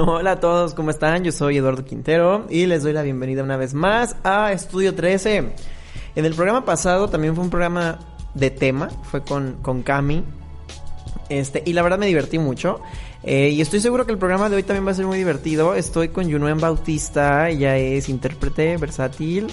Hola 0.06 0.32
a 0.32 0.40
todos, 0.40 0.72
¿cómo 0.72 0.90
están? 0.90 1.24
Yo 1.24 1.32
soy 1.32 1.58
Eduardo 1.58 1.84
Quintero 1.84 2.46
y 2.48 2.64
les 2.64 2.82
doy 2.82 2.94
la 2.94 3.02
bienvenida 3.02 3.42
una 3.42 3.58
vez 3.58 3.74
más 3.74 4.16
a 4.24 4.50
Estudio 4.50 4.94
13. 4.94 5.52
En 6.14 6.24
el 6.24 6.34
programa 6.34 6.64
pasado 6.64 7.08
también 7.08 7.34
fue 7.34 7.44
un 7.44 7.50
programa 7.50 7.98
de 8.32 8.50
tema, 8.50 8.88
fue 9.10 9.22
con, 9.22 9.58
con 9.60 9.82
Cami. 9.82 10.24
Este, 11.28 11.62
y 11.66 11.74
la 11.74 11.82
verdad 11.82 11.98
me 11.98 12.06
divertí 12.06 12.38
mucho. 12.38 12.80
Eh, 13.22 13.50
y 13.50 13.60
estoy 13.60 13.80
seguro 13.80 14.06
que 14.06 14.12
el 14.12 14.18
programa 14.18 14.48
de 14.48 14.56
hoy 14.56 14.62
también 14.62 14.86
va 14.86 14.92
a 14.92 14.94
ser 14.94 15.04
muy 15.04 15.18
divertido. 15.18 15.74
Estoy 15.74 16.08
con 16.08 16.26
Yunuen 16.26 16.58
Bautista, 16.58 17.50
ella 17.50 17.76
es 17.76 18.08
intérprete 18.08 18.78
versátil. 18.78 19.48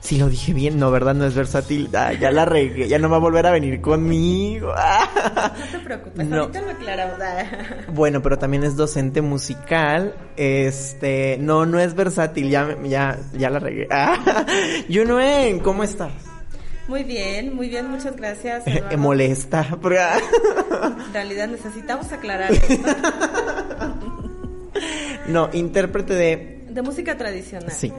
Si 0.00 0.16
lo 0.16 0.28
dije 0.28 0.54
bien, 0.54 0.78
no, 0.78 0.90
¿verdad? 0.90 1.14
No 1.14 1.26
es 1.26 1.34
versátil. 1.34 1.90
Ah, 1.94 2.14
ya 2.14 2.30
la 2.30 2.46
regué, 2.46 2.88
ya 2.88 2.98
no 2.98 3.10
va 3.10 3.16
a 3.16 3.20
volver 3.20 3.46
a 3.46 3.50
venir 3.50 3.82
conmigo. 3.82 4.72
no 5.36 5.52
te 5.70 5.78
preocupes, 5.78 6.32
ahorita 6.32 6.62
lo 6.62 6.70
aclaramos. 6.70 7.18
Bueno, 7.92 8.22
pero 8.22 8.38
también 8.38 8.64
es 8.64 8.76
docente 8.76 9.20
musical. 9.20 10.14
Este, 10.36 11.36
no, 11.38 11.66
no 11.66 11.78
es 11.78 11.94
versátil, 11.94 12.48
ya, 12.48 12.78
ya, 12.82 13.18
ya 13.34 13.50
la 13.50 13.58
regué. 13.58 13.88
Yunuen, 14.88 15.60
¿cómo 15.60 15.84
estás? 15.84 16.12
Muy 16.88 17.04
bien, 17.04 17.54
muy 17.54 17.68
bien, 17.68 17.90
muchas 17.90 18.16
gracias. 18.16 18.64
Me 18.66 18.96
molesta. 18.96 19.66
en 19.70 21.12
realidad 21.12 21.48
necesitamos 21.48 22.10
aclarar 22.10 22.52
esto. 22.52 22.74
no, 25.28 25.50
intérprete 25.52 26.14
de... 26.14 26.64
De 26.70 26.82
música 26.82 27.18
tradicional. 27.18 27.70
Sí 27.70 27.92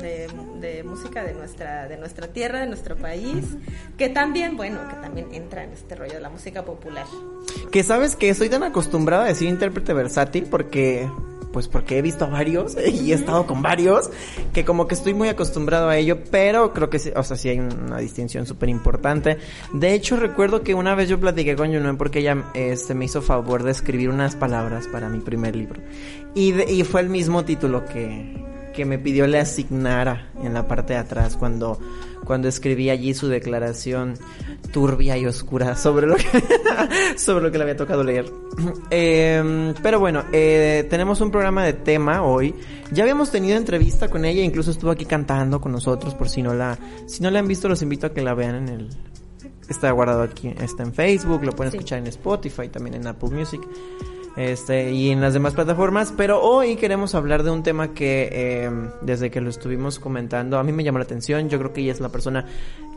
de, 0.00 0.82
música 0.84 1.22
de 1.22 1.34
nuestra, 1.34 1.88
de 1.88 1.96
nuestra 1.96 2.28
tierra, 2.28 2.60
de 2.60 2.66
nuestro 2.66 2.96
país, 2.96 3.44
que 3.96 4.08
también, 4.08 4.56
bueno, 4.56 4.80
que 4.88 4.96
también 4.96 5.28
entra 5.32 5.64
en 5.64 5.72
este 5.72 5.94
rollo 5.94 6.14
de 6.14 6.20
la 6.20 6.30
música 6.30 6.64
popular. 6.64 7.06
Que 7.70 7.82
sabes 7.82 8.16
que 8.16 8.34
soy 8.34 8.48
tan 8.48 8.62
acostumbrada 8.62 9.24
a 9.24 9.28
decir 9.28 9.48
intérprete 9.48 9.92
versátil 9.92 10.46
porque 10.50 11.08
pues 11.52 11.68
porque 11.68 11.98
he 11.98 12.02
visto 12.02 12.28
varios 12.30 12.76
y 12.86 13.12
he 13.12 13.14
estado 13.14 13.46
con 13.46 13.62
varios, 13.62 14.10
que 14.52 14.64
como 14.64 14.86
que 14.86 14.94
estoy 14.94 15.14
muy 15.14 15.28
acostumbrado 15.28 15.88
a 15.88 15.96
ello, 15.96 16.18
pero 16.30 16.72
creo 16.72 16.90
que 16.90 16.98
sí, 16.98 17.10
o 17.14 17.22
sea, 17.22 17.36
sí 17.36 17.48
hay 17.48 17.58
una 17.58 17.98
distinción 17.98 18.46
súper 18.46 18.68
importante. 18.68 19.38
De 19.72 19.94
hecho, 19.94 20.16
recuerdo 20.16 20.62
que 20.62 20.74
una 20.74 20.94
vez 20.94 21.08
yo 21.08 21.18
platiqué 21.18 21.56
con 21.56 21.70
Yunuen 21.70 21.96
porque 21.96 22.20
ella 22.20 22.44
este, 22.54 22.94
me 22.94 23.06
hizo 23.06 23.22
favor 23.22 23.62
de 23.62 23.72
escribir 23.72 24.10
unas 24.10 24.36
palabras 24.36 24.86
para 24.88 25.08
mi 25.08 25.20
primer 25.20 25.56
libro. 25.56 25.80
Y, 26.34 26.60
y 26.70 26.84
fue 26.84 27.00
el 27.00 27.08
mismo 27.08 27.44
título 27.44 27.84
que, 27.84 28.50
que 28.80 28.86
me 28.86 28.98
pidió 28.98 29.26
le 29.26 29.38
asignara 29.38 30.30
en 30.42 30.54
la 30.54 30.66
parte 30.66 30.94
de 30.94 31.00
atrás 31.00 31.36
cuando, 31.36 31.78
cuando 32.24 32.48
escribí 32.48 32.88
allí 32.88 33.12
su 33.12 33.28
declaración 33.28 34.14
turbia 34.72 35.18
y 35.18 35.26
oscura 35.26 35.76
sobre 35.76 36.06
lo 36.06 36.16
que, 36.16 36.24
sobre 37.18 37.44
lo 37.44 37.52
que 37.52 37.58
le 37.58 37.64
había 37.64 37.76
tocado 37.76 38.02
leer. 38.02 38.24
Em, 38.90 39.74
pero 39.82 40.00
bueno, 40.00 40.24
eh, 40.32 40.86
tenemos 40.88 41.20
un 41.20 41.30
programa 41.30 41.62
de 41.62 41.74
tema 41.74 42.22
hoy. 42.22 42.54
Ya 42.90 43.02
habíamos 43.02 43.30
tenido 43.30 43.58
entrevista 43.58 44.08
con 44.08 44.24
ella, 44.24 44.42
incluso 44.42 44.70
estuvo 44.70 44.90
aquí 44.90 45.04
cantando 45.04 45.60
con 45.60 45.72
nosotros, 45.72 46.14
por 46.14 46.30
si 46.30 46.42
no 46.42 46.54
la, 46.54 46.78
si 47.06 47.22
no 47.22 47.30
la 47.30 47.40
han 47.40 47.48
visto, 47.48 47.68
los 47.68 47.82
invito 47.82 48.06
a 48.06 48.14
que 48.14 48.22
la 48.22 48.32
vean 48.32 48.54
en 48.54 48.68
el, 48.70 48.88
está 49.68 49.90
guardado 49.90 50.22
aquí, 50.22 50.54
está 50.58 50.84
en 50.84 50.94
Facebook, 50.94 51.44
lo 51.44 51.52
pueden 51.52 51.74
escuchar 51.74 51.98
en 51.98 52.06
Spotify, 52.06 52.70
también 52.70 52.94
en 52.94 53.06
Apple 53.08 53.28
Music 53.28 53.60
este, 54.36 54.92
y 54.92 55.10
en 55.10 55.20
las 55.20 55.34
demás 55.34 55.54
plataformas. 55.54 56.12
Pero 56.16 56.42
hoy 56.42 56.76
queremos 56.76 57.14
hablar 57.14 57.42
de 57.42 57.50
un 57.50 57.62
tema 57.62 57.92
que 57.92 58.64
em, 58.64 58.90
desde 59.02 59.30
que 59.30 59.40
lo 59.40 59.50
estuvimos 59.50 59.98
comentando 59.98 60.58
a 60.58 60.62
mí 60.62 60.72
me 60.72 60.84
llamó 60.84 60.98
la 60.98 61.04
atención. 61.04 61.48
Yo 61.48 61.58
creo 61.58 61.72
que 61.72 61.80
ella 61.80 61.92
es 61.92 62.00
la 62.00 62.10
persona 62.10 62.46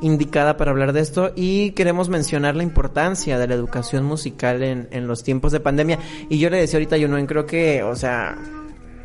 indicada 0.01 0.57
para 0.57 0.71
hablar 0.71 0.93
de 0.93 1.01
esto 1.01 1.31
y 1.35 1.71
queremos 1.71 2.09
mencionar 2.09 2.55
la 2.55 2.63
importancia 2.63 3.39
de 3.39 3.47
la 3.47 3.55
educación 3.55 4.03
musical 4.03 4.63
en, 4.63 4.87
en 4.91 5.07
los 5.07 5.23
tiempos 5.23 5.51
de 5.51 5.59
pandemia. 5.59 5.99
Y 6.29 6.39
yo 6.39 6.49
le 6.49 6.57
decía 6.57 6.77
ahorita, 6.77 6.97
yo 6.97 7.07
no 7.07 7.25
creo 7.25 7.45
que, 7.45 7.83
o 7.83 7.95
sea, 7.95 8.37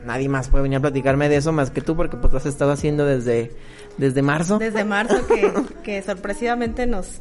nadie 0.05 0.29
más 0.29 0.49
puede 0.49 0.63
venir 0.63 0.79
a 0.79 0.81
platicarme 0.81 1.29
de 1.29 1.37
eso 1.37 1.53
más 1.53 1.71
que 1.71 1.81
tú 1.81 1.97
porque 1.97 2.17
pues 2.17 2.33
lo 2.33 2.39
has 2.39 2.47
estado 2.47 2.73
haciendo 2.73 3.05
desde, 3.05 3.53
desde 3.97 4.23
marzo. 4.23 4.59
Desde 4.59 4.85
marzo 4.85 5.27
que, 5.27 5.53
que 5.83 6.03
sorpresivamente 6.03 6.87
nos 6.87 7.21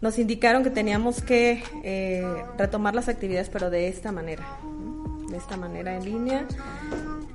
nos 0.00 0.18
indicaron 0.18 0.62
que 0.62 0.70
teníamos 0.70 1.22
que 1.22 1.62
eh, 1.82 2.24
retomar 2.56 2.94
las 2.94 3.08
actividades, 3.08 3.48
pero 3.48 3.70
de 3.70 3.88
esta 3.88 4.12
manera, 4.12 4.46
de 5.30 5.36
esta 5.36 5.56
manera 5.56 5.96
en 5.96 6.04
línea, 6.04 6.46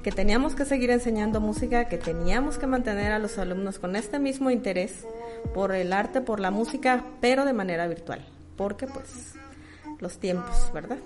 que 0.01 0.11
teníamos 0.11 0.55
que 0.55 0.65
seguir 0.65 0.91
enseñando 0.91 1.39
música, 1.39 1.85
que 1.85 1.97
teníamos 1.97 2.57
que 2.57 2.67
mantener 2.67 3.11
a 3.11 3.19
los 3.19 3.37
alumnos 3.37 3.79
con 3.79 3.95
este 3.95 4.19
mismo 4.19 4.49
interés 4.49 5.05
por 5.53 5.73
el 5.73 5.93
arte, 5.93 6.21
por 6.21 6.39
la 6.39 6.51
música, 6.51 7.03
pero 7.21 7.45
de 7.45 7.53
manera 7.53 7.87
virtual, 7.87 8.25
porque 8.57 8.87
pues 8.87 9.33
los 9.99 10.17
tiempos, 10.17 10.71
¿verdad? 10.73 10.97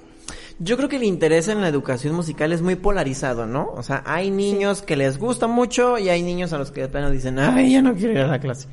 Yo 0.60 0.76
creo 0.76 0.90
que 0.90 0.96
el 0.96 1.04
interés 1.04 1.48
en 1.48 1.62
la 1.62 1.68
educación 1.68 2.16
musical 2.16 2.52
es 2.52 2.64
muy 2.64 2.76
polarizado, 2.76 3.46
¿no? 3.46 3.70
O 3.76 3.84
sea, 3.84 4.02
hay 4.06 4.32
niños 4.32 4.82
que 4.82 4.96
les 4.96 5.20
gusta 5.20 5.46
mucho 5.46 6.00
y 6.00 6.10
hay 6.10 6.24
niños 6.24 6.52
a 6.52 6.58
los 6.58 6.72
que 6.72 6.82
de 6.82 6.88
plano 6.88 7.12
dicen, 7.12 7.38
ay, 7.38 7.74
ya 7.74 7.82
no 7.84 7.94
quiero 7.94 8.14
ir 8.14 8.20
a 8.20 8.28
la 8.28 8.40
clase. 8.40 8.68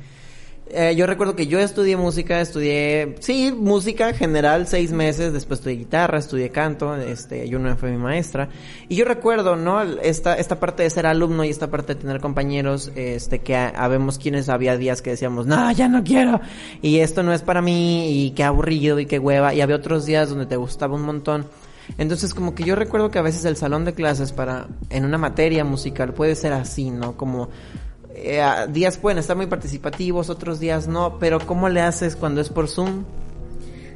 Eh, 0.67 0.95
yo 0.95 1.05
recuerdo 1.05 1.35
que 1.35 1.45
yo 1.45 1.59
estudié 1.59 1.95
música, 1.95 2.41
estudié, 2.41 3.15
sí, 3.19 3.51
música 3.55 4.09
en 4.09 4.15
general, 4.15 4.65
seis 4.65 4.91
meses, 4.91 5.31
después 5.31 5.59
estudié 5.59 5.77
guitarra, 5.77 6.17
estudié 6.17 6.49
canto, 6.49 6.95
este, 6.95 7.47
yo 7.47 7.59
no 7.59 7.77
fue 7.77 7.91
mi 7.91 7.97
maestra. 7.97 8.49
Y 8.89 8.95
yo 8.95 9.05
recuerdo, 9.05 9.55
¿no? 9.55 9.83
Esta, 9.83 10.33
esta 10.33 10.59
parte 10.59 10.81
de 10.81 10.89
ser 10.89 11.05
alumno 11.05 11.43
y 11.43 11.49
esta 11.49 11.69
parte 11.69 11.93
de 11.93 12.01
tener 12.01 12.19
compañeros, 12.19 12.91
este, 12.95 13.39
que 13.39 13.55
habemos 13.55 14.17
quienes 14.17 14.49
había 14.49 14.75
días 14.75 15.03
que 15.03 15.11
decíamos, 15.11 15.45
no, 15.45 15.71
ya 15.71 15.87
no 15.87 16.03
quiero, 16.03 16.41
y 16.81 16.97
esto 16.97 17.21
no 17.21 17.31
es 17.31 17.43
para 17.43 17.61
mí, 17.61 18.25
y 18.25 18.31
qué 18.31 18.43
aburrido, 18.43 18.99
y 18.99 19.05
qué 19.05 19.19
hueva, 19.19 19.53
y 19.53 19.61
había 19.61 19.75
otros 19.75 20.07
días 20.07 20.29
donde 20.29 20.47
te 20.47 20.55
gustaba 20.55 20.95
un 20.95 21.03
montón. 21.03 21.45
Entonces 21.99 22.33
como 22.33 22.55
que 22.55 22.63
yo 22.63 22.75
recuerdo 22.75 23.11
que 23.11 23.19
a 23.19 23.21
veces 23.21 23.45
el 23.45 23.55
salón 23.55 23.85
de 23.85 23.93
clases 23.93 24.31
para, 24.31 24.67
en 24.89 25.05
una 25.05 25.19
materia 25.19 25.63
musical 25.63 26.13
puede 26.13 26.33
ser 26.33 26.53
así, 26.53 26.89
¿no? 26.89 27.15
Como, 27.15 27.49
eh, 28.15 28.41
días 28.69 28.97
pueden 28.97 29.17
estar 29.17 29.35
muy 29.35 29.47
participativos, 29.47 30.29
otros 30.29 30.59
días 30.59 30.87
no, 30.87 31.19
pero 31.19 31.39
¿cómo 31.39 31.69
le 31.69 31.81
haces 31.81 32.15
cuando 32.15 32.41
es 32.41 32.49
por 32.49 32.67
Zoom? 32.67 33.03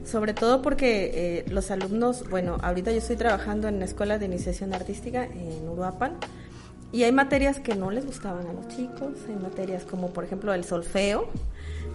Sobre 0.05 0.33
todo 0.33 0.61
porque 0.61 1.11
eh, 1.13 1.45
los 1.49 1.71
alumnos, 1.71 2.27
bueno, 2.29 2.57
ahorita 2.61 2.91
yo 2.91 2.97
estoy 2.97 3.15
trabajando 3.15 3.67
en 3.67 3.79
la 3.79 3.85
Escuela 3.85 4.17
de 4.17 4.25
Iniciación 4.25 4.73
Artística 4.73 5.23
en 5.23 5.69
Uruapan 5.69 6.17
y 6.91 7.03
hay 7.03 7.11
materias 7.11 7.59
que 7.59 7.75
no 7.75 7.91
les 7.91 8.05
gustaban 8.05 8.47
a 8.47 8.53
los 8.53 8.67
chicos, 8.67 9.13
hay 9.27 9.35
materias 9.35 9.83
como 9.83 10.09
por 10.09 10.23
ejemplo 10.23 10.53
el 10.53 10.63
solfeo, 10.63 11.27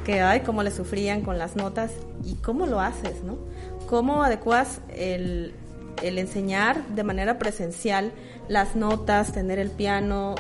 que 0.05 0.21
hay 0.21 0.41
cómo 0.41 0.63
le 0.63 0.71
sufrían 0.71 1.23
con 1.23 1.39
las 1.39 1.57
notas 1.57 1.91
y 2.25 2.35
cómo 2.37 2.67
lo 2.67 2.81
haces, 2.81 3.23
¿no? 3.25 3.37
Cómo 3.89 4.23
adecuas 4.23 4.81
el, 4.89 5.53
el 6.03 6.19
enseñar 6.19 6.87
de 6.89 7.03
manera 7.03 7.39
presencial 7.39 8.13
las 8.49 8.77
notas, 8.77 9.33
tener 9.33 9.59
el 9.59 9.71
piano, 9.71 10.35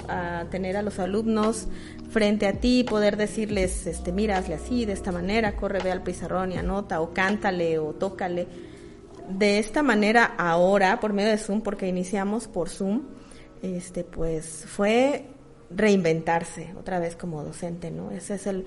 tener 0.50 0.76
a 0.76 0.82
los 0.82 0.98
alumnos 0.98 1.66
frente 2.10 2.46
a 2.46 2.52
ti, 2.52 2.84
poder 2.84 3.16
decirles, 3.16 3.86
este, 3.86 4.12
mira, 4.12 4.38
hazle 4.38 4.54
así, 4.54 4.84
de 4.84 4.92
esta 4.92 5.10
manera, 5.10 5.56
corre, 5.56 5.80
ve 5.82 5.90
al 5.90 6.02
pizarrón 6.02 6.52
y 6.52 6.56
anota, 6.56 7.00
o 7.00 7.12
cántale, 7.12 7.78
o 7.78 7.92
tócale. 7.92 8.46
De 9.28 9.58
esta 9.58 9.82
manera, 9.82 10.34
ahora, 10.36 11.00
por 11.00 11.12
medio 11.12 11.30
de 11.30 11.38
Zoom, 11.38 11.62
porque 11.62 11.88
iniciamos 11.88 12.46
por 12.46 12.68
Zoom, 12.68 13.02
este, 13.62 14.04
pues 14.04 14.64
fue 14.66 15.26
reinventarse 15.70 16.74
otra 16.78 16.98
vez 16.98 17.16
como 17.16 17.42
docente, 17.42 17.90
¿no? 17.90 18.10
Ese 18.10 18.34
es 18.34 18.46
el, 18.46 18.66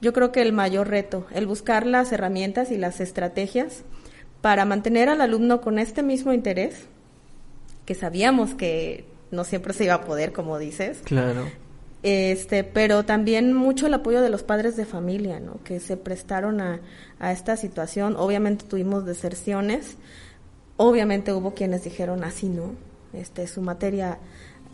yo 0.00 0.12
creo 0.12 0.32
que 0.32 0.42
el 0.42 0.52
mayor 0.52 0.88
reto, 0.88 1.26
el 1.32 1.46
buscar 1.46 1.84
las 1.86 2.12
herramientas 2.12 2.70
y 2.70 2.78
las 2.78 3.00
estrategias 3.00 3.82
para 4.40 4.64
mantener 4.64 5.08
al 5.08 5.20
alumno 5.20 5.60
con 5.60 5.78
este 5.78 6.02
mismo 6.02 6.32
interés, 6.32 6.86
que 7.86 7.94
sabíamos 7.94 8.54
que 8.54 9.06
no 9.30 9.44
siempre 9.44 9.72
se 9.72 9.84
iba 9.84 9.94
a 9.94 10.04
poder, 10.04 10.32
como 10.32 10.58
dices. 10.58 10.98
Claro. 11.04 11.46
Este, 12.02 12.62
pero 12.62 13.04
también 13.04 13.52
mucho 13.52 13.86
el 13.86 13.94
apoyo 13.94 14.20
de 14.20 14.28
los 14.28 14.42
padres 14.42 14.76
de 14.76 14.84
familia, 14.84 15.40
¿no? 15.40 15.62
Que 15.64 15.80
se 15.80 15.96
prestaron 15.96 16.60
a, 16.60 16.80
a 17.18 17.32
esta 17.32 17.56
situación. 17.56 18.16
Obviamente 18.16 18.64
tuvimos 18.66 19.06
deserciones, 19.06 19.96
obviamente 20.76 21.32
hubo 21.32 21.54
quienes 21.54 21.84
dijeron 21.84 22.22
así, 22.22 22.48
¿no? 22.48 22.74
Este, 23.12 23.46
su 23.46 23.62
materia 23.62 24.18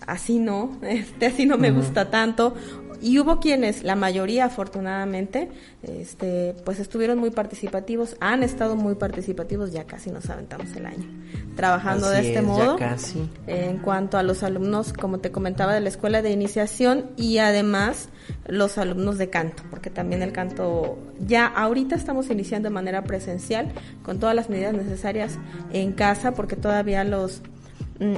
así 0.07 0.39
no, 0.39 0.79
este 0.83 1.27
así 1.27 1.47
no 1.47 1.59
me 1.59 1.71
gusta 1.71 2.11
tanto. 2.11 2.55
Y 3.03 3.19
hubo 3.19 3.41
quienes, 3.41 3.83
la 3.83 3.97
mayoría 3.97 4.45
afortunadamente, 4.45 5.49
este, 5.83 6.55
pues 6.65 6.79
estuvieron 6.79 7.19
muy 7.19 7.31
participativos, 7.31 8.17
han 8.21 8.45
estado 8.45 8.77
muy 8.77 8.95
participativos, 8.95 9.73
ya 9.73 9.85
casi 9.85 10.13
nos 10.13 10.31
aventamos 10.31 10.73
el 10.77 10.87
año, 10.87 11.09
trabajando 11.57 12.09
de 12.09 12.29
este 12.29 12.43
modo. 12.43 12.77
casi. 12.77 13.29
En 13.49 13.79
cuanto 13.79 14.19
a 14.19 14.23
los 14.23 14.45
alumnos, 14.45 14.93
como 14.93 15.19
te 15.19 15.33
comentaba, 15.33 15.75
de 15.75 15.81
la 15.81 15.89
escuela 15.89 16.23
de 16.23 16.31
iniciación 16.31 17.11
y 17.17 17.39
además 17.39 18.09
los 18.47 18.79
alumnos 18.79 19.19
de 19.19 19.31
canto, 19.31 19.65
porque 19.69 19.91
también 19.91 20.23
el 20.23 20.31
canto, 20.31 20.97
ya 21.19 21.49
ahorita 21.49 21.97
estamos 21.97 22.31
iniciando 22.31 22.69
de 22.69 22.75
manera 22.75 23.03
presencial 23.03 23.73
con 24.05 24.21
todas 24.21 24.37
las 24.37 24.49
medidas 24.49 24.75
necesarias 24.75 25.39
en 25.73 25.91
casa, 25.91 26.35
porque 26.35 26.55
todavía 26.55 27.03
los 27.03 27.43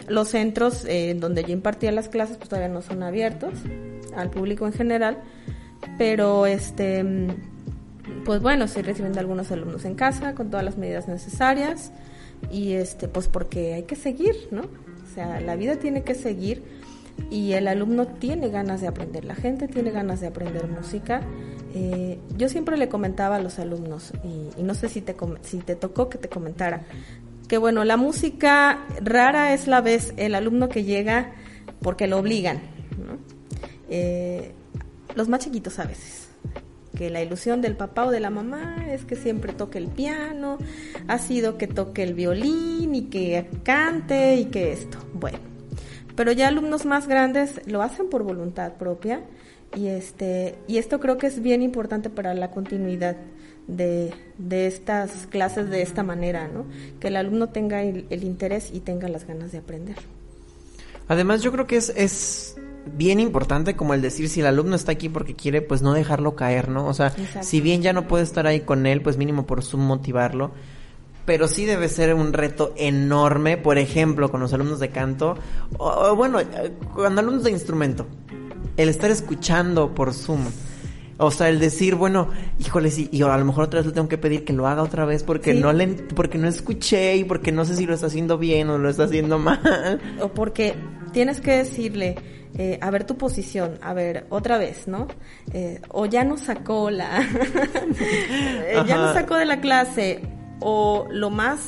los 0.09 0.29
centros 0.29 0.85
eh, 0.87 1.15
donde 1.19 1.43
yo 1.43 1.53
impartía 1.53 1.93
las 1.93 2.09
clases 2.09 2.37
pues 2.37 2.49
todavía 2.49 2.73
no 2.73 2.83
son 2.83 3.03
abiertos 3.03 3.55
al 4.17 4.31
público 4.31 4.67
en 4.67 4.73
general, 4.73 5.19
pero 5.99 6.47
este 6.47 7.03
mm, 7.03 7.29
pues 8.25 8.41
bueno, 8.41 8.65
estoy 8.65 8.83
recibiendo 8.83 9.21
algunos 9.21 9.51
alumnos 9.51 9.85
en 9.85 9.95
casa 9.95 10.35
con 10.35 10.51
todas 10.51 10.65
las 10.65 10.77
medidas 10.77 11.09
necesarias 11.09 11.93
y 12.51 12.73
este 12.73 13.09
pues 13.09 13.29
porque 13.29 13.75
hay 13.75 13.83
que 13.85 13.97
seguir, 13.97 14.35
¿no? 14.51 14.63
O 14.63 15.15
sea, 15.15 15.41
la 15.41 15.57
vida 15.57 15.77
tiene 15.77 16.03
que 16.03 16.15
seguir 16.15 16.63
y 17.31 17.53
el 17.53 17.69
alumno 17.69 18.07
tiene 18.07 18.49
ganas 18.49 18.81
de 18.81 18.89
aprender, 18.89 19.25
la 19.25 19.35
gente 19.35 19.69
tiene 19.69 19.91
ganas 19.91 20.21
de 20.21 20.29
aprender 20.29 20.67
música. 20.69 21.23
Eh, 21.75 22.19
yo 22.37 22.49
siempre 22.49 22.77
le 22.77 22.89
comentaba 22.89 23.37
a 23.37 23.41
los 23.41 23.59
alumnos, 23.59 24.13
y, 24.23 24.61
y, 24.61 24.63
no 24.63 24.75
sé 24.75 24.89
si 24.89 25.01
te, 25.01 25.17
si 25.43 25.59
te 25.59 25.75
tocó 25.75 26.09
que 26.09 26.19
te 26.19 26.29
comentara, 26.29 26.83
que 27.49 27.58
bueno, 27.58 27.85
la 27.85 27.96
música 27.96 28.85
rara 29.02 29.52
es 29.52 29.67
la 29.67 29.81
vez 29.81 30.14
el 30.17 30.35
alumno 30.35 30.69
que 30.69 30.85
llega 30.85 31.32
porque 31.81 32.06
lo 32.06 32.19
obligan, 32.19 32.61
eh, 33.91 34.52
los 35.14 35.29
más 35.29 35.41
chiquitos 35.41 35.79
a 35.79 35.85
veces, 35.85 36.29
que 36.96 37.11
la 37.11 37.23
ilusión 37.23 37.61
del 37.61 37.76
papá 37.76 38.06
o 38.06 38.11
de 38.11 38.20
la 38.20 38.31
mamá 38.31 38.87
es 38.91 39.05
que 39.05 39.17
siempre 39.17 39.52
toque 39.52 39.79
el 39.79 39.88
piano, 39.88 40.58
ha 41.06 41.19
sido 41.19 41.58
que 41.58 41.67
toque 41.67 42.02
el 42.02 42.14
violín 42.14 42.94
y 42.94 43.02
que 43.05 43.49
cante 43.62 44.37
y 44.37 44.46
que 44.46 44.73
esto, 44.73 44.99
bueno, 45.12 45.38
pero 46.17 46.32
ya 46.32 46.49
alumnos 46.49 46.87
más 46.87 47.06
grandes 47.06 47.61
lo 47.67 47.82
hacen 47.82 48.08
por 48.08 48.23
voluntad 48.23 48.75
propia 48.75 49.23
y 49.76 49.88
este 49.88 50.56
y 50.69 50.79
esto 50.79 51.00
creo 51.00 51.19
que 51.19 51.26
es 51.26 51.43
bien 51.43 51.62
importante 51.62 52.08
para 52.08 52.32
la 52.35 52.50
continuidad 52.50 53.17
de, 53.67 54.13
de, 54.39 54.67
estas 54.67 55.27
clases 55.29 55.71
de 55.71 55.83
esta 55.83 56.03
manera, 56.03 56.49
¿no? 56.49 56.67
Que 57.01 57.09
el 57.09 57.17
alumno 57.17 57.49
tenga 57.49 57.83
el, 57.83 58.07
interés 58.11 58.71
y 58.73 58.81
tenga 58.81 59.09
las 59.09 59.27
ganas 59.27 59.53
de 59.53 59.59
aprender. 59.59 59.97
Además, 61.09 61.43
yo 61.43 61.53
creo 61.53 61.67
que 61.67 61.77
es, 61.77 61.91
es 61.97 62.57
bien 62.97 63.21
importante 63.21 63.77
como 63.77 63.95
el 63.95 64.03
decir 64.03 64.29
si 64.29 64.41
el 64.41 64.47
alumno 64.47 64.77
está 64.77 64.93
aquí 64.93 65.09
porque 65.09 65.35
quiere, 65.35 65.63
pues 65.63 65.83
no 65.83 65.93
dejarlo 65.93 66.35
caer, 66.35 66.69
¿no? 66.69 66.87
O 66.87 66.95
sea, 66.95 67.15
si 67.43 67.61
bien 67.61 67.83
ya 67.83 67.93
no 67.93 68.07
puede 68.07 68.25
estar 68.25 68.47
ahí 68.47 68.61
con 68.61 68.87
él, 68.87 69.03
pues 69.03 69.17
mínimo 69.17 69.47
por 69.47 69.63
su 69.63 69.79
motivarlo. 69.79 70.53
Pero 71.25 71.49
sí 71.49 71.65
debe 71.65 71.89
ser 71.89 72.13
un 72.13 72.35
reto 72.35 72.75
enorme, 72.77 73.57
por 73.57 73.79
ejemplo, 73.79 74.31
con 74.31 74.41
los 74.41 74.53
alumnos 74.53 74.79
de 74.79 74.91
canto, 74.91 75.39
o 75.79 76.15
bueno, 76.15 76.39
con 76.93 77.19
alumnos 77.19 77.45
de 77.45 77.51
instrumento, 77.51 78.07
el 78.77 78.91
estar 78.91 79.11
escuchando 79.11 79.95
por 79.95 80.13
Zoom 80.13 80.45
o 81.17 81.31
sea, 81.31 81.49
el 81.49 81.61
decir, 81.61 81.95
bueno, 81.95 82.29
híjole, 82.59 82.91
sí, 82.91 83.09
y 83.13 83.23
a 83.23 83.37
lo 83.37 83.45
mejor 83.45 83.65
otra 83.65 83.81
vez 83.81 83.87
le 83.87 83.93
tengo 83.93 84.09
que 84.09 84.19
pedir 84.19 84.45
que 84.45 84.53
lo 84.53 84.67
haga 84.67 84.83
otra 84.83 85.05
vez 85.05 85.23
porque 85.23 85.55
no 85.55 85.73
le, 85.73 85.87
porque 85.89 86.39
no 86.39 86.49
escuché 86.49 87.17
y 87.17 87.25
porque 87.25 87.53
no 87.53 87.65
sé 87.65 87.77
si 87.77 87.87
lo 87.87 87.95
está 87.95 88.07
haciendo 88.07 88.39
bien 88.39 88.69
o 88.71 88.79
lo 88.79 88.89
está 88.89 89.05
haciendo 89.05 89.39
mal. 89.39 90.01
O 90.21 90.29
porque 90.29 90.75
tienes 91.13 91.41
que 91.41 91.53
decirle, 91.53 92.17
eh, 92.57 92.79
a 92.81 92.91
ver 92.91 93.05
tu 93.05 93.17
posición, 93.17 93.79
a 93.83 93.95
ver, 93.95 94.27
otra 94.31 94.59
vez, 94.59 94.87
¿no? 94.87 95.09
Eh, 95.53 95.81
o 95.89 96.07
ya 96.07 96.25
no 96.25 96.37
sacó 96.37 96.91
la, 96.91 97.21
eh, 98.67 98.83
ya 98.87 98.97
no 98.97 99.13
sacó 99.13 99.37
de 99.37 99.45
la 99.45 99.61
clase, 99.61 100.23
o 100.61 101.07
lo 101.11 101.31
más, 101.31 101.61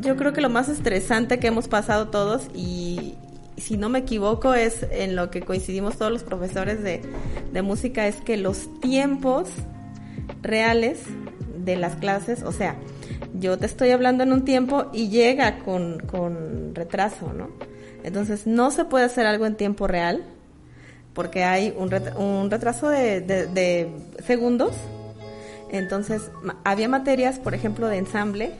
yo 0.00 0.16
creo 0.16 0.32
que 0.32 0.40
lo 0.40 0.50
más 0.50 0.68
estresante 0.68 1.38
que 1.38 1.46
hemos 1.46 1.68
pasado 1.68 2.08
todos 2.08 2.48
y, 2.54 3.14
si 3.60 3.76
no 3.76 3.88
me 3.88 4.00
equivoco, 4.00 4.54
es 4.54 4.86
en 4.90 5.16
lo 5.16 5.30
que 5.30 5.40
coincidimos 5.40 5.96
todos 5.96 6.12
los 6.12 6.22
profesores 6.22 6.82
de, 6.82 7.02
música, 7.62 8.06
es 8.06 8.16
que 8.16 8.36
los 8.36 8.68
tiempos 8.80 9.48
reales 10.42 11.00
de 11.64 11.76
las 11.76 11.96
clases, 11.96 12.42
o 12.42 12.52
sea, 12.52 12.76
yo 13.34 13.58
te 13.58 13.66
estoy 13.66 13.90
hablando 13.90 14.22
en 14.22 14.32
un 14.32 14.44
tiempo 14.44 14.86
y 14.92 15.08
llega 15.08 15.58
con, 15.58 15.98
con 16.00 16.74
retraso, 16.74 17.32
¿no? 17.32 17.50
Entonces, 18.04 18.46
no 18.46 18.70
se 18.70 18.84
puede 18.84 19.04
hacer 19.04 19.26
algo 19.26 19.44
en 19.44 19.56
tiempo 19.56 19.86
real 19.86 20.24
porque 21.18 21.42
hay 21.42 21.74
un, 21.76 21.92
un 22.16 22.48
retraso 22.50 22.88
de, 22.88 23.20
de, 23.20 23.90
segundos. 24.24 24.76
Entonces, 25.70 26.30
había 26.64 26.88
materias, 26.88 27.40
por 27.40 27.54
ejemplo, 27.54 27.88
de 27.88 27.98
ensamble, 27.98 28.52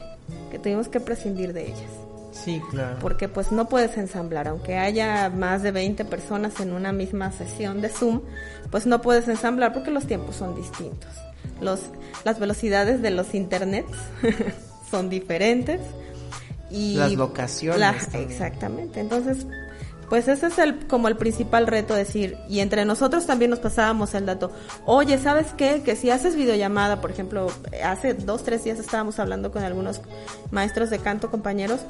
que 0.51 0.59
tuvimos 0.59 0.89
que 0.89 0.99
prescindir 0.99 1.53
de 1.53 1.67
ellas. 1.67 2.08
Sí, 2.43 2.61
claro. 2.69 2.97
Porque 2.99 3.27
pues 3.27 3.51
no 3.51 3.67
puedes 3.67 3.97
ensamblar, 3.97 4.47
aunque 4.47 4.77
haya 4.77 5.29
más 5.29 5.63
de 5.63 5.71
20 5.71 6.05
personas 6.05 6.59
en 6.59 6.73
una 6.73 6.91
misma 6.91 7.31
sesión 7.31 7.81
de 7.81 7.89
Zoom, 7.89 8.21
pues 8.71 8.85
no 8.85 9.01
puedes 9.01 9.27
ensamblar 9.27 9.73
porque 9.73 9.91
los 9.91 10.05
tiempos 10.05 10.35
son 10.35 10.55
distintos. 10.55 11.11
Los, 11.61 11.81
las 12.23 12.39
velocidades 12.39 13.01
de 13.01 13.11
los 13.11 13.33
internets 13.33 13.97
son 14.91 15.09
diferentes. 15.09 15.81
Y 16.69 16.95
las 16.95 17.11
locaciones. 17.13 18.07
exactamente. 18.13 18.99
Entonces, 18.99 19.47
pues 20.09 20.27
ese 20.27 20.47
es 20.47 20.57
el, 20.57 20.87
como 20.87 21.07
el 21.07 21.17
principal 21.17 21.67
reto, 21.67 21.93
decir, 21.93 22.37
y 22.49 22.59
entre 22.59 22.83
nosotros 22.83 23.27
también 23.27 23.51
nos 23.51 23.59
pasábamos 23.59 24.13
el 24.15 24.25
dato, 24.25 24.51
oye, 24.85 25.19
¿sabes 25.19 25.53
qué? 25.55 25.83
Que 25.83 25.95
si 25.95 26.09
haces 26.09 26.35
videollamada, 26.35 26.99
por 26.99 27.11
ejemplo, 27.11 27.47
hace 27.83 28.15
dos, 28.15 28.43
tres 28.43 28.63
días 28.63 28.79
estábamos 28.79 29.19
hablando 29.19 29.51
con 29.51 29.63
algunos 29.63 30.01
maestros 30.49 30.89
de 30.89 30.97
canto, 30.97 31.29
compañeros, 31.29 31.81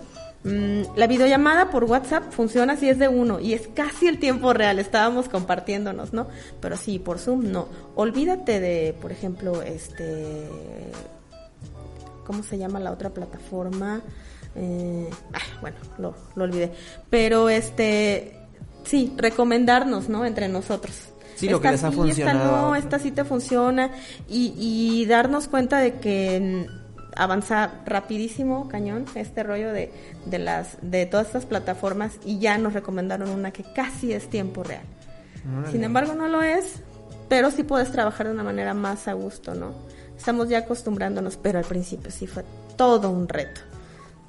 la 0.44 1.08
videollamada 1.08 1.70
por 1.70 1.84
WhatsApp 1.84 2.32
funciona 2.32 2.78
si 2.78 2.88
es 2.88 2.98
de 2.98 3.10
uno 3.10 3.42
y 3.42 3.54
es 3.54 3.68
casi 3.68 4.08
el 4.08 4.20
tiempo 4.20 4.54
real, 4.54 4.80
estábamos 4.80 5.28
compartiéndonos, 5.28 6.14
¿no? 6.14 6.28
Pero 6.62 6.78
sí, 6.78 6.98
por 6.98 7.20
Zoom 7.20 7.52
no. 7.52 7.68
Olvídate 7.96 8.60
de, 8.60 8.96
por 9.02 9.12
ejemplo, 9.12 9.62
este... 9.62 10.48
¿Cómo 12.26 12.44
se 12.44 12.58
llama 12.58 12.80
la 12.80 12.92
otra 12.92 13.10
plataforma? 13.10 14.02
Eh, 14.56 15.10
bueno, 15.62 15.78
lo, 15.98 16.16
lo 16.36 16.44
olvidé. 16.44 16.72
Pero 17.10 17.50
este, 17.50 18.38
sí, 18.86 19.14
recomendarnos, 19.18 20.10
¿no? 20.10 20.26
Entre 20.26 20.48
nosotros. 20.48 20.96
Sí, 21.36 21.50
lo 21.50 21.60
que 21.60 21.72
les 21.72 21.84
ha 21.84 21.92
funcionado. 21.92 22.40
Esta 22.40 22.62
no, 22.62 22.76
esta 22.76 23.00
sí 23.00 23.12
te 23.12 23.24
funciona. 23.24 23.92
Y, 24.30 24.54
y 24.58 25.06
darnos 25.08 25.48
cuenta 25.48 25.80
de 25.80 25.96
que 25.96 26.68
avanza 27.20 27.72
rapidísimo, 27.86 28.70
cañón, 28.70 29.06
este 29.14 29.44
rollo 29.44 29.74
de, 29.74 29.92
de, 30.26 30.40
las, 30.40 30.78
de 30.82 31.06
todas 31.06 31.28
estas 31.28 31.46
plataformas 31.46 32.14
y 32.26 32.40
ya 32.40 32.58
nos 32.58 32.74
recomendaron 32.74 33.30
una 33.30 33.52
que 33.52 33.64
casi 33.76 34.14
es 34.14 34.30
tiempo 34.30 34.64
real. 34.64 34.84
Sin 35.72 35.84
embargo, 35.84 36.16
no 36.16 36.28
lo 36.28 36.42
es, 36.42 36.82
pero 37.28 37.52
sí 37.52 37.64
puedes 37.64 37.92
trabajar 37.92 38.28
de 38.28 38.34
una 38.34 38.44
manera 38.44 38.74
más 38.74 39.08
a 39.08 39.14
gusto, 39.14 39.54
¿no? 39.54 39.74
Estamos 40.18 40.50
ya 40.50 40.60
acostumbrándonos, 40.60 41.38
pero 41.38 41.60
al 41.60 41.66
principio 41.66 42.12
sí 42.12 42.26
fue 42.26 42.44
todo 42.76 43.10
un 43.10 43.28
reto. 43.28 43.62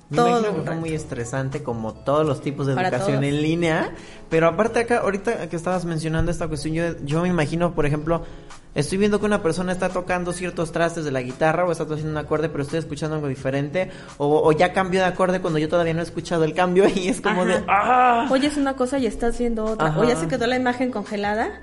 Me 0.09 0.17
todo 0.17 0.43
que 0.43 0.63
fue 0.63 0.77
muy 0.77 0.93
estresante 0.93 1.63
como 1.63 1.95
todos 1.95 2.27
los 2.27 2.41
tipos 2.41 2.67
de 2.67 2.73
educación 2.73 3.23
en 3.23 3.41
línea, 3.43 3.93
pero 4.29 4.49
aparte 4.49 4.81
acá, 4.81 4.99
ahorita 4.99 5.49
que 5.49 5.55
estabas 5.55 5.85
mencionando 5.85 6.33
esta 6.33 6.49
cuestión, 6.49 6.75
yo, 6.75 6.97
yo 7.05 7.23
me 7.23 7.29
imagino, 7.29 7.75
por 7.75 7.87
ejemplo, 7.87 8.25
Estoy 8.75 8.99
viendo 8.99 9.19
que 9.19 9.27
una 9.27 9.43
persona 9.43 9.73
está 9.73 9.89
tocando 9.89 10.33
ciertos 10.33 10.71
trastes 10.71 11.05
de 11.05 11.11
la 11.11 11.23
guitarra 11.23 11.65
o 11.65 11.73
está 11.73 11.85
haciendo 11.85 12.11
un 12.11 12.19
acorde, 12.19 12.49
pero 12.49 12.63
estoy 12.63 12.79
escuchando 12.79 13.17
algo 13.17 13.27
diferente. 13.27 13.91
O, 14.19 14.53
ya 14.53 14.73
cambió 14.73 15.01
de 15.01 15.07
acorde 15.07 15.41
cuando 15.41 15.59
yo 15.59 15.69
todavía 15.69 15.93
no 15.93 16.01
he 16.01 16.05
escuchado 16.05 16.45
el 16.45 16.55
cambio 16.55 16.85
y 16.95 17.09
es 17.09 17.21
como 17.21 17.45
de... 17.45 17.63
¡Ah! 17.69 18.29
Oyes 18.31 18.57
una 18.57 18.77
cosa 18.77 18.99
y 18.99 19.07
estás 19.07 19.39
viendo 19.39 19.65
otra. 19.65 19.99
O 19.99 20.05
ya 20.05 20.17
se 20.17 20.29
quedó 20.29 20.47
la 20.47 20.57
imagen 20.57 20.91
congelada 20.91 21.61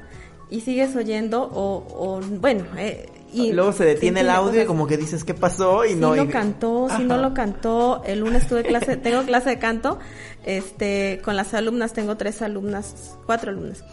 y 0.49 0.61
sigues 0.61 0.95
oyendo 0.95 1.43
o, 1.43 1.85
o 1.89 2.21
bueno... 2.21 2.65
Eh, 2.77 3.09
y 3.33 3.51
Luego 3.51 3.73
se 3.73 3.83
detiene 3.83 4.21
el 4.21 4.29
audio 4.29 4.63
y 4.63 4.65
como 4.65 4.87
que 4.87 4.95
dices, 4.95 5.25
¿qué 5.25 5.33
pasó? 5.33 5.85
Y 5.85 5.95
no... 5.95 6.15
lo 6.15 6.29
cantó, 6.29 6.87
si 6.95 7.03
no 7.03 7.17
lo 7.17 7.33
cantó. 7.33 8.01
El 8.05 8.21
lunes 8.21 8.47
tuve 8.47 8.63
clase, 8.63 8.95
tengo 8.97 9.23
clase 9.23 9.49
de 9.49 9.59
canto, 9.59 9.99
este, 10.45 11.21
con 11.25 11.35
las 11.35 11.53
alumnas, 11.53 11.91
tengo 11.91 12.15
tres 12.15 12.41
alumnas, 12.41 13.17
cuatro 13.25 13.51
alumnas. 13.51 13.83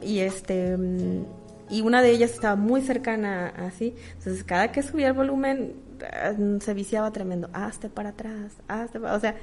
Y 0.00 0.20
este 0.20 0.76
mm, 0.76 1.24
y 1.70 1.82
una 1.82 2.02
de 2.02 2.10
ellas 2.10 2.32
estaba 2.32 2.56
muy 2.56 2.82
cercana 2.82 3.52
así, 3.56 3.94
entonces 4.14 4.44
cada 4.44 4.72
que 4.72 4.82
subía 4.82 5.08
el 5.08 5.12
volumen 5.12 5.74
ah, 6.12 6.32
se 6.60 6.74
viciaba 6.74 7.12
tremendo, 7.12 7.48
hazte 7.52 7.88
para 7.88 8.10
atrás, 8.10 8.52
hazte 8.68 9.00
para... 9.00 9.14
o 9.14 9.20
sea, 9.20 9.36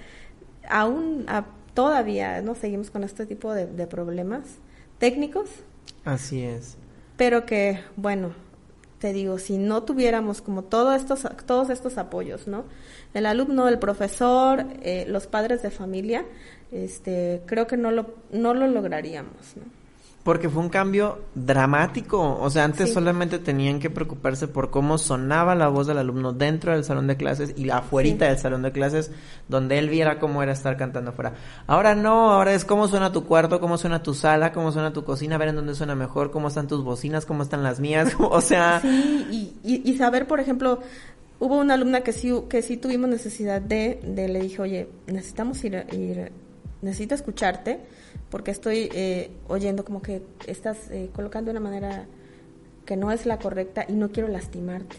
aún 0.70 1.26
todavía 1.74 2.42
no 2.42 2.56
seguimos 2.56 2.90
con 2.90 3.04
este 3.04 3.26
tipo 3.26 3.54
de, 3.54 3.68
de 3.68 3.88
problemas 3.88 4.44
técnicos. 4.98 5.50
Así 6.04 6.42
es. 6.44 6.78
Pero 7.18 7.46
que, 7.46 7.80
bueno, 7.96 8.34
te 9.00 9.14
digo, 9.14 9.38
si 9.38 9.58
no 9.58 9.84
tuviéramos 9.84 10.42
como 10.42 10.64
todos 10.64 10.96
estos, 10.96 11.28
todos 11.46 11.70
estos 11.70 11.98
apoyos, 11.98 12.48
¿no? 12.48 12.66
El 13.14 13.26
alumno, 13.26 13.68
el 13.68 13.80
profesor, 13.80 14.66
eh, 14.82 15.06
los 15.08 15.28
padres 15.28 15.62
de 15.62 15.70
familia, 15.70 16.26
este, 16.72 17.42
creo 17.46 17.68
que 17.68 17.78
no 17.78 17.92
lo, 17.92 18.16
no 18.32 18.54
lo 18.54 18.68
lograríamos, 18.68 19.56
¿no? 19.58 19.85
Porque 20.26 20.50
fue 20.50 20.64
un 20.64 20.70
cambio 20.70 21.20
dramático. 21.36 22.40
O 22.42 22.50
sea, 22.50 22.64
antes 22.64 22.92
solamente 22.92 23.38
tenían 23.38 23.80
que 23.80 23.92
preocuparse 23.92 24.48
por 24.48 24.72
cómo 24.72 24.98
sonaba 24.98 25.54
la 25.54 25.68
voz 25.68 25.86
del 25.86 26.00
alumno 26.00 26.34
dentro 26.34 26.72
del 26.72 26.84
salón 26.84 27.06
de 27.06 27.16
clases 27.16 27.54
y 27.56 27.70
afuera 27.70 28.10
del 28.26 28.40
salón 28.40 28.64
de 28.64 28.72
clases, 28.72 29.12
donde 29.48 29.78
él 29.78 29.88
viera 29.88 30.18
cómo 30.18 30.42
era 30.42 30.52
estar 30.52 30.78
cantando 30.78 31.12
afuera. 31.12 31.34
Ahora 31.68 31.94
no, 31.94 32.32
ahora 32.32 32.56
es 32.56 32.66
cómo 32.66 32.88
suena 32.88 33.12
tu 33.12 33.26
cuarto, 33.26 33.60
cómo 33.60 33.78
suena 33.78 34.02
tu 34.02 34.16
sala, 34.16 34.52
cómo 34.52 34.72
suena 34.72 34.92
tu 34.94 35.04
cocina, 35.04 35.38
ver 35.38 35.50
en 35.50 35.58
dónde 35.58 35.76
suena 35.76 35.94
mejor, 35.94 36.32
cómo 36.32 36.48
están 36.48 36.68
tus 36.68 36.84
bocinas, 36.84 37.28
cómo 37.28 37.44
están 37.44 37.62
las 37.62 37.80
mías. 37.80 38.16
o 38.20 38.42
sea. 38.42 38.80
Sí, 38.82 39.54
y, 39.64 39.82
y, 39.88 39.96
saber, 39.96 40.26
por 40.26 40.40
ejemplo, 40.40 40.80
hubo 41.38 41.56
una 41.60 41.76
alumna 41.76 42.02
que 42.02 42.14
sí, 42.14 42.34
que 42.50 42.64
sí 42.64 42.78
tuvimos 42.78 43.12
necesidad 43.12 43.62
de, 43.62 44.02
de 44.04 44.28
le 44.28 44.42
dije, 44.42 44.60
oye, 44.60 44.90
necesitamos 45.06 45.64
ir, 45.64 45.86
ir 45.92 46.32
necesito 46.82 47.14
escucharte 47.14 47.94
porque 48.30 48.52
estoy 48.52 48.90
eh, 48.94 49.32
oyendo 49.48 49.86
como 49.86 50.02
que 50.02 50.24
estás 50.48 50.90
eh, 50.92 51.10
colocando 51.14 51.52
de 51.52 51.58
una 51.58 51.70
manera 51.70 52.06
que 52.86 52.98
no 52.98 53.12
es 53.12 53.26
la 53.26 53.40
correcta 53.40 53.86
y 53.88 53.94
no 53.94 54.12
quiero 54.12 54.28
lastimarte. 54.30 54.98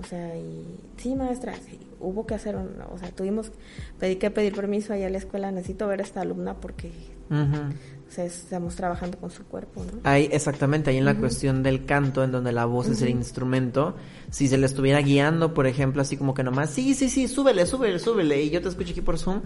O 0.00 0.04
sea, 0.04 0.36
y 0.36 0.64
sí, 0.96 1.14
maestra, 1.16 1.54
sí, 1.56 1.78
hubo 2.00 2.24
que 2.26 2.34
hacer, 2.34 2.56
o 2.56 2.98
sea, 2.98 3.10
tuvimos 3.10 3.50
pedir 3.98 4.18
que 4.18 4.30
pedir 4.30 4.54
permiso 4.54 4.92
allá 4.92 5.08
a 5.08 5.10
la 5.10 5.18
escuela, 5.18 5.50
necesito 5.50 5.88
ver 5.88 6.00
a 6.00 6.04
esta 6.04 6.20
alumna 6.20 6.54
porque 6.54 6.92
o 7.30 8.10
sea, 8.10 8.24
estamos 8.24 8.74
trabajando 8.74 9.18
con 9.18 9.30
su 9.30 9.44
cuerpo, 9.44 9.84
¿no? 9.84 10.00
Ahí, 10.04 10.30
exactamente, 10.32 10.90
ahí 10.90 10.96
en 10.96 11.04
la 11.04 11.16
cuestión 11.16 11.62
del 11.62 11.84
canto, 11.84 12.24
en 12.24 12.32
donde 12.32 12.52
la 12.52 12.64
voz 12.64 12.88
es 12.88 13.02
el 13.02 13.10
instrumento, 13.10 13.96
si 14.30 14.48
se 14.48 14.56
le 14.56 14.64
estuviera 14.64 15.02
guiando, 15.02 15.52
por 15.52 15.66
ejemplo, 15.66 16.00
así 16.00 16.16
como 16.16 16.32
que 16.32 16.42
nomás, 16.42 16.70
sí, 16.70 16.94
sí, 16.94 17.10
sí, 17.10 17.28
súbele, 17.28 17.66
súbele, 17.66 17.98
súbele, 17.98 18.42
y 18.42 18.50
yo 18.50 18.62
te 18.62 18.68
escucho 18.68 18.92
aquí 18.92 19.02
por 19.02 19.18
Zoom, 19.18 19.42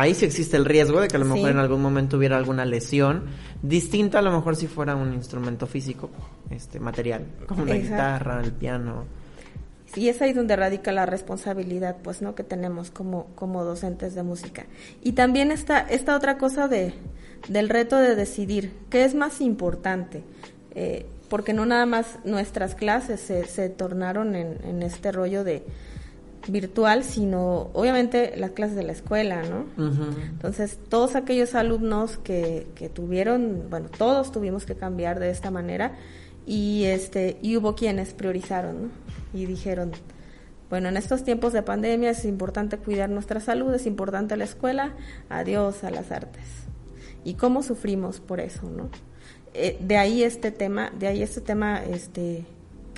ahí 0.00 0.14
sí 0.14 0.24
existe 0.24 0.56
el 0.56 0.64
riesgo 0.64 1.00
de 1.00 1.08
que 1.08 1.16
a 1.16 1.20
lo 1.20 1.24
mejor 1.24 1.50
en 1.50 1.58
algún 1.58 1.82
momento 1.82 2.16
hubiera 2.16 2.36
alguna 2.36 2.64
lesión 2.64 3.24
distinta 3.62 4.20
a 4.20 4.22
lo 4.22 4.30
mejor 4.32 4.56
si 4.56 4.66
fuera 4.66 4.94
un 4.94 5.12
instrumento 5.12 5.66
físico, 5.66 6.10
este 6.50 6.80
material, 6.80 7.26
como 7.46 7.64
la 7.64 7.76
guitarra, 7.76 8.40
el 8.42 8.52
piano. 8.52 9.04
Y 9.96 10.08
es 10.08 10.20
ahí 10.20 10.32
donde 10.32 10.54
radica 10.54 10.92
la 10.92 11.06
responsabilidad, 11.06 11.96
pues, 12.02 12.20
¿no? 12.20 12.34
Que 12.34 12.44
tenemos 12.44 12.90
como, 12.90 13.26
como 13.34 13.64
docentes 13.64 14.14
de 14.14 14.22
música. 14.22 14.66
Y 15.02 15.12
también 15.12 15.50
está 15.50 15.80
esta 15.80 16.14
otra 16.14 16.36
cosa 16.36 16.68
de, 16.68 16.92
del 17.48 17.68
reto 17.68 17.96
de 17.96 18.14
decidir 18.14 18.72
qué 18.90 19.04
es 19.04 19.14
más 19.14 19.40
importante. 19.40 20.22
Eh, 20.74 21.06
porque 21.28 21.52
no 21.52 21.66
nada 21.66 21.86
más 21.86 22.18
nuestras 22.24 22.74
clases 22.74 23.20
se, 23.20 23.46
se 23.46 23.68
tornaron 23.70 24.34
en, 24.34 24.58
en 24.64 24.82
este 24.82 25.10
rollo 25.10 25.42
de, 25.42 25.64
virtual, 26.50 27.04
sino 27.04 27.70
obviamente 27.72 28.34
las 28.36 28.52
clases 28.52 28.76
de 28.76 28.82
la 28.82 28.92
escuela, 28.92 29.42
¿no? 29.42 29.66
Entonces, 30.30 30.78
todos 30.88 31.14
aquellos 31.14 31.54
alumnos 31.54 32.18
que, 32.18 32.66
que 32.74 32.88
tuvieron, 32.88 33.66
bueno, 33.70 33.88
todos 33.88 34.32
tuvimos 34.32 34.64
que 34.64 34.74
cambiar 34.74 35.20
de 35.20 35.30
esta 35.30 35.50
manera 35.50 35.92
y 36.46 36.84
este 36.84 37.38
y 37.42 37.56
hubo 37.56 37.74
quienes 37.74 38.14
priorizaron, 38.14 38.82
¿no? 38.84 38.88
Y 39.34 39.46
dijeron, 39.46 39.92
bueno, 40.70 40.88
en 40.88 40.96
estos 40.96 41.24
tiempos 41.24 41.52
de 41.52 41.62
pandemia 41.62 42.10
es 42.10 42.24
importante 42.24 42.78
cuidar 42.78 43.08
nuestra 43.10 43.40
salud, 43.40 43.72
es 43.74 43.86
importante 43.86 44.36
la 44.36 44.44
escuela, 44.44 44.94
adiós 45.28 45.84
a 45.84 45.90
las 45.90 46.10
artes. 46.10 46.44
¿Y 47.24 47.34
cómo 47.34 47.62
sufrimos 47.62 48.20
por 48.20 48.40
eso, 48.40 48.68
no? 48.68 48.90
Eh, 49.54 49.78
de 49.80 49.96
ahí 49.96 50.22
este 50.22 50.50
tema, 50.50 50.92
de 50.98 51.06
ahí 51.06 51.22
este 51.22 51.40
tema, 51.40 51.82
este, 51.82 52.44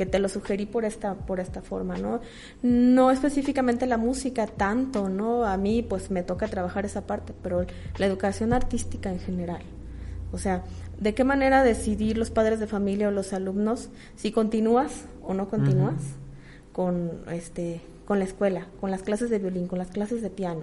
que 0.01 0.07
te 0.07 0.19
lo 0.19 0.31
sugerí 0.31 0.65
por 0.65 0.87
esta, 0.87 1.13
por 1.13 1.41
esta 1.41 1.61
forma, 1.61 1.99
¿no? 1.99 2.21
No 2.63 3.11
específicamente 3.11 3.85
la 3.85 3.99
música 3.99 4.47
tanto, 4.47 5.11
¿no? 5.11 5.45
A 5.45 5.59
mí 5.59 5.83
pues 5.83 6.11
me 6.11 6.23
toca 6.23 6.49
trabajar 6.49 6.87
esa 6.87 7.07
parte, 7.07 7.35
pero 7.43 7.67
la 7.99 8.07
educación 8.07 8.55
artística 8.55 9.13
en 9.13 9.19
general. 9.19 9.61
O 10.33 10.39
sea, 10.39 10.65
¿de 10.99 11.13
qué 11.13 11.23
manera 11.23 11.63
decidir 11.63 12.17
los 12.17 12.31
padres 12.31 12.61
de 12.61 12.67
familia 12.67 13.09
o 13.09 13.11
los 13.11 13.35
alumnos 13.35 13.91
si 14.17 14.33
continúas 14.33 15.05
o 15.23 15.35
no 15.35 15.51
continúas 15.51 16.01
con 16.73 17.21
este 17.31 17.83
con 18.07 18.21
la 18.21 18.25
escuela, 18.25 18.69
con 18.81 18.91
las 18.91 19.03
clases 19.03 19.29
de 19.29 19.39
violín, 19.39 19.67
con 19.67 19.79
las 19.79 19.91
clases 19.91 20.23
de 20.23 20.31
piano? 20.31 20.63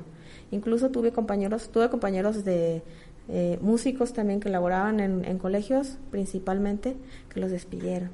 Incluso 0.49 0.89
tuve 0.89 1.11
compañeros, 1.11 1.69
tuve 1.69 1.91
compañeros 1.91 2.43
de 2.43 2.81
eh, 3.29 3.59
músicos 3.61 4.13
también 4.13 4.39
que 4.39 4.49
laboraban 4.49 4.99
en, 4.99 5.25
en 5.25 5.37
colegios, 5.37 5.99
principalmente, 6.09 6.95
que 7.31 7.39
los 7.39 7.51
despidieron 7.51 8.09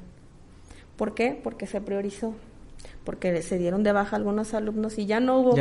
¿Por 1.03 1.15
qué? 1.15 1.37
Porque 1.43 1.67
se 1.67 1.81
priorizó. 1.81 2.33
Porque 3.03 3.41
se 3.41 3.57
dieron 3.57 3.83
de 3.83 3.91
baja 3.91 4.15
algunos 4.15 4.53
alumnos 4.53 4.97
y 4.97 5.05
ya 5.05 5.19
no 5.19 5.37
hubo 5.37 5.53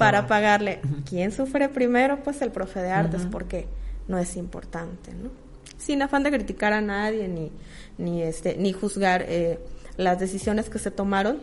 para 0.00 0.26
pagarle. 0.26 0.80
¿Quién 1.08 1.30
sufre 1.30 1.68
primero? 1.68 2.24
Pues 2.24 2.42
el 2.42 2.50
profe 2.50 2.80
de 2.80 2.90
artes, 2.90 3.24
porque 3.30 3.68
no 4.08 4.18
es 4.18 4.34
importante, 4.34 5.12
¿no? 5.14 5.30
Sin 5.78 6.02
afán 6.02 6.24
de 6.24 6.32
criticar 6.32 6.72
a 6.72 6.80
nadie 6.80 7.28
ni, 7.28 7.52
ni, 7.98 8.24
este, 8.24 8.56
ni 8.56 8.72
juzgar 8.72 9.24
eh, 9.28 9.60
las 9.96 10.18
decisiones 10.18 10.68
que 10.68 10.80
se 10.80 10.90
tomaron, 10.90 11.38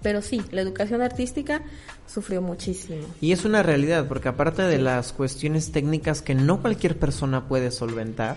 pero 0.00 0.22
sí, 0.22 0.40
la 0.52 0.60
educación 0.60 1.02
artística 1.02 1.62
sufrió 2.06 2.42
muchísimo. 2.42 3.02
Y 3.20 3.32
es 3.32 3.44
una 3.44 3.64
realidad, 3.64 4.06
porque 4.06 4.28
aparte 4.28 4.62
de 4.62 4.78
las 4.78 5.12
cuestiones 5.12 5.72
técnicas 5.72 6.22
que 6.22 6.36
no 6.36 6.60
cualquier 6.60 6.96
persona 6.96 7.48
puede 7.48 7.72
solventar, 7.72 8.36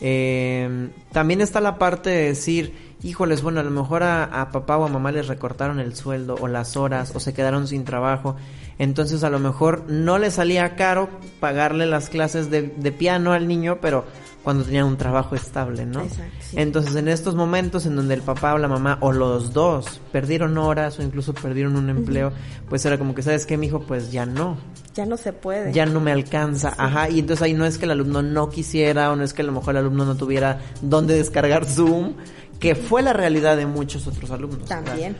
eh, 0.00 0.88
también 1.12 1.42
está 1.42 1.60
la 1.60 1.78
parte 1.78 2.08
de 2.08 2.24
decir, 2.28 2.89
híjoles, 3.02 3.42
bueno, 3.42 3.60
a 3.60 3.62
lo 3.62 3.70
mejor 3.70 4.02
a, 4.02 4.48
papá 4.52 4.76
o 4.78 4.84
a 4.84 4.88
mamá 4.88 5.12
les 5.12 5.28
recortaron 5.28 5.80
el 5.80 5.94
sueldo 5.94 6.36
o 6.40 6.48
las 6.48 6.76
horas 6.76 7.12
o 7.14 7.20
se 7.20 7.32
quedaron 7.32 7.66
sin 7.66 7.84
trabajo. 7.84 8.36
Entonces 8.78 9.24
a 9.24 9.30
lo 9.30 9.38
mejor 9.38 9.84
no 9.88 10.18
le 10.18 10.30
salía 10.30 10.76
caro 10.76 11.08
pagarle 11.38 11.86
las 11.86 12.08
clases 12.08 12.50
de, 12.50 12.62
de 12.62 12.92
piano 12.92 13.32
al 13.32 13.46
niño, 13.46 13.78
pero 13.80 14.04
cuando 14.42 14.64
tenían 14.64 14.86
un 14.86 14.96
trabajo 14.96 15.34
estable, 15.34 15.84
¿no? 15.84 16.00
Exacto, 16.00 16.32
Entonces, 16.54 16.96
en 16.96 17.08
estos 17.08 17.34
momentos 17.34 17.84
en 17.84 17.94
donde 17.94 18.14
el 18.14 18.22
papá 18.22 18.54
o 18.54 18.58
la 18.58 18.68
mamá 18.68 18.96
o 19.00 19.12
los 19.12 19.52
dos 19.52 20.00
perdieron 20.12 20.56
horas 20.56 20.98
o 20.98 21.02
incluso 21.02 21.34
perdieron 21.34 21.76
un 21.76 21.90
empleo, 21.90 22.32
pues 22.68 22.84
era 22.86 22.96
como 22.96 23.14
que, 23.14 23.22
¿sabes 23.22 23.44
qué, 23.44 23.58
mijo? 23.58 23.80
Pues 23.80 24.10
ya 24.10 24.24
no. 24.24 24.56
Ya 24.94 25.04
no 25.04 25.16
se 25.16 25.32
puede. 25.32 25.72
Ya 25.72 25.84
no 25.84 26.00
me 26.00 26.10
alcanza, 26.10 26.74
ajá. 26.76 27.10
Y 27.10 27.20
entonces 27.20 27.42
ahí 27.42 27.52
no 27.52 27.66
es 27.66 27.76
que 27.76 27.84
el 27.84 27.90
alumno 27.90 28.22
no 28.22 28.48
quisiera 28.48 29.12
o 29.12 29.16
no 29.16 29.24
es 29.24 29.34
que 29.34 29.42
a 29.42 29.44
lo 29.44 29.52
mejor 29.52 29.74
el 29.74 29.78
alumno 29.78 30.06
no 30.06 30.16
tuviera 30.16 30.60
dónde 30.80 31.14
descargar 31.14 31.66
Zoom, 31.66 32.14
que 32.60 32.74
fue 32.74 33.02
la 33.02 33.14
realidad 33.14 33.56
de 33.56 33.66
muchos 33.66 34.06
otros 34.06 34.30
alumnos. 34.30 34.68
También. 34.68 35.16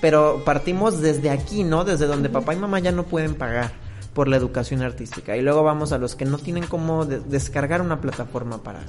Pero 0.00 0.42
partimos 0.44 1.00
desde 1.00 1.30
aquí, 1.30 1.64
¿no? 1.64 1.84
Desde 1.84 2.06
donde 2.06 2.28
papá 2.28 2.54
y 2.54 2.56
mamá 2.56 2.78
ya 2.78 2.92
no 2.92 3.02
pueden 3.02 3.34
pagar 3.34 3.72
por 4.14 4.28
la 4.28 4.36
educación 4.36 4.82
artística. 4.82 5.36
Y 5.36 5.42
luego 5.42 5.62
vamos 5.62 5.92
a 5.92 5.98
los 5.98 6.14
que 6.14 6.24
no 6.24 6.38
tienen 6.38 6.64
cómo 6.66 7.04
descargar 7.04 7.82
una 7.82 8.00
plataforma 8.00 8.62
para, 8.62 8.80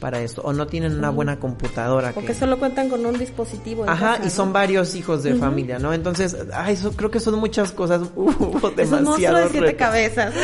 para 0.00 0.20
esto, 0.20 0.42
o 0.42 0.52
no 0.52 0.66
tienen 0.66 0.98
una 0.98 1.10
buena 1.10 1.38
computadora. 1.38 2.12
Porque 2.12 2.34
solo 2.34 2.58
cuentan 2.58 2.88
con 2.90 3.06
un 3.06 3.16
dispositivo. 3.18 3.88
Ajá, 3.88 4.18
y 4.26 4.30
son 4.30 4.52
varios 4.52 4.94
hijos 4.96 5.22
de 5.22 5.36
familia, 5.36 5.78
¿no? 5.78 5.94
Entonces, 5.94 6.36
ay, 6.52 6.74
eso, 6.74 6.92
creo 6.92 7.10
que 7.10 7.20
son 7.20 7.38
muchas 7.38 7.72
cosas, 7.72 8.02
uh, 8.16 8.70
demasiado. 8.76 9.38
de 9.38 9.48
siete 9.48 9.76
cabezas. 9.76 10.34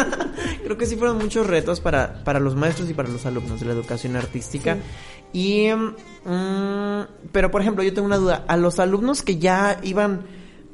creo 0.64 0.76
que 0.76 0.86
sí 0.86 0.96
fueron 0.96 1.18
muchos 1.18 1.46
retos 1.46 1.80
para, 1.80 2.22
para 2.22 2.38
los 2.38 2.54
maestros 2.54 2.88
y 2.90 2.94
para 2.94 3.08
los 3.08 3.26
alumnos 3.26 3.60
de 3.60 3.66
la 3.66 3.72
educación 3.72 4.14
artística. 4.14 4.76
Y, 5.34 5.68
mm, 5.72 7.00
pero 7.32 7.50
por 7.50 7.60
ejemplo, 7.60 7.82
yo 7.82 7.92
tengo 7.92 8.06
una 8.06 8.18
duda, 8.18 8.44
a 8.46 8.56
los 8.56 8.78
alumnos 8.78 9.22
que 9.22 9.36
ya 9.38 9.80
iban, 9.82 10.22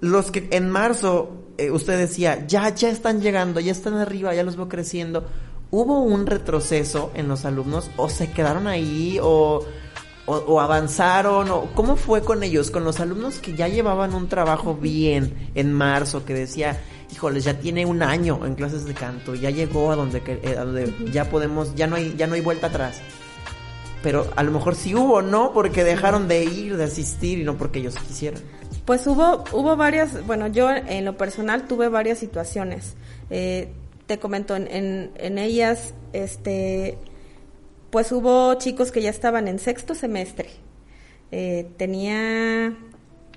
los 0.00 0.30
que 0.30 0.48
en 0.52 0.68
marzo 0.68 1.46
eh, 1.56 1.70
usted 1.70 1.98
decía, 1.98 2.46
ya, 2.46 2.68
ya 2.74 2.90
están 2.90 3.22
llegando, 3.22 3.58
ya 3.58 3.72
están 3.72 3.94
arriba, 3.94 4.34
ya 4.34 4.44
los 4.44 4.56
veo 4.56 4.68
creciendo. 4.68 5.24
¿Hubo 5.70 6.02
un 6.02 6.26
retroceso 6.26 7.10
en 7.14 7.26
los 7.26 7.46
alumnos 7.46 7.90
o 7.96 8.10
se 8.10 8.30
quedaron 8.30 8.66
ahí 8.66 9.18
o, 9.22 9.64
o, 10.26 10.60
avanzaron? 10.60 11.50
O, 11.50 11.70
¿Cómo 11.74 11.96
fue 11.96 12.20
con 12.20 12.42
ellos? 12.42 12.70
Con 12.70 12.84
los 12.84 13.00
alumnos 13.00 13.38
que 13.38 13.54
ya 13.54 13.66
llevaban 13.66 14.14
un 14.14 14.28
trabajo 14.28 14.74
bien 14.74 15.50
en 15.54 15.72
marzo, 15.72 16.26
que 16.26 16.34
decía, 16.34 16.78
híjoles, 17.10 17.44
ya 17.44 17.58
tiene 17.58 17.86
un 17.86 18.02
año 18.02 18.44
en 18.44 18.56
clases 18.56 18.84
de 18.84 18.92
canto, 18.92 19.34
ya 19.34 19.48
llegó 19.48 19.90
a 19.90 19.96
donde, 19.96 20.22
eh, 20.26 20.56
a 20.58 20.64
donde 20.66 20.94
ya 21.10 21.30
podemos, 21.30 21.74
ya 21.74 21.86
no, 21.86 21.96
hay, 21.96 22.14
ya 22.14 22.26
no 22.26 22.34
hay 22.34 22.42
vuelta 22.42 22.66
atrás. 22.66 23.00
Pero 24.02 24.30
a 24.36 24.42
lo 24.42 24.50
mejor 24.50 24.74
sí 24.74 24.94
hubo, 24.94 25.20
¿no? 25.22 25.52
Porque 25.52 25.84
dejaron 25.84 26.26
de 26.26 26.44
ir, 26.44 26.76
de 26.76 26.84
asistir 26.84 27.38
y 27.38 27.44
no 27.44 27.58
porque 27.58 27.80
ellos 27.80 27.96
quisieran. 27.96 28.40
Pues 28.86 29.06
hubo, 29.06 29.44
hubo 29.52 29.76
varias, 29.76 30.26
bueno, 30.26 30.46
yo 30.46 30.70
en 30.70 31.04
lo 31.04 31.16
personal 31.16 31.66
tuve 31.66 31.88
varias 31.88 32.18
situaciones. 32.18 32.94
Eh, 33.28 33.68
te 34.06 34.18
comento, 34.18 34.56
en, 34.56 35.12
en, 35.14 35.38
ellas, 35.38 35.94
este, 36.12 36.98
pues 37.90 38.10
hubo 38.10 38.54
chicos 38.54 38.90
que 38.90 39.02
ya 39.02 39.10
estaban 39.10 39.48
en 39.48 39.58
sexto 39.58 39.94
semestre. 39.94 40.48
Eh, 41.30 41.68
tenía 41.76 42.74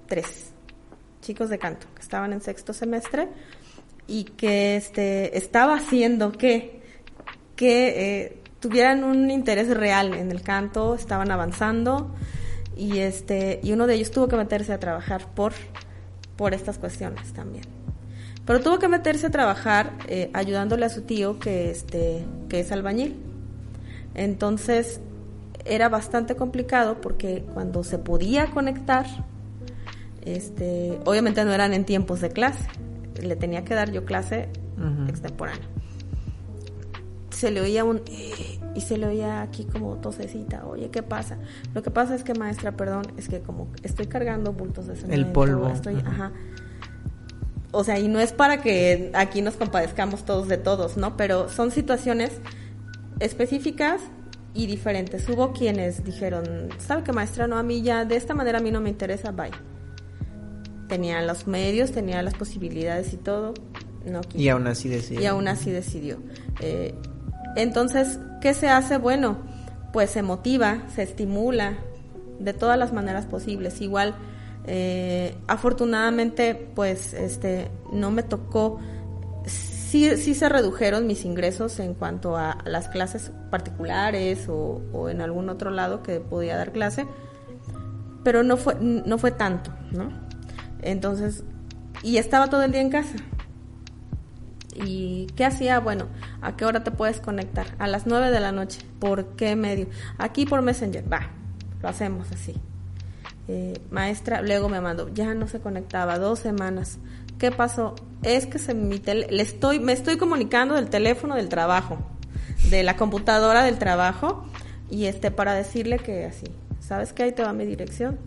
tres 0.08 0.52
chicos 1.22 1.50
de 1.50 1.60
canto 1.60 1.86
que 1.96 2.02
estaban 2.02 2.34
en 2.34 2.42
sexto 2.42 2.74
semestre 2.74 3.28
y 4.08 4.26
que 4.26 4.76
este 4.76 5.38
estaba 5.38 5.76
haciendo 5.76 6.32
que 6.32 6.82
que 7.56 8.24
eh, 8.24 8.38
tuvieran 8.64 9.04
un 9.04 9.30
interés 9.30 9.68
real 9.76 10.14
en 10.14 10.32
el 10.32 10.42
canto, 10.42 10.96
estaban 10.96 11.32
avanzando 11.32 12.16
y 12.78 13.00
este 13.00 13.60
y 13.62 13.74
uno 13.74 13.88
de 13.88 13.96
ellos 13.96 14.10
tuvo 14.10 14.30
que 14.30 14.38
meterse 14.38 14.72
a 14.72 14.80
trabajar 14.80 15.28
por 15.36 15.52
por 16.38 16.54
estas 16.54 16.78
cuestiones 16.78 17.34
también 17.34 17.66
Pero 18.46 18.62
tuvo 18.62 18.80
que 18.80 18.88
meterse 18.88 19.28
a 19.28 19.32
trabajar 19.32 19.92
eh, 20.08 20.30
ayudándole 20.34 20.86
a 20.86 20.90
su 20.90 21.02
tío 21.02 21.40
que, 21.40 21.72
este, 21.72 22.26
que 22.48 22.62
es 22.62 22.72
albañil. 22.72 23.18
Entonces 24.16 25.02
era 25.66 25.90
bastante 25.90 26.36
complicado 26.36 27.02
porque 27.02 27.44
cuando 27.54 27.84
se 27.84 27.98
podía 27.98 28.48
conectar, 28.48 29.06
este, 30.24 31.00
obviamente 31.04 31.44
no 31.44 31.52
eran 31.52 31.74
en 31.74 31.84
tiempos 31.84 32.22
de 32.22 32.30
clase, 32.30 32.66
le 33.22 33.36
tenía 33.36 33.66
que 33.66 33.76
dar 33.76 33.92
yo 33.92 34.06
clase 34.06 34.48
extemporánea. 35.10 35.68
Se 37.34 37.52
le 37.52 37.62
oía 37.62 37.84
un 37.84 38.02
y 38.76 38.82
se 38.82 38.98
le 38.98 39.08
oía 39.08 39.42
aquí 39.42 39.66
como 39.66 39.96
tosecita, 39.98 40.66
oye, 40.66 40.90
¿qué 40.90 41.04
pasa? 41.04 41.38
Lo 41.74 41.84
que 41.84 41.92
pasa 41.92 42.16
es 42.16 42.24
que 42.24 42.34
maestra, 42.34 42.72
perdón, 42.74 43.06
es 43.18 43.28
que 43.28 43.42
como 43.42 43.72
estoy 43.84 44.08
cargando 44.08 44.54
bultos 44.54 44.88
de 44.88 44.96
cemento, 44.96 45.16
el 45.16 45.32
polvo, 45.32 45.70
estoy, 45.70 45.96
ajá. 45.96 46.32
O 47.72 47.84
sea, 47.84 48.00
y 48.00 48.08
no 48.08 48.20
es 48.20 48.34
para 48.34 48.62
que 48.62 49.12
aquí 49.14 49.42
nos 49.42 49.56
compadezcamos 49.56 50.26
todos 50.26 50.48
de 50.48 50.58
todos, 50.58 50.96
¿no? 50.96 51.18
Pero 51.18 51.50
son 51.50 51.72
situaciones 51.72 52.32
específicas 53.20 54.02
y 54.54 54.68
diferentes. 54.68 55.28
Hubo 55.28 55.54
quienes 55.54 56.04
dijeron, 56.04 56.70
¿sabe 56.78 57.04
qué 57.04 57.12
maestra? 57.12 57.48
No, 57.48 57.58
a 57.58 57.64
mí 57.64 57.82
ya 57.82 58.06
de 58.06 58.16
esta 58.16 58.36
manera 58.36 58.60
a 58.60 58.62
mí 58.62 58.72
no 58.72 58.80
me 58.80 58.90
interesa, 58.90 59.32
bye. 59.32 59.52
Tenía 60.88 61.22
los 61.24 61.48
medios, 61.48 61.92
tenía 61.92 62.22
las 62.22 62.36
posibilidades 62.36 63.12
y 63.14 63.18
todo. 63.18 63.54
No 64.06 64.22
y 64.36 64.50
aún 64.50 64.68
así 64.68 64.90
decidió. 64.90 65.22
Y 65.22 65.26
aún 65.26 65.48
así 65.48 65.72
decidió. 65.72 66.20
Eh, 66.60 66.94
entonces, 67.56 68.20
¿qué 68.42 68.54
se 68.54 68.70
hace? 68.70 68.98
Bueno, 68.98 69.38
pues 69.92 70.10
se 70.10 70.22
motiva, 70.22 70.84
se 70.94 71.04
estimula 71.04 71.78
de 72.40 72.54
todas 72.54 72.78
las 72.78 72.94
maneras 72.94 73.26
posibles. 73.26 73.82
Igual, 73.82 74.16
eh, 74.66 75.36
afortunadamente, 75.48 76.56
pues, 76.56 77.14
este, 77.14 77.70
no 77.92 78.12
me 78.12 78.24
tocó. 78.24 78.80
Sí, 79.46 80.18
sí 80.18 80.34
se 80.34 80.50
redujeron 80.50 81.06
mis 81.06 81.26
ingresos 81.26 81.80
en 81.80 81.94
cuanto 81.94 82.36
a 82.36 82.58
las 82.66 82.88
clases 82.88 83.32
particulares 83.52 84.50
o, 84.50 84.82
o 84.92 85.10
en 85.10 85.22
algún 85.22 85.50
otro 85.50 85.70
lado 85.70 86.02
que 86.02 86.20
podía 86.20 86.58
dar 86.58 86.72
clase, 86.72 87.06
pero 88.24 88.42
no 88.42 88.58
fue, 88.58 88.76
no 88.80 89.18
fue 89.20 89.32
tanto, 89.32 89.72
¿no? 89.92 90.12
Entonces, 90.82 91.44
y 92.02 92.18
estaba 92.18 92.50
todo 92.50 92.64
el 92.64 92.72
día 92.72 92.82
en 92.82 92.90
casa. 92.90 93.16
¿Y 94.76 95.28
qué 95.36 95.46
hacía? 95.46 95.80
Bueno, 95.80 96.08
¿a 96.42 96.56
qué 96.56 96.66
hora 96.66 96.84
te 96.84 96.92
puedes 96.92 97.20
conectar? 97.20 97.68
A 97.80 97.88
las 97.88 98.08
9 98.08 98.32
de 98.32 98.40
la 98.40 98.52
noche. 98.52 98.82
¿Por 99.00 99.36
qué 99.36 99.56
medio? 99.56 99.88
Aquí 100.18 100.46
por 100.46 100.62
Messenger. 100.62 101.12
Va, 101.12 101.30
lo 101.82 101.90
hacemos 101.90 102.32
así. 102.32 102.56
Eh, 103.50 103.74
maestra, 103.92 104.42
luego 104.42 104.70
me 104.70 104.80
mandó, 104.80 105.10
ya 105.14 105.34
no 105.34 105.48
se 105.48 105.60
conectaba, 105.60 106.18
dos 106.18 106.40
semanas. 106.40 106.98
¿Qué 107.38 107.52
pasó? 107.52 107.96
Es 108.22 108.46
que 108.46 108.58
se, 108.58 108.74
mi 108.74 109.00
le 109.00 109.42
estoy, 109.42 109.80
me 109.80 109.92
estoy 109.92 110.18
comunicando 110.18 110.76
del 110.76 110.90
teléfono 110.90 111.36
del 111.36 111.50
trabajo, 111.50 111.98
de 112.70 112.84
la 112.84 112.96
computadora 112.96 113.66
del 113.66 113.80
trabajo, 113.80 114.46
y 114.90 115.06
este, 115.06 115.30
para 115.30 115.54
decirle 115.54 116.00
que 116.00 116.26
así, 116.26 116.46
¿sabes 116.80 117.12
qué? 117.12 117.24
Ahí 117.24 117.32
te 117.34 117.44
va 117.44 117.52
mi 117.52 117.66
dirección, 117.66 118.18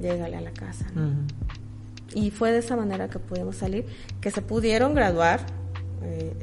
llégale 0.00 0.36
a 0.36 0.40
la 0.40 0.52
casa. 0.52 0.86
Y 2.14 2.30
fue 2.30 2.50
de 2.50 2.58
esa 2.58 2.74
manera 2.74 3.10
que 3.10 3.18
pudimos 3.18 3.56
salir, 3.56 3.84
que 4.22 4.30
se 4.30 4.40
pudieron 4.40 4.94
graduar, 4.94 5.40
eh, 6.04 6.34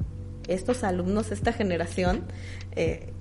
estos 0.47 0.83
alumnos, 0.83 1.31
esta 1.31 1.53
generación, 1.53 2.23
eh, 2.75 3.13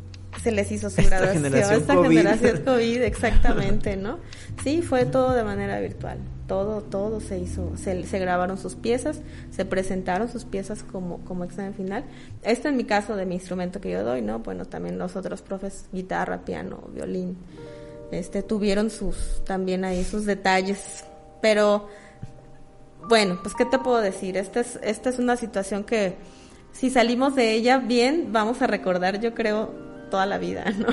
se 0.42 0.52
les 0.52 0.71
hizo 0.71 0.90
su 0.90 1.00
esta 1.00 1.16
graduación. 1.16 1.45
Generación 1.45 1.80
esta 1.80 1.95
COVID. 1.95 2.16
generación 2.16 2.62
COVID, 2.64 3.02
exactamente, 3.02 3.97
¿no? 3.97 4.18
Sí, 4.62 4.83
fue 4.83 5.04
todo 5.04 5.33
de 5.33 5.45
manera 5.45 5.80
virtual. 5.80 6.18
Todo, 6.47 6.80
todo 6.83 7.21
se 7.21 7.38
hizo, 7.38 7.76
se, 7.76 8.04
se 8.04 8.18
grabaron 8.18 8.57
sus 8.57 8.75
piezas, 8.75 9.21
se 9.50 9.64
presentaron 9.64 10.30
sus 10.30 10.45
piezas 10.45 10.83
como, 10.83 11.18
como 11.25 11.45
examen 11.45 11.75
final. 11.75 12.04
Este 12.42 12.68
en 12.68 12.76
mi 12.76 12.85
caso 12.85 13.16
de 13.16 13.26
mi 13.26 13.35
instrumento 13.35 13.80
que 13.80 13.90
yo 13.90 14.02
doy, 14.02 14.23
¿no? 14.23 14.38
Bueno, 14.38 14.64
también 14.64 14.99
los 14.99 15.16
otros 15.16 15.42
profes, 15.42 15.87
guitarra, 15.92 16.45
piano, 16.45 16.88
violín, 16.95 17.37
este, 18.11 18.42
tuvieron 18.42 18.90
sus, 18.90 19.42
también 19.45 19.85
ahí 19.85 20.04
sus 20.04 20.25
detalles. 20.25 21.04
Pero, 21.42 21.88
bueno, 23.09 23.38
pues, 23.43 23.55
¿qué 23.55 23.65
te 23.65 23.79
puedo 23.79 24.00
decir? 24.00 24.37
Esta 24.37 24.61
es, 24.61 24.79
esta 24.83 25.11
es 25.11 25.19
una 25.19 25.37
situación 25.37 25.85
que, 25.85 26.17
si 26.73 26.91
salimos 26.91 27.35
de 27.35 27.53
ella 27.53 27.79
bien, 27.79 28.29
vamos 28.33 28.62
a 28.62 28.67
recordar, 28.67 29.21
yo 29.21 29.35
creo, 29.35 29.73
toda 30.11 30.27
la 30.27 30.38
vida, 30.38 30.65
¿no? 30.77 30.87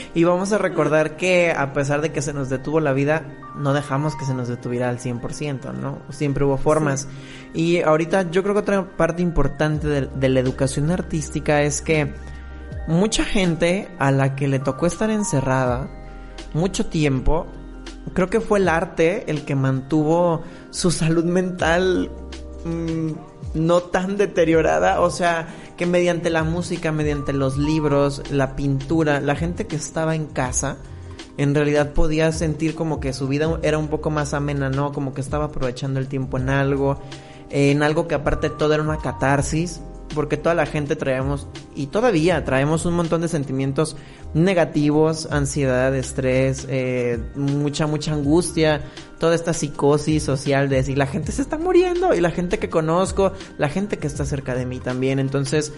y 0.14 0.24
vamos 0.24 0.52
a 0.52 0.58
recordar 0.58 1.16
que 1.16 1.52
a 1.52 1.72
pesar 1.72 2.00
de 2.00 2.12
que 2.12 2.22
se 2.22 2.32
nos 2.32 2.48
detuvo 2.48 2.80
la 2.80 2.92
vida, 2.92 3.26
no 3.56 3.72
dejamos 3.72 4.16
que 4.16 4.24
se 4.24 4.34
nos 4.34 4.48
detuviera 4.48 4.88
al 4.88 4.98
100%, 4.98 5.72
¿no? 5.74 6.00
Siempre 6.10 6.44
hubo 6.44 6.56
formas. 6.56 7.08
Sí. 7.52 7.60
Y 7.60 7.82
ahorita 7.82 8.30
yo 8.30 8.42
creo 8.42 8.54
que 8.54 8.60
otra 8.60 8.96
parte 8.96 9.22
importante 9.22 9.86
de, 9.86 10.06
de, 10.06 10.28
la 10.28 10.40
educación 10.40 10.90
artística 10.90 11.62
es 11.62 11.80
que 11.80 12.14
mucha 12.86 13.24
gente 13.24 13.88
a 13.98 14.10
la 14.10 14.34
que 14.34 14.48
le 14.48 14.58
tocó 14.58 14.86
estar 14.86 15.10
encerrada 15.10 15.88
mucho 16.54 16.86
tiempo, 16.86 17.46
creo 18.14 18.28
que 18.28 18.40
fue 18.40 18.58
el 18.58 18.68
arte 18.68 19.24
el 19.30 19.44
que 19.44 19.54
mantuvo 19.54 20.42
su 20.70 20.90
salud 20.90 21.24
mental 21.24 22.10
mmm, 22.64 23.12
no 23.54 23.82
tan 23.82 24.16
deteriorada, 24.16 25.00
o 25.00 25.10
sea, 25.10 25.48
que 25.76 25.86
mediante 25.86 26.30
la 26.30 26.42
música, 26.42 26.92
mediante 26.92 27.32
los 27.32 27.58
libros, 27.58 28.22
la 28.30 28.56
pintura, 28.56 29.20
la 29.20 29.36
gente 29.36 29.66
que 29.66 29.76
estaba 29.76 30.14
en 30.14 30.26
casa, 30.26 30.78
en 31.36 31.54
realidad 31.54 31.92
podía 31.92 32.30
sentir 32.32 32.74
como 32.74 33.00
que 33.00 33.12
su 33.12 33.28
vida 33.28 33.58
era 33.62 33.78
un 33.78 33.88
poco 33.88 34.10
más 34.10 34.34
amena, 34.34 34.70
¿no? 34.70 34.92
Como 34.92 35.14
que 35.14 35.20
estaba 35.20 35.46
aprovechando 35.46 36.00
el 36.00 36.08
tiempo 36.08 36.38
en 36.38 36.48
algo, 36.48 36.98
en 37.50 37.82
algo 37.82 38.08
que 38.08 38.14
aparte 38.14 38.50
todo 38.50 38.74
era 38.74 38.82
una 38.82 38.98
catarsis, 38.98 39.80
porque 40.14 40.36
toda 40.36 40.54
la 40.54 40.66
gente 40.66 40.96
traemos, 40.96 41.48
y 41.74 41.86
todavía 41.86 42.44
traemos 42.44 42.86
un 42.86 42.94
montón 42.94 43.20
de 43.20 43.28
sentimientos 43.28 43.96
negativos, 44.34 45.28
ansiedad, 45.30 45.94
estrés, 45.94 46.66
eh, 46.68 47.22
mucha, 47.34 47.86
mucha 47.86 48.12
angustia, 48.12 48.82
toda 49.18 49.34
esta 49.34 49.52
psicosis 49.52 50.22
social 50.22 50.68
de 50.68 50.76
decir, 50.76 50.98
la 50.98 51.06
gente 51.06 51.32
se 51.32 51.42
está 51.42 51.58
muriendo, 51.58 52.14
y 52.14 52.20
la 52.20 52.30
gente 52.30 52.58
que 52.58 52.68
conozco, 52.68 53.32
la 53.58 53.68
gente 53.68 53.98
que 53.98 54.06
está 54.06 54.24
cerca 54.24 54.54
de 54.54 54.66
mí 54.66 54.80
también, 54.80 55.18
entonces 55.18 55.72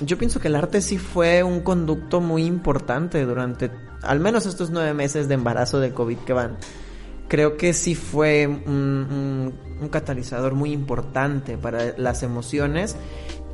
yo 0.00 0.16
pienso 0.16 0.40
que 0.40 0.48
el 0.48 0.56
arte 0.56 0.80
sí 0.80 0.98
fue 0.98 1.42
un 1.42 1.60
conducto 1.60 2.20
muy 2.20 2.44
importante 2.44 3.24
durante 3.24 3.70
al 4.02 4.20
menos 4.20 4.46
estos 4.46 4.70
nueve 4.70 4.94
meses 4.94 5.28
de 5.28 5.34
embarazo 5.34 5.80
de 5.80 5.92
COVID 5.92 6.18
que 6.18 6.32
van. 6.32 6.56
Creo 7.28 7.56
que 7.56 7.74
sí 7.74 7.94
fue 7.94 8.46
un, 8.46 9.52
catalizador 9.90 10.54
muy 10.54 10.72
importante 10.72 11.56
para 11.56 11.96
las 11.98 12.22
emociones 12.22 12.96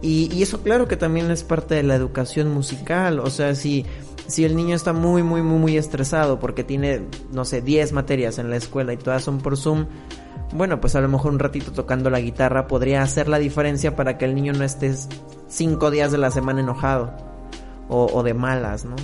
y, 0.03 0.43
eso 0.43 0.63
claro 0.63 0.87
que 0.87 0.97
también 0.97 1.31
es 1.31 1.45
parte 1.45 1.75
de 1.75 1.83
la 1.83 1.95
educación 1.95 2.53
musical, 2.53 3.21
o 3.21 3.31
sea, 3.31 3.55
si, 3.55 3.87
si 4.27 4.45
el 4.45 4.57
niño 4.57 4.77
está 4.77 4.93
muy, 4.93 5.23
muy, 5.23 5.43
muy, 5.43 5.59
muy 5.59 5.77
estresado 5.77 6.39
porque 6.39 6.65
tiene, 6.65 7.03
no 7.33 7.45
sé, 7.45 7.63
10 7.63 7.93
materias 7.93 8.39
en 8.39 8.51
la 8.51 8.57
escuela 8.57 8.93
y 8.93 8.97
todas 8.97 9.23
son 9.25 9.39
por 9.39 9.57
Zoom, 9.57 9.87
bueno, 10.53 10.81
pues 10.81 10.95
a 10.95 11.01
lo 11.01 11.09
mejor 11.09 11.33
un 11.33 11.39
ratito 11.39 11.73
tocando 11.73 12.11
la 12.11 12.21
guitarra 12.21 12.67
podría 12.67 13.03
hacer 13.03 13.29
la 13.29 13.39
diferencia 13.39 13.97
para 13.97 14.19
que 14.19 14.25
el 14.25 14.35
niño 14.35 14.53
no 14.53 14.65
esté 14.65 14.95
cinco 15.49 15.91
días 15.91 16.13
de 16.13 16.19
la 16.19 16.31
semana 16.31 16.61
enojado 16.61 17.13
o, 17.89 18.07
o 18.07 18.23
de 18.23 18.35
malas, 18.35 18.85
¿no? 18.85 18.97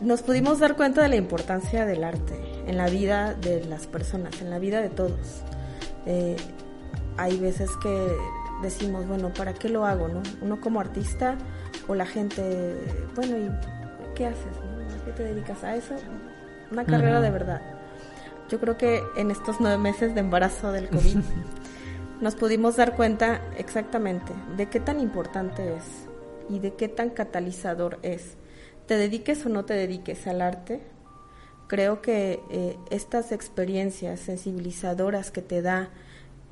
Nos 0.00 0.22
pudimos 0.22 0.58
dar 0.58 0.76
cuenta 0.76 1.02
de 1.02 1.08
la 1.08 1.16
importancia 1.16 1.86
del 1.86 2.04
arte 2.04 2.34
en 2.66 2.76
la 2.76 2.88
vida 2.88 3.34
de 3.34 3.64
las 3.64 3.86
personas, 3.86 4.42
en 4.42 4.50
la 4.50 4.58
vida 4.58 4.82
de 4.82 4.90
todos. 4.90 5.42
Eh, 6.04 6.36
hay 7.16 7.38
veces 7.38 7.70
que 7.82 8.06
decimos, 8.62 9.06
bueno, 9.06 9.32
¿para 9.32 9.54
qué 9.54 9.68
lo 9.68 9.84
hago? 9.84 10.08
No? 10.08 10.22
Uno 10.40 10.60
como 10.60 10.80
artista 10.80 11.36
o 11.88 11.94
la 11.94 12.06
gente, 12.06 12.76
bueno, 13.14 13.36
¿y 13.36 13.50
qué 14.14 14.26
haces? 14.26 14.56
¿A 15.00 15.04
qué 15.04 15.12
te 15.12 15.24
dedicas 15.24 15.62
a 15.64 15.76
eso? 15.76 15.94
Una 16.70 16.84
carrera 16.84 17.18
uh 17.18 17.20
-huh. 17.20 17.24
de 17.24 17.30
verdad. 17.30 17.62
Yo 18.48 18.60
creo 18.60 18.76
que 18.76 19.02
en 19.16 19.30
estos 19.30 19.60
nueve 19.60 19.78
meses 19.78 20.14
de 20.14 20.20
embarazo 20.20 20.72
del 20.72 20.88
COVID 20.88 21.18
nos 22.20 22.34
pudimos 22.34 22.76
dar 22.76 22.96
cuenta 22.96 23.40
exactamente 23.56 24.32
de 24.56 24.66
qué 24.66 24.80
tan 24.80 25.00
importante 25.00 25.76
es 25.76 25.84
y 26.48 26.60
de 26.60 26.74
qué 26.74 26.88
tan 26.88 27.10
catalizador 27.10 27.98
es. 28.02 28.36
Te 28.86 28.96
dediques 28.96 29.44
o 29.46 29.48
no 29.48 29.64
te 29.64 29.74
dediques 29.74 30.26
al 30.28 30.40
arte, 30.40 30.80
creo 31.66 32.00
que 32.00 32.40
eh, 32.50 32.78
estas 32.90 33.32
experiencias 33.32 34.20
sensibilizadoras 34.20 35.30
que 35.30 35.42
te 35.42 35.62
da 35.62 35.90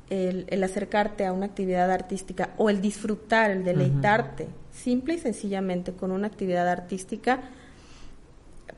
el, 0.09 0.45
el, 0.49 0.63
acercarte 0.63 1.25
a 1.25 1.33
una 1.33 1.47
actividad 1.47 1.91
artística 1.91 2.51
o 2.57 2.69
el 2.69 2.81
disfrutar, 2.81 3.51
el 3.51 3.63
deleitarte, 3.63 4.43
uh 4.43 4.47
-huh. 4.47 4.75
simple 4.77 5.15
y 5.15 5.17
sencillamente 5.17 5.93
con 5.93 6.11
una 6.11 6.27
actividad 6.27 6.67
artística, 6.67 7.41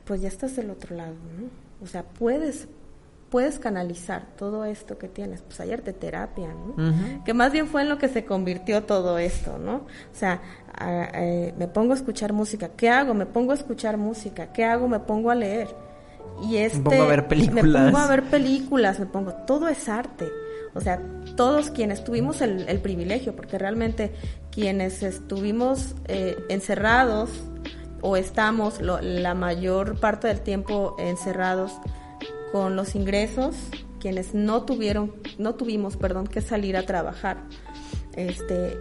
pues 0.04 0.22
ya 0.22 0.28
estás 0.28 0.56
del 0.56 0.70
otro 0.70 0.96
lado, 0.96 1.14
¿no? 1.38 1.48
O 1.84 1.86
sea, 1.86 2.02
puedes 2.02 2.68
puedes 3.30 3.58
canalizar 3.58 4.26
todo 4.36 4.64
esto 4.64 4.96
que 4.96 5.08
tienes, 5.08 5.42
pues 5.42 5.60
hay 5.60 5.72
arte 5.72 5.92
terapia, 5.92 6.48
¿no? 6.48 6.82
Uh 6.82 6.92
-huh. 6.92 7.24
Que 7.24 7.34
más 7.34 7.52
bien 7.52 7.66
fue 7.66 7.82
en 7.82 7.90
lo 7.90 7.98
que 7.98 8.08
se 8.08 8.24
convirtió 8.24 8.84
todo 8.84 9.18
esto, 9.18 9.58
¿no? 9.58 9.76
O 9.76 10.14
sea, 10.14 10.40
a, 10.74 11.02
a, 11.04 11.20
me 11.58 11.68
pongo 11.68 11.92
a 11.92 11.96
escuchar 11.96 12.32
música, 12.32 12.70
¿qué 12.76 12.88
hago? 12.88 13.12
Me 13.14 13.26
pongo 13.26 13.52
a 13.52 13.54
escuchar 13.54 13.98
música, 13.98 14.52
¿qué 14.52 14.64
hago? 14.64 14.88
Me 14.88 15.00
pongo 15.00 15.30
a 15.30 15.34
leer. 15.34 15.68
Y 16.42 16.56
este, 16.56 16.78
me 16.78 16.84
pongo 16.84 17.02
a 17.02 17.06
ver 17.06 17.28
películas. 17.28 17.64
Me 17.64 17.90
pongo 17.90 17.98
a 17.98 18.06
ver 18.08 18.22
películas, 18.24 18.98
me 18.98 19.06
pongo, 19.06 19.32
todo 19.46 19.68
es 19.68 19.88
arte. 19.88 20.26
O 20.74 20.80
sea, 20.80 21.02
todos 21.36 21.70
quienes 21.70 22.04
tuvimos 22.04 22.40
el, 22.40 22.80
privilegio, 22.80 23.34
porque 23.34 23.58
realmente 23.58 24.12
quienes 24.50 25.02
estuvimos 25.02 25.94
eh, 26.06 26.36
encerrados 26.48 27.30
o 28.00 28.16
estamos 28.16 28.80
la 28.80 29.34
mayor 29.34 29.98
parte 29.98 30.28
del 30.28 30.40
tiempo 30.40 30.96
encerrados 30.98 31.72
con 32.52 32.76
los 32.76 32.94
ingresos, 32.94 33.56
quienes 34.00 34.34
no 34.34 34.62
tuvieron, 34.62 35.14
no 35.38 35.54
tuvimos, 35.54 35.96
perdón, 35.96 36.26
que 36.26 36.40
salir 36.40 36.76
a 36.76 36.84
trabajar. 36.84 37.38
Este, 38.14 38.78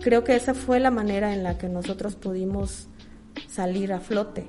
creo 0.00 0.24
que 0.24 0.34
esa 0.34 0.54
fue 0.54 0.80
la 0.80 0.90
manera 0.90 1.32
en 1.32 1.42
la 1.42 1.58
que 1.58 1.68
nosotros 1.68 2.16
pudimos 2.16 2.88
salir 3.48 3.92
a 3.92 4.00
flote, 4.00 4.46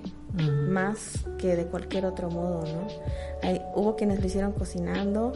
más 0.69 1.25
que 1.37 1.55
de 1.55 1.65
cualquier 1.65 2.05
otro 2.05 2.29
modo, 2.29 2.63
¿no? 2.63 2.87
Hay, 3.43 3.61
hubo 3.75 3.95
quienes 3.95 4.19
lo 4.19 4.27
hicieron 4.27 4.53
cocinando, 4.53 5.33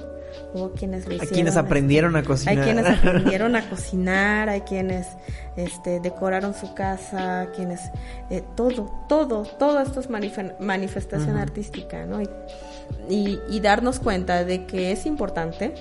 hubo 0.54 0.72
quienes 0.72 1.06
lo 1.06 1.14
hicieron... 1.14 1.28
Hay 1.28 1.34
quienes 1.34 1.58
aprendieron 1.58 2.16
a 2.16 2.24
cocinar. 2.24 2.58
Hay 2.58 2.64
quienes 2.64 2.86
aprendieron 2.98 3.56
a 3.56 3.70
cocinar, 3.70 4.50
hay 4.50 4.62
quienes 4.62 5.08
este, 5.56 6.00
decoraron 6.00 6.54
su 6.54 6.74
casa, 6.74 7.50
quienes... 7.56 7.82
Eh, 8.30 8.44
todo, 8.56 8.92
todo, 9.08 9.44
todo 9.44 9.80
esto 9.82 10.00
es 10.00 10.10
manifestación 10.10 11.38
artística, 11.38 12.06
¿no? 12.06 12.22
Y, 12.22 13.40
y 13.50 13.60
darnos 13.60 14.00
cuenta 14.00 14.44
de 14.44 14.66
que 14.66 14.92
es 14.92 15.06
importante, 15.06 15.74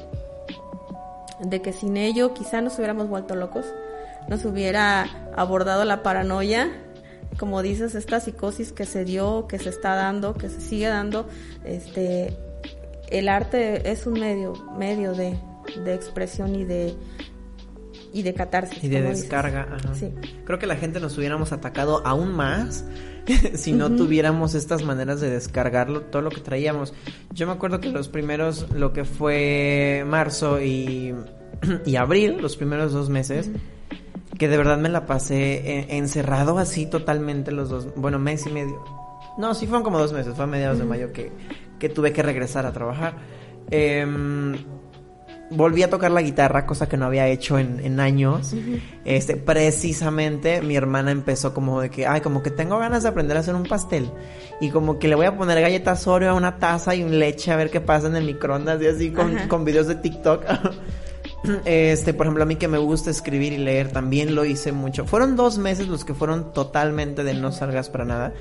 de 1.41 1.63
que 1.63 1.73
sin 1.73 1.97
ello 1.97 2.35
quizá 2.35 2.61
nos 2.61 2.77
hubiéramos 2.77 3.09
vuelto 3.09 3.35
locos, 3.35 3.67
nos 4.29 4.45
hubiera 4.45 5.07
abordado 5.37 5.85
la 5.85 6.03
paranoia 6.03 6.71
como 7.39 7.63
dices, 7.63 7.95
esta 7.95 8.21
psicosis 8.21 8.73
que 8.73 8.87
se 8.87 9.05
dio, 9.05 9.47
que 9.49 9.59
se 9.59 9.69
está 9.69 9.95
dando, 9.95 10.35
que 10.35 10.49
se 10.49 10.61
sigue 10.61 10.87
dando, 10.87 11.27
este, 11.65 12.37
el 13.11 13.29
arte 13.29 13.91
es 13.91 14.07
un 14.07 14.15
medio, 14.15 14.55
medio 14.79 15.15
de, 15.15 15.39
expresión 15.87 16.55
y 16.55 16.65
de 16.65 16.95
y 18.13 18.23
de 18.23 18.33
catarsis. 18.33 18.83
Y 18.85 18.89
de 18.89 19.03
descarga. 19.03 19.67
Creo 20.45 20.59
que 20.59 20.67
la 20.67 20.77
gente 20.77 21.01
nos 21.01 21.19
hubiéramos 21.19 21.53
atacado 21.53 22.07
aún 22.07 22.33
más 22.33 22.85
si 23.55 23.73
no 23.73 23.91
tuviéramos 23.95 24.55
estas 24.55 24.85
maneras 24.85 25.21
de 25.21 25.31
descargarlo, 25.31 26.03
todo 26.03 26.23
lo 26.23 26.31
que 26.31 26.41
traíamos. 26.41 26.93
Yo 27.33 27.47
me 27.47 27.53
acuerdo 27.53 27.81
que 27.81 27.91
los 27.91 28.09
primeros, 28.09 28.71
lo 28.73 28.93
que 28.93 29.05
fue 29.05 30.05
marzo 30.07 30.61
y, 30.61 31.15
y 31.87 31.97
abril, 31.97 32.39
los 32.41 32.57
primeros 32.57 32.93
dos 32.93 33.09
meses, 33.09 33.51
que 34.39 34.49
de 34.49 34.57
verdad 34.57 34.79
me 34.79 34.89
la 34.89 35.07
pasé 35.07 35.55
eh, 35.55 35.87
encerrado 35.97 36.59
así 36.59 36.87
totalmente 36.87 37.53
los 37.53 37.71
dos, 37.71 37.89
bueno, 37.97 38.19
mes 38.19 38.47
y 38.47 38.51
medio. 38.51 38.85
No, 39.39 39.55
sí 39.55 39.67
fueron 39.67 39.83
como 39.83 39.99
dos 39.99 40.13
meses, 40.13 40.35
fue 40.35 40.45
a 40.45 40.47
mediados 40.47 40.79
de 40.79 40.85
mayo 40.85 41.13
que, 41.13 41.33
que 41.79 41.89
tuve 41.89 42.13
que 42.13 42.23
regresar 42.23 42.67
a 42.67 42.73
trabajar. 42.73 43.15
Em, 43.71 44.55
volví 45.51 45.83
a 45.83 45.91
tocar 45.91 46.11
la 46.11 46.23
guitarra, 46.23 46.67
cosa 46.67 46.89
que 46.89 46.97
no 46.97 47.07
había 47.07 47.29
hecho 47.29 47.59
en, 47.59 48.01
años. 48.01 48.55
Este, 49.05 49.37
precisamente 49.37 50.63
mi 50.63 50.77
hermana 50.77 51.11
empezó 51.11 51.55
como 51.55 51.81
de 51.81 51.91
que, 51.91 52.07
ay, 52.07 52.21
como 52.21 52.43
que 52.43 52.51
tengo 52.51 52.79
ganas 52.79 53.03
de 53.03 53.09
aprender 53.09 53.37
a 53.37 53.41
hacer 53.41 53.55
un 53.55 53.65
pastel. 53.65 54.11
Y 54.61 54.71
como 54.71 54.99
que 54.99 55.09
le 55.09 55.15
voy 55.15 55.27
a 55.27 55.37
poner 55.37 55.61
galletas 55.61 56.07
Oreo 56.07 56.31
a 56.31 56.35
una 56.35 56.59
taza 56.59 56.95
y 56.95 57.03
un 57.03 57.19
leche 57.19 57.53
a 57.53 57.57
ver 57.57 57.71
qué 57.71 57.81
pasa 57.81 58.07
en 58.07 58.17
el 58.17 58.25
microondas 58.25 58.81
y 58.83 58.87
así 58.87 59.11
con, 59.11 59.37
con 59.49 59.65
videos 59.65 59.87
de 59.87 59.97
TikTok. 59.97 60.45
Este, 61.67 62.15
por 62.15 62.27
ejemplo, 62.27 62.43
a 62.43 62.47
mí 62.47 62.57
que 62.57 62.69
me 62.69 62.79
gusta 62.79 63.11
escribir 63.11 63.53
y 63.53 63.59
leer, 63.59 63.93
también 63.93 64.35
lo 64.35 64.45
hice 64.45 64.73
mucho. 64.73 65.05
Fueron 65.05 65.37
dos 65.37 65.59
meses 65.59 65.89
los 65.89 66.05
que 66.05 66.15
fueron 66.15 66.53
totalmente 66.53 67.23
de 67.23 67.35
no 67.35 67.53
salgas 67.53 67.91
para 67.91 68.05
nada. 68.05 68.33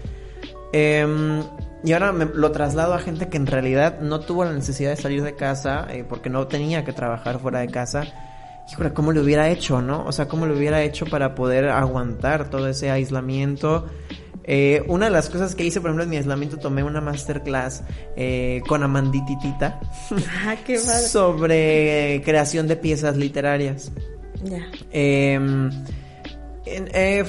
Em, 0.71 1.43
y 1.83 1.93
ahora 1.93 2.11
me, 2.11 2.25
lo 2.25 2.51
traslado 2.51 2.93
a 2.93 2.99
gente 2.99 3.27
que 3.27 3.37
en 3.37 3.47
realidad 3.47 3.99
no 3.99 4.19
tuvo 4.19 4.45
la 4.45 4.53
necesidad 4.53 4.91
de 4.91 4.95
salir 4.95 5.23
de 5.23 5.35
casa 5.35 5.87
eh, 5.89 6.05
porque 6.07 6.29
no 6.29 6.47
tenía 6.47 6.85
que 6.85 6.93
trabajar 6.93 7.39
fuera 7.39 7.59
de 7.59 7.67
casa. 7.67 8.05
Híjole, 8.71 8.93
¿cómo 8.93 9.11
lo 9.11 9.21
hubiera 9.21 9.49
hecho, 9.49 9.81
no? 9.81 10.05
O 10.05 10.11
sea, 10.11 10.27
¿cómo 10.27 10.45
lo 10.45 10.55
hubiera 10.55 10.81
hecho 10.83 11.05
para 11.05 11.35
poder 11.35 11.67
aguantar 11.67 12.49
todo 12.49 12.69
ese 12.69 12.89
aislamiento? 12.89 13.87
Eh, 14.45 14.83
una 14.87 15.05
de 15.05 15.11
las 15.11 15.29
cosas 15.29 15.55
que 15.55 15.63
hice, 15.63 15.79
por 15.79 15.89
ejemplo, 15.89 16.03
en 16.03 16.09
mi 16.09 16.17
aislamiento, 16.17 16.57
tomé 16.57 16.83
una 16.83 17.01
masterclass 17.01 17.83
eh, 18.15 18.61
con 18.67 18.83
Amandititita 18.83 19.79
ah, 20.45 20.55
qué 20.65 20.77
sobre 21.07 22.21
creación 22.25 22.67
de 22.67 22.75
piezas 22.75 23.15
literarias. 23.15 23.91
Ya. 24.43 24.67
Em, 24.91 25.69
eh, 25.69 25.83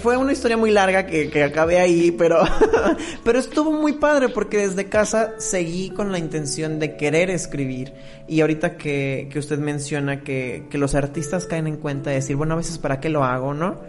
fue 0.00 0.16
una 0.16 0.32
historia 0.32 0.56
muy 0.56 0.70
larga 0.70 1.06
que, 1.06 1.28
que 1.30 1.42
acabé 1.42 1.80
ahí, 1.80 2.10
pero, 2.12 2.44
pero 3.24 3.38
estuvo 3.38 3.72
muy 3.72 3.94
padre 3.94 4.28
porque 4.28 4.58
desde 4.58 4.88
casa 4.88 5.34
seguí 5.38 5.90
con 5.90 6.12
la 6.12 6.18
intención 6.18 6.78
de 6.78 6.96
querer 6.96 7.30
escribir. 7.30 7.92
Y 8.28 8.40
ahorita 8.40 8.76
que, 8.76 9.28
que 9.30 9.38
usted 9.38 9.58
menciona 9.58 10.22
que, 10.22 10.66
que 10.70 10.78
los 10.78 10.94
artistas 10.94 11.46
caen 11.46 11.66
en 11.66 11.76
cuenta 11.76 12.10
de 12.10 12.16
decir, 12.16 12.36
bueno, 12.36 12.54
a 12.54 12.58
veces 12.58 12.78
para 12.78 13.00
qué 13.00 13.08
lo 13.08 13.24
hago, 13.24 13.54
¿no? 13.54 13.80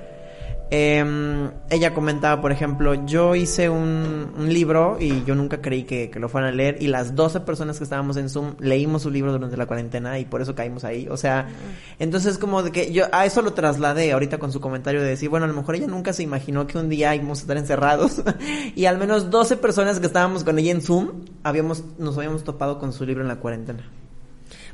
Eh, 0.72 1.52
ella 1.70 1.94
comentaba, 1.94 2.42
por 2.42 2.52
ejemplo, 2.52 3.06
yo 3.06 3.36
hice 3.36 3.70
un, 3.70 4.34
libro 4.48 4.98
y 5.00 5.24
yo 5.24 5.36
nunca 5.36 5.62
creí 5.62 5.84
que, 5.84 6.12
lo 6.16 6.30
fueran 6.30 6.54
a 6.54 6.56
leer 6.56 6.78
y 6.80 6.88
las 6.88 7.16
12 7.16 7.42
personas 7.42 7.78
que 7.78 7.84
estábamos 7.84 8.18
en 8.18 8.30
Zoom 8.30 8.56
leímos 8.60 9.04
su 9.04 9.10
libro 9.10 9.32
durante 9.32 9.58
la 9.58 9.66
cuarentena 9.66 10.20
y 10.20 10.26
por 10.26 10.42
eso 10.42 10.56
caímos 10.56 10.84
ahí. 10.84 11.08
O 11.10 11.18
sea, 11.18 11.48
entonces 12.00 12.38
como 12.38 12.64
de 12.64 12.72
que 12.72 12.92
yo 12.92 13.06
a 13.12 13.26
eso 13.26 13.42
lo 13.42 13.54
trasladé 13.54 14.12
ahorita 14.12 14.38
con 14.38 14.52
su 14.52 14.60
comentario 14.62 15.02
de 15.02 15.10
decir, 15.10 15.30
bueno, 15.30 15.46
a 15.46 15.50
lo 15.50 15.56
mejor 15.56 15.76
ella 15.76 15.88
nunca 15.88 16.14
se 16.14 16.24
imaginó 16.24 16.68
que 16.68 16.78
un 16.78 16.90
día 16.90 17.16
íbamos 17.16 17.40
a 17.40 17.42
estar 17.42 17.58
encerrados 17.58 18.22
y 18.76 18.86
al 18.86 18.98
menos 18.98 19.30
12 19.30 19.58
personas 19.58 20.00
que 20.00 20.08
estábamos 20.08 20.44
con 20.44 20.58
ella 20.60 20.72
en 20.72 20.82
Zoom 20.82 21.26
habíamos, 21.44 21.84
nos 21.98 22.18
habíamos 22.18 22.44
topado 22.44 22.80
con 22.80 22.94
su 22.94 23.06
libro 23.06 23.22
en 23.22 23.28
la 23.28 23.38
cuarentena. 23.38 23.84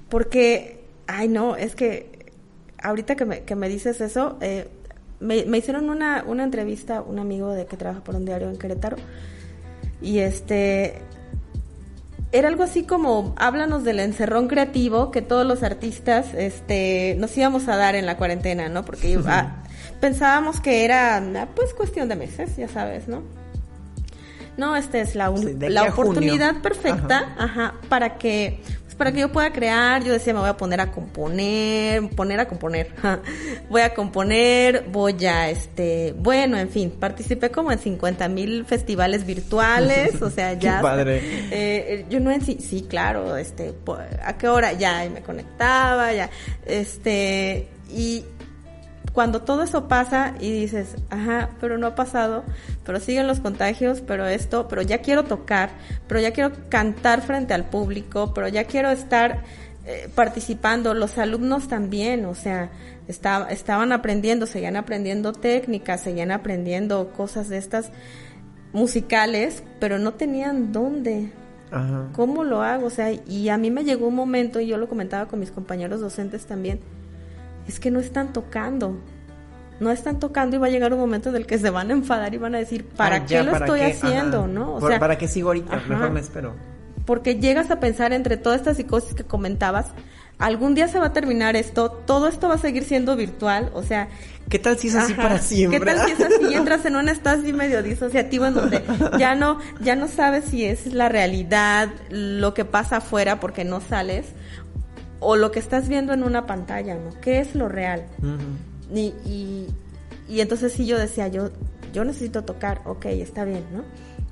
Porque, 0.10 0.84
ay 1.08 1.28
no, 1.28 1.56
es 1.56 1.76
que 1.76 2.32
ahorita 2.82 3.16
que 3.16 3.26
me, 3.26 3.44
que 3.44 3.56
me 3.56 3.70
dices 3.70 4.02
eso, 4.02 4.38
eh, 4.42 4.68
me, 5.22 5.58
hicieron 5.58 5.90
una, 5.90 6.24
una 6.28 6.44
entrevista, 6.44 7.02
un 7.02 7.20
amigo 7.20 7.52
de 7.52 7.66
que 7.66 7.78
trabaja 7.78 8.04
por 8.04 8.16
un 8.16 8.26
diario 8.26 8.50
en 8.50 8.58
Querétaro, 8.58 8.98
y 10.02 10.20
este 10.20 11.02
era 12.32 12.48
algo 12.48 12.64
así 12.64 12.84
como 12.84 13.36
háblanos 13.38 13.84
del 13.84 14.00
encerrón 14.00 14.48
creativo 14.48 15.12
que 15.12 15.22
todos 15.22 15.46
los 15.46 15.64
artistas 15.64 16.34
este 16.34 17.16
nos 17.20 17.38
íbamos 17.38 17.68
a 17.68 17.76
dar 17.76 17.96
en 17.96 18.06
la 18.06 18.18
cuarentena, 18.18 18.70
¿no? 18.70 18.84
Porque 18.84 19.20
pensábamos 20.00 20.60
que 20.60 20.86
era 20.86 21.22
pues 21.56 21.74
cuestión 21.74 22.10
de 22.10 22.16
meses, 22.16 22.56
ya 22.58 22.68
sabes, 22.68 23.08
¿no? 23.08 23.22
No, 24.58 24.76
esta 24.76 25.00
es 25.00 25.16
la, 25.16 25.34
la 25.70 25.84
oportunidad 25.86 26.62
perfecta, 26.62 27.34
ajá, 27.38 27.74
para 27.90 28.18
que 28.18 28.62
para 29.02 29.12
que 29.12 29.22
yo 29.22 29.32
pueda 29.32 29.52
crear, 29.52 30.04
yo 30.04 30.14
decía, 30.14 30.32
me 30.32 30.42
voy 30.42 30.50
a 30.50 30.58
poner 30.58 30.80
a 30.80 30.92
componer, 30.92 32.08
poner 32.10 32.40
a 32.40 32.48
componer, 32.48 32.94
voy 33.72 33.82
a 33.82 33.96
componer, 33.96 34.86
voy 34.92 35.26
a, 35.26 35.50
este, 35.50 36.14
bueno, 36.20 36.56
en 36.60 36.70
fin, 36.70 36.92
participé 36.92 37.50
como 37.50 37.72
en 37.72 37.80
50 37.80 38.28
mil 38.28 38.64
festivales 38.64 39.26
virtuales, 39.26 40.22
o 40.22 40.30
sea, 40.30 40.54
ya. 40.60 40.76
Qué 40.78 40.84
padre. 40.84 41.20
Eh, 41.24 42.06
yo 42.12 42.20
no 42.20 42.30
en 42.30 42.42
sí, 42.44 42.60
sí, 42.62 42.86
claro, 42.88 43.38
este, 43.38 43.74
¿a 44.24 44.38
qué 44.38 44.48
hora? 44.48 44.74
Ya, 44.74 45.04
y 45.04 45.10
me 45.10 45.24
conectaba, 45.24 46.14
ya, 46.14 46.30
este, 46.68 47.70
y 47.92 48.24
cuando 49.14 49.42
todo 49.42 49.64
eso 49.64 49.88
pasa 49.88 50.36
y 50.40 50.52
dices, 50.52 50.96
ajá, 51.10 51.50
pero 51.60 51.78
no 51.78 51.88
ha 51.88 51.96
pasado, 51.96 52.44
pero 52.86 53.00
siguen 53.00 53.28
los 53.28 53.40
contagios, 53.40 54.02
pero 54.02 54.26
esto, 54.26 54.68
pero 54.68 54.82
ya 54.82 55.00
quiero 55.00 55.26
tocar, 55.26 55.72
pero 56.08 56.22
ya 56.22 56.32
quiero 56.32 56.52
cantar 56.70 57.22
frente 57.22 57.54
al 57.54 57.66
público, 57.66 58.34
pero 58.34 58.48
ya 58.48 58.64
quiero 58.64 58.90
estar 58.90 59.44
eh, 59.86 60.10
participando, 60.16 60.94
los 60.94 61.18
alumnos 61.18 61.68
también, 61.68 62.26
o 62.26 62.36
sea, 62.36 62.70
estaban 63.08 63.92
aprendiendo, 63.92 64.46
seguían 64.46 64.78
aprendiendo 64.78 65.34
técnicas, 65.34 66.02
seguían 66.02 66.32
aprendiendo 66.32 67.12
cosas 67.12 67.50
de 67.50 67.58
estas 67.58 67.92
musicales, 68.72 69.64
pero 69.80 70.00
no 70.00 70.14
tenían 70.14 70.72
dónde. 70.72 71.32
Ajá. 71.72 72.08
¿Cómo 72.14 72.46
lo 72.46 72.62
hago? 72.62 72.88
O 72.88 72.90
sea, 72.90 73.12
y 73.12 73.50
a 73.50 73.58
mí 73.58 73.72
me 73.72 73.84
llegó 73.84 74.08
un 74.08 74.16
momento, 74.16 74.62
y 74.62 74.68
yo 74.68 74.78
lo 74.78 74.88
comentaba 74.88 75.28
con 75.28 75.42
mis 75.42 75.52
compañeros 75.52 76.00
docentes 76.00 76.46
también, 76.46 76.80
es 77.72 77.80
que 77.80 77.92
no 77.92 78.00
están 78.00 78.34
tocando. 78.34 78.98
No 79.80 79.90
están 79.90 80.20
tocando 80.20 80.58
y 80.58 80.60
va 80.60 80.68
a 80.68 80.70
llegar 80.70 80.94
un 80.94 81.00
momento 81.00 81.30
en 81.30 81.36
el 81.36 81.48
que 81.48 81.58
se 81.58 81.72
van 81.72 81.90
a 81.90 81.94
enfadar 81.94 82.34
y 82.36 82.38
van 82.38 82.54
a 82.54 82.60
decir, 82.60 82.86
¿para 82.86 83.26
qué 83.26 83.42
lo 83.42 83.56
estoy 83.56 83.82
haciendo? 83.82 84.48
¿No? 84.48 84.76
O 84.76 84.88
sea, 84.88 85.00
¿Para 85.00 85.18
qué 85.18 85.28
sigo 85.28 85.50
ahorita? 85.50 85.82
Mejor 85.88 86.12
me 86.12 86.20
espero. 86.20 86.54
Porque 87.06 87.40
llegas 87.40 87.72
a 87.72 87.80
pensar 87.80 88.14
entre 88.14 88.38
todas 88.38 88.60
estas 88.60 88.78
psicosis 88.78 89.16
que 89.16 89.24
comentabas, 89.24 89.88
algún 90.38 90.76
día 90.76 90.88
se 90.88 91.00
va 91.00 91.08
a 91.08 91.14
terminar 91.14 91.56
esto, 91.56 91.90
todo 91.92 92.28
esto 92.28 92.48
va 92.48 92.56
a 92.56 92.58
seguir 92.60 92.84
siendo 92.84 93.16
virtual, 93.16 93.72
o 93.74 93.82
sea... 93.82 94.10
¿Qué 94.50 94.60
tal 94.60 94.78
si 94.78 94.90
es 94.90 94.96
así 94.96 95.14
para 95.14 95.40
siempre? 95.40 95.80
¿Qué 95.80 95.86
tal 95.86 96.06
si 96.06 96.12
es 96.12 96.22
así? 96.22 96.54
Entras 96.54 96.86
en 96.86 96.96
un 96.96 97.10
estado 97.10 97.42
así 97.42 97.54
medio 97.54 97.82
disociativo 97.82 98.46
en 98.46 98.54
donde 98.54 98.84
ya 99.18 99.34
no, 99.34 99.60
ya 99.80 99.96
no 99.96 100.08
sabes 100.08 100.46
si 100.46 100.66
es 100.66 100.94
la 100.94 101.10
realidad, 101.10 101.90
lo 102.10 102.54
que 102.54 102.66
pasa 102.66 102.98
afuera 102.98 103.40
porque 103.40 103.64
no 103.64 103.82
sales, 103.82 104.28
o 105.22 105.36
lo 105.36 105.52
que 105.52 105.60
estás 105.60 105.88
viendo 105.88 106.14
en 106.14 106.24
una 106.24 106.46
pantalla, 106.46 106.96
¿no? 106.96 107.12
¿Qué 107.22 107.40
es 107.40 107.56
lo 107.56 107.70
real? 107.70 108.06
y, 108.94 109.14
y, 110.28 110.42
entonces 110.42 110.74
sí 110.74 110.86
yo 110.86 110.98
decía, 110.98 111.28
yo, 111.28 111.52
yo 111.94 112.04
necesito 112.04 112.44
tocar, 112.44 112.82
ok, 112.86 113.06
está 113.06 113.46
bien, 113.46 113.64
¿no? 113.72 113.84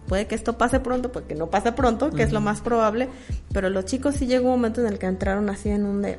Puede 0.07 0.25
que 0.25 0.33
esto 0.33 0.57
pase 0.57 0.79
pronto, 0.79 1.11
porque 1.11 1.35
no 1.35 1.51
pase 1.51 1.71
pronto, 1.71 2.09
que 2.09 2.23
es 2.23 2.31
lo 2.31 2.41
más 2.41 2.61
probable, 2.61 3.07
pero 3.53 3.69
los 3.69 3.85
chicos 3.85 4.15
sí 4.15 4.25
llegó 4.25 4.45
un 4.45 4.55
momento 4.55 4.81
en 4.81 4.87
el 4.87 4.97
que 4.97 5.05
entraron 5.05 5.49
así 5.49 5.69
en 5.69 5.85
un 5.85 6.01
de, 6.01 6.17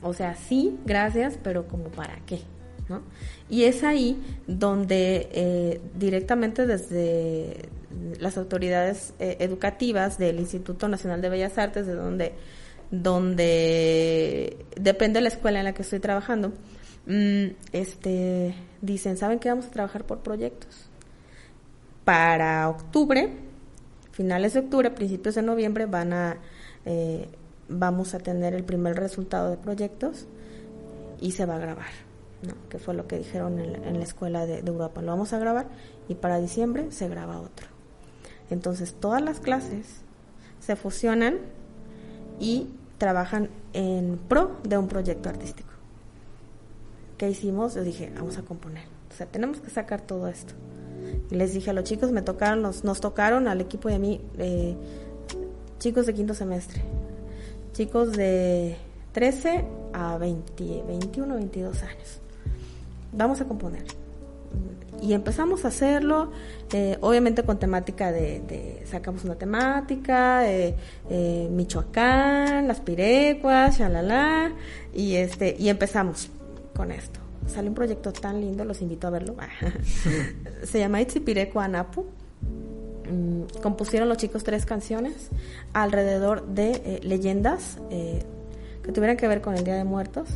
O 0.00 0.14
sea, 0.14 0.34
sí, 0.36 0.78
gracias, 0.86 1.38
pero 1.42 1.68
como 1.68 1.84
para 1.84 2.16
qué, 2.24 2.40
¿no? 2.88 3.02
Y 3.50 3.64
es 3.64 3.84
ahí 3.84 4.18
donde 4.46 5.28
eh, 5.32 5.80
directamente 5.94 6.66
desde 6.66 7.68
las 8.18 8.38
autoridades 8.38 9.14
eh, 9.18 9.36
educativas 9.40 10.18
del 10.18 10.38
Instituto 10.38 10.88
Nacional 10.88 11.20
de 11.20 11.28
Bellas 11.28 11.58
Artes, 11.58 11.86
de 11.86 11.94
donde, 11.94 12.34
donde 12.90 14.64
depende 14.76 15.20
la 15.20 15.28
escuela 15.28 15.58
en 15.58 15.64
la 15.64 15.74
que 15.74 15.82
estoy 15.82 16.00
trabajando, 16.00 16.52
mm, 17.06 17.46
este, 17.72 18.54
dicen, 18.80 19.16
¿saben 19.16 19.38
que 19.38 19.48
vamos 19.48 19.66
a 19.66 19.70
trabajar 19.70 20.04
por 20.04 20.20
proyectos? 20.20 20.88
Para 22.04 22.68
octubre, 22.68 23.30
finales 24.12 24.54
de 24.54 24.60
octubre, 24.60 24.90
principios 24.90 25.34
de 25.34 25.42
noviembre, 25.42 25.86
van 25.86 26.12
a, 26.12 26.38
eh, 26.84 27.28
vamos 27.68 28.14
a 28.14 28.18
tener 28.18 28.54
el 28.54 28.64
primer 28.64 28.96
resultado 28.96 29.50
de 29.50 29.56
proyectos 29.56 30.26
y 31.20 31.32
se 31.32 31.46
va 31.46 31.56
a 31.56 31.58
grabar, 31.58 31.90
que 32.68 32.78
fue 32.78 32.94
lo 32.94 33.06
que 33.06 33.18
dijeron 33.18 33.58
en, 33.58 33.98
la 33.98 34.04
escuela 34.04 34.46
de 34.46 34.58
Europa. 34.58 35.02
Lo 35.02 35.08
vamos 35.12 35.32
a 35.32 35.38
grabar 35.38 35.68
y 36.08 36.14
para 36.14 36.38
diciembre 36.38 36.90
se 36.90 37.08
graba 37.08 37.40
otro. 37.40 37.69
Entonces 38.50 38.94
todas 38.94 39.22
las 39.22 39.40
clases 39.40 39.86
se 40.60 40.76
fusionan 40.76 41.38
y 42.38 42.68
trabajan 42.98 43.48
en 43.72 44.18
pro 44.28 44.58
de 44.64 44.76
un 44.76 44.88
proyecto 44.88 45.28
artístico. 45.28 45.70
¿Qué 47.16 47.30
hicimos? 47.30 47.74
Yo 47.74 47.82
dije, 47.82 48.12
vamos 48.14 48.38
a 48.38 48.42
componer. 48.42 48.84
O 49.10 49.14
sea, 49.14 49.26
tenemos 49.26 49.60
que 49.60 49.70
sacar 49.70 50.00
todo 50.00 50.28
esto. 50.28 50.54
Y 51.30 51.34
les 51.34 51.54
dije 51.54 51.70
a 51.70 51.72
los 51.72 51.84
chicos, 51.84 52.12
me 52.12 52.22
tocaron, 52.22 52.62
nos, 52.62 53.00
tocaron 53.00 53.48
al 53.48 53.60
equipo 53.60 53.88
y 53.88 53.94
a 53.94 53.98
mí, 53.98 54.20
eh, 54.38 54.76
chicos 55.78 56.06
de 56.06 56.14
quinto 56.14 56.34
semestre, 56.34 56.82
chicos 57.72 58.12
de 58.12 58.76
13 59.12 59.64
a 59.92 60.18
20, 60.18 60.84
21, 60.86 61.34
22 61.34 61.82
años. 61.82 62.20
Vamos 63.12 63.40
a 63.40 63.44
componer 63.46 63.99
y 65.02 65.14
empezamos 65.14 65.64
a 65.64 65.68
hacerlo, 65.68 66.30
eh, 66.72 66.98
obviamente 67.00 67.42
con 67.42 67.58
temática 67.58 68.12
de, 68.12 68.82
sacamos 68.90 69.24
una 69.24 69.36
temática, 69.36 70.50
eh, 70.50 70.74
eh, 71.08 71.48
Michoacán, 71.50 72.68
las 72.68 72.80
pirecuas, 72.80 73.78
shalala, 73.78 74.52
y 74.94 75.16
este, 75.16 75.56
y 75.58 75.68
empezamos 75.68 76.30
con 76.76 76.92
esto. 76.92 77.20
Sale 77.46 77.68
un 77.68 77.74
proyecto 77.74 78.12
tan 78.12 78.40
lindo, 78.40 78.64
los 78.64 78.80
invito 78.82 79.06
a 79.06 79.10
verlo. 79.10 79.36
Se 80.64 80.78
llama 80.78 81.00
Itzipireco 81.00 81.60
Anapu. 81.60 82.06
Mm, 83.10 83.60
compusieron 83.62 84.08
los 84.08 84.18
chicos 84.18 84.44
tres 84.44 84.66
canciones 84.66 85.30
alrededor 85.72 86.46
de 86.46 87.00
leyendas 87.02 87.78
que 87.88 88.92
tuvieran 88.92 89.16
que 89.16 89.26
ver 89.26 89.40
con 89.40 89.54
el 89.54 89.64
Día 89.64 89.74
de 89.74 89.84
Muertos 89.84 90.28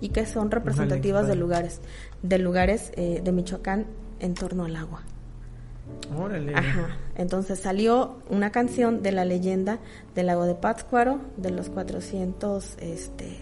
y 0.00 0.10
que 0.10 0.26
son 0.26 0.50
representativas 0.50 1.26
de 1.26 1.36
lugares 1.36 1.80
de 2.22 2.38
lugares 2.38 2.92
eh, 2.96 3.20
de 3.22 3.32
Michoacán 3.32 3.86
en 4.20 4.34
torno 4.34 4.64
al 4.64 4.76
agua. 4.76 5.02
Órale. 6.16 6.54
Ajá. 6.54 6.96
Entonces 7.16 7.58
salió 7.58 8.16
una 8.28 8.50
canción 8.50 9.02
de 9.02 9.12
la 9.12 9.24
leyenda 9.24 9.78
del 10.14 10.26
lago 10.26 10.44
de 10.44 10.54
Pátzcuaro, 10.54 11.20
de 11.36 11.50
los 11.50 11.68
400, 11.70 12.76
este, 12.80 13.38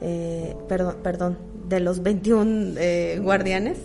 eh, 0.00 0.56
perdón, 0.68 0.96
perdón, 1.02 1.38
de 1.68 1.80
los 1.80 2.02
21 2.02 2.74
eh, 2.78 3.20
guardianes 3.22 3.78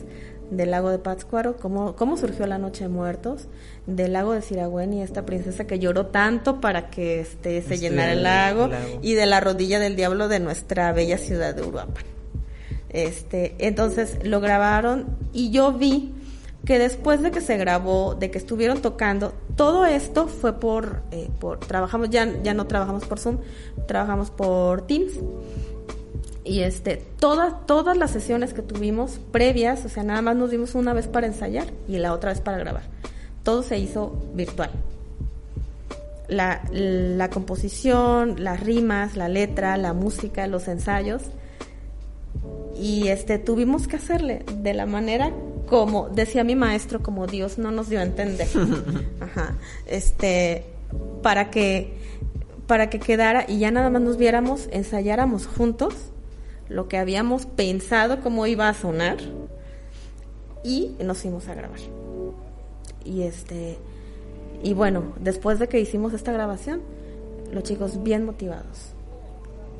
del 0.51 0.71
lago 0.71 0.89
de 0.89 0.99
Pátzcuaro, 0.99 1.57
cómo, 1.57 1.95
cómo 1.95 2.17
surgió 2.17 2.47
la 2.47 2.57
Noche 2.57 2.85
de 2.85 2.89
Muertos, 2.89 3.47
del 3.85 4.13
lago 4.13 4.33
de 4.33 4.41
Siragüen 4.41 4.93
y 4.93 5.01
esta 5.01 5.25
princesa 5.25 5.65
que 5.65 5.79
lloró 5.79 6.07
tanto 6.07 6.59
para 6.61 6.89
que 6.89 7.19
este, 7.19 7.61
se 7.61 7.77
llenara 7.77 8.13
el 8.13 8.23
lago, 8.23 8.65
el 8.65 8.71
lago, 8.71 8.99
y 9.01 9.13
de 9.13 9.25
la 9.25 9.39
rodilla 9.39 9.79
del 9.79 9.95
diablo 9.95 10.27
de 10.27 10.39
nuestra 10.39 10.91
bella 10.93 11.17
ciudad 11.17 11.53
de 11.53 11.63
Uruapan. 11.63 12.03
Este, 12.89 13.55
entonces 13.59 14.17
lo 14.23 14.41
grabaron 14.41 15.05
y 15.31 15.51
yo 15.51 15.73
vi 15.73 16.13
que 16.65 16.79
después 16.79 17.21
de 17.21 17.31
que 17.31 17.41
se 17.41 17.57
grabó, 17.57 18.15
de 18.15 18.31
que 18.31 18.37
estuvieron 18.37 18.81
tocando, 18.81 19.33
todo 19.55 19.85
esto 19.85 20.27
fue 20.27 20.59
por, 20.59 21.03
eh, 21.11 21.29
por 21.39 21.59
trabajamos, 21.59 22.09
ya, 22.09 22.41
ya 22.43 22.53
no 22.53 22.67
trabajamos 22.67 23.05
por 23.05 23.19
Zoom, 23.19 23.37
trabajamos 23.87 24.29
por 24.29 24.85
Teams. 24.85 25.13
Y 26.49 26.63
este, 26.63 26.97
todas, 27.19 27.67
todas 27.67 27.95
las 27.95 28.09
sesiones 28.09 28.55
que 28.55 28.63
tuvimos 28.63 29.19
previas, 29.31 29.85
o 29.85 29.89
sea, 29.89 30.01
nada 30.01 30.23
más 30.23 30.35
nos 30.35 30.49
dimos 30.49 30.73
una 30.73 30.93
vez 30.93 31.05
para 31.05 31.27
ensayar 31.27 31.67
y 31.87 31.99
la 31.99 32.11
otra 32.11 32.31
vez 32.31 32.41
para 32.41 32.57
grabar. 32.57 32.81
Todo 33.43 33.61
se 33.61 33.77
hizo 33.77 34.19
virtual. 34.33 34.71
La, 36.27 36.63
la 36.71 37.29
composición, 37.29 38.43
las 38.43 38.61
rimas, 38.61 39.15
la 39.15 39.29
letra, 39.29 39.77
la 39.77 39.93
música, 39.93 40.47
los 40.47 40.67
ensayos, 40.67 41.21
y 42.75 43.09
este 43.09 43.37
tuvimos 43.37 43.87
que 43.87 43.97
hacerle 43.97 44.43
de 44.51 44.73
la 44.73 44.87
manera 44.87 45.31
como 45.67 46.09
decía 46.09 46.43
mi 46.43 46.55
maestro 46.55 47.03
como 47.03 47.27
Dios 47.27 47.57
no 47.57 47.71
nos 47.71 47.89
dio 47.89 47.99
a 47.99 48.03
entender 48.03 48.47
Ajá. 49.19 49.55
este 49.85 50.65
para 51.21 51.51
que 51.51 51.97
para 52.67 52.89
que 52.89 52.99
quedara 52.99 53.43
y 53.47 53.59
ya 53.59 53.71
nada 53.71 53.89
más 53.89 54.01
nos 54.01 54.15
viéramos 54.17 54.69
ensayáramos 54.71 55.45
juntos 55.45 55.93
lo 56.69 56.87
que 56.87 56.97
habíamos 56.97 57.45
pensado 57.45 58.21
cómo 58.21 58.47
iba 58.47 58.69
a 58.69 58.73
sonar 58.73 59.17
y 60.63 60.95
nos 61.03 61.19
fuimos 61.19 61.47
a 61.47 61.55
grabar 61.55 61.79
y 63.03 63.23
este 63.23 63.77
y 64.63 64.73
bueno 64.73 65.13
después 65.19 65.59
de 65.59 65.67
que 65.67 65.79
hicimos 65.79 66.13
esta 66.13 66.31
grabación 66.31 66.81
los 67.51 67.63
chicos 67.63 68.03
bien 68.03 68.25
motivados 68.25 68.93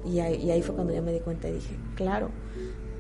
y 0.06 0.20
ahí, 0.20 0.36
y 0.42 0.52
ahí 0.52 0.62
fue 0.62 0.76
cuando 0.76 0.94
yo 0.94 1.04
me 1.04 1.12
di 1.12 1.20
cuenta 1.20 1.50
y 1.50 1.54
dije 1.54 1.76
claro 1.96 2.30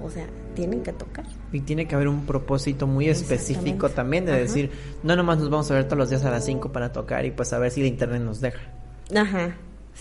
o 0.01 0.09
sea, 0.09 0.27
tienen 0.55 0.81
que 0.81 0.93
tocar. 0.93 1.25
Y 1.51 1.61
tiene 1.61 1.87
que 1.87 1.95
haber 1.95 2.07
un 2.07 2.25
propósito 2.25 2.87
muy 2.87 3.09
específico 3.09 3.89
también 3.89 4.25
de 4.25 4.31
decir, 4.31 4.71
no 5.03 5.15
nomás 5.15 5.39
nos 5.39 5.49
vamos 5.49 5.69
a 5.71 5.73
ver 5.73 5.85
todos 5.85 5.97
los 5.97 6.09
días 6.09 6.23
a 6.23 6.31
las 6.31 6.45
5 6.45 6.71
para 6.71 6.91
tocar 6.91 7.25
y 7.25 7.31
pues 7.31 7.51
a 7.53 7.59
ver 7.59 7.71
si 7.71 7.81
el 7.81 7.87
internet 7.87 8.21
nos 8.21 8.39
deja. 8.39 8.61
Ajá. 9.13 9.57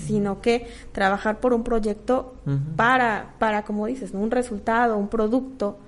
Sino 0.06 0.40
que 0.40 0.66
trabajar 0.92 1.40
por 1.40 1.52
un 1.52 1.64
proyecto 1.64 2.34
para, 2.76 3.34
para, 3.38 3.64
como 3.64 3.86
dices, 3.86 4.12
un 4.12 4.30
resultado, 4.30 4.96
un 4.96 5.08
producto 5.08 5.78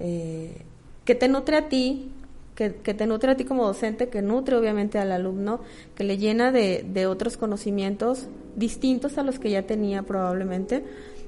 eh, 0.00 0.62
que 1.04 1.14
te 1.14 1.28
nutre 1.28 1.56
a 1.56 1.68
ti, 1.68 2.10
que, 2.54 2.76
que, 2.76 2.94
te 2.94 3.06
nutre 3.06 3.32
a 3.32 3.36
ti 3.36 3.44
como 3.44 3.64
docente, 3.64 4.08
que 4.08 4.22
nutre 4.22 4.56
obviamente 4.56 4.98
al 4.98 5.12
alumno, 5.12 5.60
que 5.94 6.04
le 6.04 6.18
llena 6.18 6.50
de, 6.52 6.84
de 6.88 7.06
otros 7.06 7.36
conocimientos 7.36 8.28
distintos 8.56 9.18
a 9.18 9.22
los 9.22 9.38
que 9.38 9.50
ya 9.50 9.62
tenía 9.62 10.02
probablemente 10.02 10.84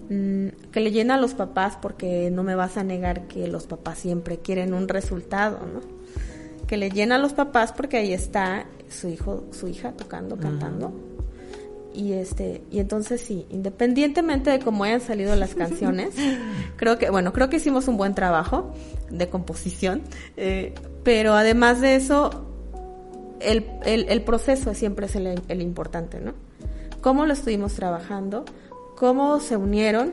Mm, 0.09 0.71
que 0.71 0.81
le 0.81 0.93
llena 0.93 1.15
a 1.15 1.19
los 1.19 1.35
papás 1.35 1.77
porque 1.81 2.31
no 2.31 2.45
me 2.45 2.55
vas 2.55 2.77
a 2.77 2.85
negar 2.85 3.27
que 3.27 3.49
los 3.49 3.67
papás 3.67 3.99
siempre 3.99 4.39
quieren 4.39 4.73
un 4.73 4.87
resultado, 4.89 5.59
¿no? 5.67 5.81
Que 6.67 6.77
le 6.77 6.91
llena 6.91 7.17
a 7.17 7.19
los 7.19 7.33
papás 7.33 7.73
porque 7.73 7.97
ahí 7.97 8.13
está 8.13 8.67
su 8.89 9.09
hijo, 9.09 9.45
su 9.51 9.67
hija 9.67 9.93
tocando, 9.93 10.37
cantando. 10.37 10.93
Y 11.97 12.13
este, 12.13 12.63
y 12.71 12.81
entonces 12.81 13.23
sí, 13.23 13.47
independientemente 13.49 14.51
de 14.51 14.59
cómo 14.59 14.85
hayan 14.85 15.01
salido 15.01 15.35
las 15.35 15.55
canciones, 15.55 16.15
creo 16.77 16.99
que, 16.99 17.09
bueno, 17.09 17.33
creo 17.33 17.49
que 17.49 17.57
hicimos 17.57 17.89
un 17.89 17.97
buen 17.97 18.15
trabajo 18.15 18.75
de 19.11 19.29
composición, 19.31 20.03
eh, 20.37 20.75
pero 21.05 21.33
además 21.33 21.81
de 21.81 21.97
eso, 21.97 22.47
el, 23.41 23.67
el, 23.87 24.23
proceso 24.23 24.75
siempre 24.75 25.07
es 25.07 25.17
el, 25.17 25.41
el 25.49 25.63
importante, 25.63 26.21
¿no? 26.21 26.35
Cómo 27.01 27.25
lo 27.25 27.33
estuvimos 27.33 27.73
trabajando, 27.73 28.45
cómo 28.95 29.41
se 29.41 29.57
unieron 29.57 30.13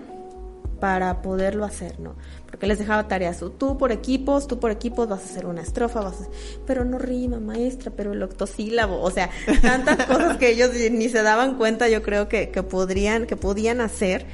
para 0.79 1.21
poderlo 1.21 1.65
hacer, 1.65 1.99
¿no? 1.99 2.15
Porque 2.53 2.67
les 2.67 2.77
dejaba 2.77 3.07
tareas, 3.07 3.43
tú 3.57 3.79
por 3.79 3.91
equipos, 3.91 4.45
tú 4.45 4.59
por 4.59 4.69
equipos 4.69 5.09
vas 5.09 5.21
a 5.21 5.25
hacer 5.25 5.47
una 5.47 5.63
estrofa, 5.63 6.01
vas 6.01 6.21
a... 6.21 6.27
pero 6.67 6.85
no 6.85 6.99
rima, 6.99 7.39
maestra, 7.39 7.91
pero 7.95 8.13
el 8.13 8.21
octosílabo, 8.21 9.01
o 9.01 9.09
sea, 9.09 9.31
tantas 9.63 10.05
cosas 10.05 10.37
que 10.37 10.51
ellos 10.51 10.69
ni 10.91 11.09
se 11.09 11.23
daban 11.23 11.57
cuenta, 11.57 11.89
yo 11.89 12.03
creo 12.03 12.29
que, 12.29 12.51
que 12.51 12.61
podrían, 12.61 13.25
que 13.25 13.35
podían 13.35 13.81
hacer, 13.81 14.27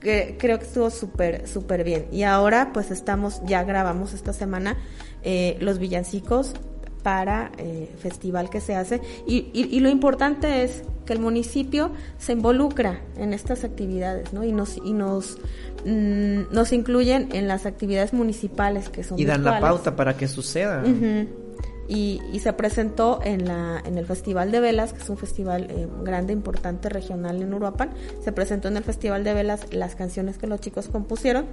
que 0.00 0.36
creo 0.38 0.58
que 0.58 0.64
estuvo 0.64 0.88
súper, 0.88 1.46
súper 1.46 1.84
bien. 1.84 2.06
Y 2.10 2.22
ahora, 2.22 2.72
pues 2.72 2.90
estamos, 2.90 3.42
ya 3.44 3.62
grabamos 3.64 4.14
esta 4.14 4.32
semana 4.32 4.78
eh, 5.22 5.58
los 5.60 5.78
villancicos 5.78 6.54
para 7.02 7.52
eh, 7.58 7.94
festival 7.98 8.50
que 8.50 8.60
se 8.60 8.74
hace 8.74 9.00
y, 9.26 9.50
y, 9.52 9.80
lo 9.80 9.88
importante 9.88 10.64
es 10.64 10.82
que 11.06 11.12
el 11.12 11.20
municipio 11.20 11.90
se 12.18 12.32
involucra 12.32 13.00
en 13.16 13.32
estas 13.32 13.64
actividades 13.64 14.32
¿no? 14.32 14.44
y 14.44 14.52
nos 14.52 14.76
y 14.76 14.92
nos 14.92 15.38
mm, 15.88 16.54
nos 16.54 16.72
incluyen 16.72 17.28
en 17.32 17.48
las 17.48 17.66
actividades 17.66 18.12
municipales 18.12 18.88
que 18.88 19.02
son 19.02 19.18
y 19.18 19.24
dan 19.24 19.44
la 19.44 19.60
pauta 19.60 19.96
para 19.96 20.16
que 20.16 20.28
suceda. 20.28 20.82
Y, 21.90 22.20
y, 22.34 22.40
se 22.40 22.52
presentó 22.52 23.20
en 23.24 23.48
la 23.48 23.82
en 23.82 23.96
el 23.96 24.04
festival 24.04 24.50
de 24.52 24.60
velas 24.60 24.92
que 24.92 25.00
es 25.00 25.08
un 25.08 25.16
festival 25.16 25.68
eh, 25.70 25.88
grande 26.02 26.34
importante 26.34 26.90
regional 26.90 27.40
en 27.40 27.54
Uruapan. 27.54 27.90
Se 28.22 28.30
presentó 28.30 28.68
en 28.68 28.76
el 28.76 28.84
festival 28.84 29.24
de 29.24 29.32
velas 29.32 29.72
las 29.72 29.94
canciones 29.94 30.36
que 30.36 30.46
los 30.46 30.60
chicos 30.60 30.88
compusieron. 30.88 31.46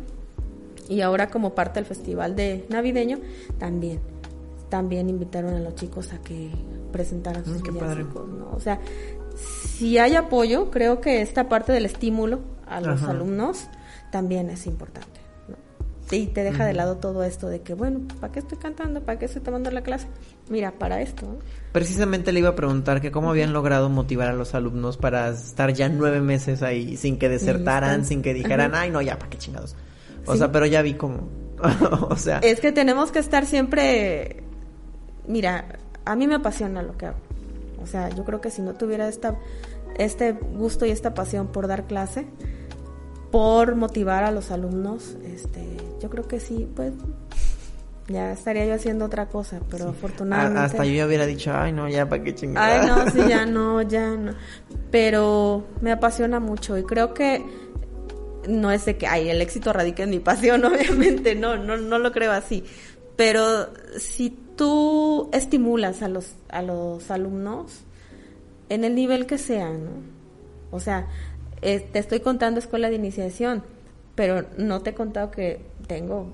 Y 0.89 0.99
ahora 0.99 1.29
como 1.29 1.55
parte 1.55 1.79
del 1.79 1.85
festival 1.85 2.35
de 2.35 2.65
navideño 2.69 3.19
también 3.57 4.01
también 4.69 5.09
invitaron 5.09 5.53
a 5.53 5.59
los 5.59 5.75
chicos 5.75 6.11
a 6.11 6.17
que 6.17 6.51
presentaran 6.91 7.43
mm, 7.43 7.45
sus 7.45 7.61
villancicos, 7.61 8.27
¿no? 8.27 8.51
O 8.51 8.59
sea, 8.59 8.79
si 9.35 9.97
hay 9.97 10.15
apoyo, 10.15 10.71
creo 10.71 11.01
que 11.01 11.21
esta 11.21 11.49
parte 11.49 11.71
del 11.71 11.85
estímulo 11.85 12.39
a 12.67 12.81
los 12.81 13.03
alumnos 13.03 13.67
también 14.11 14.49
es 14.49 14.65
importante. 14.67 15.19
¿no? 15.47 15.55
Y 16.15 16.27
te 16.27 16.43
deja 16.43 16.65
de 16.65 16.73
lado 16.73 16.97
todo 16.97 17.23
esto 17.23 17.47
de 17.47 17.61
que, 17.61 17.73
bueno, 17.73 18.01
¿para 18.19 18.31
qué 18.31 18.39
estoy 18.39 18.57
cantando? 18.57 19.01
¿Para 19.01 19.19
qué 19.19 19.25
estoy 19.25 19.41
tomando 19.41 19.71
la 19.71 19.81
clase? 19.81 20.07
Mira, 20.49 20.71
para 20.71 21.01
esto. 21.01 21.37
Precisamente 21.71 22.31
le 22.31 22.39
iba 22.39 22.49
a 22.49 22.55
preguntar 22.55 23.01
que 23.01 23.11
cómo 23.11 23.29
habían 23.31 23.53
logrado 23.53 23.89
motivar 23.89 24.29
a 24.29 24.33
los 24.33 24.53
alumnos 24.55 24.97
para 24.97 25.29
estar 25.29 25.73
ya 25.73 25.89
nueve 25.89 26.21
meses 26.21 26.61
ahí 26.63 26.95
sin 26.97 27.17
que 27.17 27.27
desertaran, 27.29 28.05
sin 28.05 28.21
que 28.21 28.33
dijeran, 28.33 28.75
ay, 28.75 28.91
no, 28.91 29.01
ya, 29.01 29.17
¿para 29.17 29.29
qué 29.29 29.37
chingados? 29.37 29.75
O 30.25 30.33
Sí. 30.33 30.37
sea, 30.39 30.51
pero 30.51 30.65
ya 30.65 30.81
vi 30.81 30.93
cómo. 30.93 31.27
o 32.09 32.15
sea, 32.17 32.39
Es 32.39 32.59
que 32.59 32.71
tenemos 32.71 33.11
que 33.11 33.19
estar 33.19 33.45
siempre. 33.45 34.43
Mira, 35.27 35.79
a 36.05 36.15
mí 36.15 36.27
me 36.27 36.35
apasiona 36.35 36.81
lo 36.83 36.97
que 36.97 37.07
hago. 37.07 37.17
O 37.81 37.87
sea, 37.87 38.09
yo 38.09 38.25
creo 38.25 38.41
que 38.41 38.49
si 38.51 38.61
no 38.61 38.73
tuviera 38.73 39.07
esta, 39.07 39.35
este 39.97 40.31
gusto 40.33 40.85
y 40.85 40.91
esta 40.91 41.13
pasión 41.13 41.47
por 41.47 41.67
dar 41.67 41.85
clase, 41.85 42.25
por 43.35 43.75
motivar 43.75 44.23
a 44.23 44.31
los 44.31 44.49
alumnos, 44.49 45.17
este, 45.25 45.65
yo 46.01 46.09
creo 46.09 46.25
que 46.25 46.39
sí, 46.39 46.69
pues 46.73 46.93
ya 48.07 48.31
estaría 48.31 48.65
yo 48.65 48.75
haciendo 48.75 49.03
otra 49.05 49.27
cosa, 49.27 49.59
pero 49.69 49.89
afortunadamente. 49.89 50.59
a- 50.59 50.63
hasta 50.63 50.85
yo 50.85 50.93
ya 50.93 51.05
hubiera 51.05 51.25
dicho, 51.25 51.51
ay, 51.53 51.73
no, 51.73 51.89
ya, 51.89 52.07
¿para 52.07 52.23
qué 52.23 52.33
chingados? 52.33 52.69
Ay, 52.81 52.87
no, 52.87 53.11
sí, 53.11 53.27
ya 53.27 53.45
no, 53.57 53.81
ya 53.81 54.11
no. 54.15 54.33
Pero 54.89 55.65
me 55.81 55.91
apasiona 55.91 56.39
mucho 56.39 56.77
y 56.77 56.83
creo 56.83 57.13
que 57.13 57.43
no 58.47 58.71
es 58.71 58.85
de 58.85 58.95
que, 58.95 59.05
ay, 59.07 59.27
el 59.29 59.41
éxito 59.41 59.73
radica 59.73 60.03
en 60.03 60.11
mi 60.11 60.19
pasión, 60.19 60.63
obviamente, 60.65 61.35
no, 61.35 61.57
no, 61.57 61.75
no 61.75 61.99
lo 61.99 62.13
creo 62.13 62.31
así. 62.31 62.63
Pero 63.17 63.67
si 63.97 64.29
tú 64.55 65.29
estimulas 65.33 66.01
a 66.03 66.07
los, 66.07 66.35
a 66.47 66.61
los 66.61 67.11
alumnos 67.11 67.81
en 68.69 68.85
el 68.85 68.95
nivel 68.95 69.25
que 69.25 69.37
sea, 69.37 69.71
¿no? 69.71 69.89
O 70.71 70.79
sea, 70.79 71.07
eh, 71.61 71.79
te 71.79 71.99
estoy 71.99 72.19
contando 72.19 72.59
escuela 72.59 72.89
de 72.89 72.95
iniciación, 72.95 73.63
pero 74.15 74.45
no 74.57 74.81
te 74.81 74.91
he 74.91 74.93
contado 74.93 75.31
que 75.31 75.61
tengo 75.87 76.29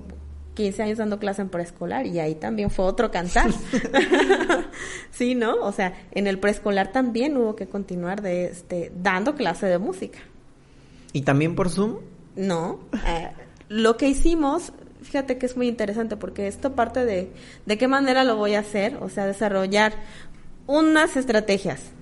15 0.54 0.82
años 0.82 0.98
dando 0.98 1.18
clase 1.18 1.42
en 1.42 1.48
preescolar 1.48 2.06
y 2.06 2.18
ahí 2.18 2.34
también 2.34 2.70
fue 2.70 2.84
otro 2.84 3.10
cantar. 3.10 3.50
sí, 5.10 5.34
¿no? 5.34 5.56
O 5.62 5.72
sea, 5.72 5.94
en 6.12 6.26
el 6.26 6.38
preescolar 6.38 6.92
también 6.92 7.36
hubo 7.36 7.56
que 7.56 7.66
continuar 7.66 8.22
de 8.22 8.46
este 8.46 8.92
dando 8.94 9.34
clase 9.34 9.66
de 9.66 9.78
música. 9.78 10.18
Y 11.12 11.22
también 11.22 11.54
por 11.54 11.70
Zoom. 11.70 11.98
No, 12.36 12.80
eh, 13.06 13.30
lo 13.68 13.98
que 13.98 14.08
hicimos, 14.08 14.72
fíjate 15.02 15.36
que 15.36 15.44
es 15.44 15.56
muy 15.56 15.68
interesante 15.68 16.16
porque 16.16 16.46
esto 16.46 16.72
parte 16.74 17.04
de 17.04 17.30
de 17.66 17.78
qué 17.78 17.88
manera 17.88 18.24
lo 18.24 18.36
voy 18.36 18.54
a 18.54 18.60
hacer, 18.60 18.96
o 19.00 19.10
sea, 19.10 19.26
desarrollar 19.26 19.92
unas 20.66 21.16
estrategias 21.16 21.92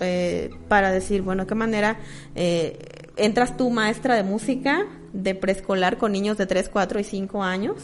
eh, 0.00 0.50
para 0.68 0.90
decir, 0.92 1.22
bueno, 1.22 1.46
qué 1.46 1.54
manera 1.54 1.98
eh, 2.34 2.78
entras 3.16 3.56
tú 3.56 3.70
maestra 3.70 4.14
de 4.14 4.22
música 4.22 4.86
de 5.12 5.34
preescolar 5.34 5.98
con 5.98 6.12
niños 6.12 6.36
de 6.38 6.46
3, 6.46 6.68
4 6.68 7.00
y 7.00 7.04
5 7.04 7.42
años 7.42 7.74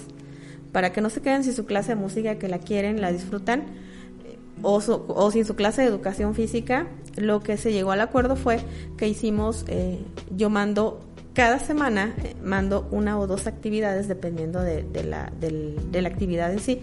para 0.73 0.93
que 0.93 1.01
no 1.01 1.11
se 1.11 1.23
queden 1.23 1.45
sin 1.45 1.53
su 1.55 1.67
clase 1.67 1.91
de 1.91 1.97
música, 1.97 2.37
que 2.39 2.49
la 2.49 2.59
quieren, 2.59 3.01
la 3.01 3.13
disfrutan, 3.13 3.61
eh, 3.61 4.37
o, 4.63 4.81
su- 4.81 5.05
o 5.09 5.31
sin 5.31 5.45
su 5.45 5.55
clase 5.55 5.83
de 5.83 5.89
educación 5.89 6.35
física, 6.35 6.89
lo 7.17 7.41
que 7.41 7.57
se 7.57 7.73
llegó 7.73 7.93
al 7.93 8.01
acuerdo 8.01 8.35
fue 8.37 8.59
que 8.97 9.07
hicimos, 9.09 9.65
eh, 9.69 9.99
yo 10.37 10.51
mando 10.51 11.01
cada 11.33 11.59
semana, 11.61 12.15
eh, 12.25 12.35
mando 12.43 12.89
una 12.91 13.19
o 13.19 13.27
dos 13.29 13.47
actividades 13.47 14.07
dependiendo 14.09 14.61
de, 14.61 14.85
la, 15.05 15.33
de 15.41 16.03
la 16.03 16.09
actividad 16.09 16.53
en 16.53 16.59
sí, 16.61 16.81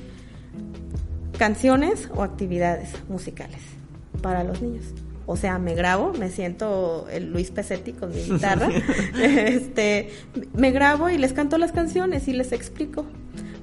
canciones 1.37 2.09
o 2.15 2.23
actividades 2.23 2.91
musicales 3.09 3.61
para 4.21 4.43
los 4.43 4.61
niños. 4.61 4.85
O 5.25 5.37
sea, 5.37 5.59
me 5.59 5.75
grabo, 5.75 6.13
me 6.13 6.29
siento 6.29 7.07
el 7.11 7.31
Luis 7.31 7.51
Pesetti 7.51 7.93
con 7.93 8.09
mi 8.09 8.21
guitarra, 8.29 8.69
este, 9.21 10.11
me 10.53 10.71
grabo 10.71 11.09
y 11.09 11.17
les 11.17 11.33
canto 11.33 11.57
las 11.57 11.71
canciones 11.71 12.27
y 12.27 12.33
les 12.33 12.51
explico 12.51 13.05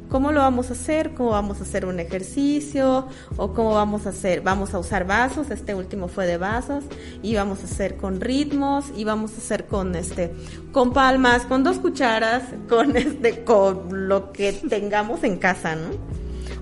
cómo 0.09 0.33
lo 0.33 0.41
vamos 0.41 0.71
a 0.71 0.73
hacer, 0.73 1.15
cómo 1.15 1.31
vamos 1.31 1.61
a 1.61 1.63
hacer 1.63 1.85
un 1.85 2.01
ejercicio 2.01 3.07
o 3.37 3.53
cómo 3.53 3.75
vamos 3.75 4.07
a 4.07 4.11
hacer, 4.11 4.41
vamos 4.41 4.75
a 4.75 4.79
usar 4.79 5.07
vasos, 5.07 5.51
este 5.51 5.75
último 5.75 6.09
fue 6.09 6.27
de 6.27 6.39
vasos 6.39 6.85
y 7.23 7.35
vamos 7.35 7.61
a 7.61 7.65
hacer 7.65 7.97
con 7.97 8.21
ritmos 8.21 8.87
y 8.97 9.05
vamos 9.05 9.35
a 9.35 9.39
hacer 9.39 9.67
con 9.67 9.95
este 9.95 10.33
con 10.73 10.93
palmas, 10.93 11.45
con 11.45 11.65
dos 11.65 11.79
cucharas, 11.79 12.43
con 12.69 12.97
este 12.97 13.45
con 13.45 14.09
lo 14.09 14.33
que 14.33 14.53
tengamos 14.53 15.25
en 15.25 15.37
casa, 15.37 15.77
¿no? 15.77 15.91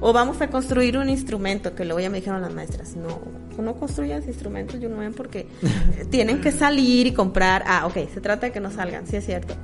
O 0.00 0.12
vamos 0.12 0.40
a 0.40 0.48
construir 0.48 0.98
un 0.98 1.09
instrumento, 1.09 1.74
que 1.74 1.85
luego 1.85 2.00
ya 2.00 2.11
me 2.11 2.18
dijeron 2.18 2.42
las 2.42 2.52
maestras, 2.52 2.96
no, 2.96 3.20
no 3.59 3.74
construyas 3.76 4.26
instrumentos, 4.26 4.80
yo 4.80 4.88
no 4.88 4.98
ven 4.98 5.14
porque 5.14 5.46
tienen 6.11 6.40
que 6.40 6.52
salir 6.52 7.06
y 7.06 7.12
comprar. 7.12 7.64
Ah, 7.66 7.87
ok, 7.87 8.09
se 8.12 8.20
trata 8.20 8.46
de 8.46 8.52
que 8.52 8.61
no 8.61 8.70
salgan, 8.70 9.06
sí 9.06 9.16
es 9.16 9.26
cierto. 9.26 9.54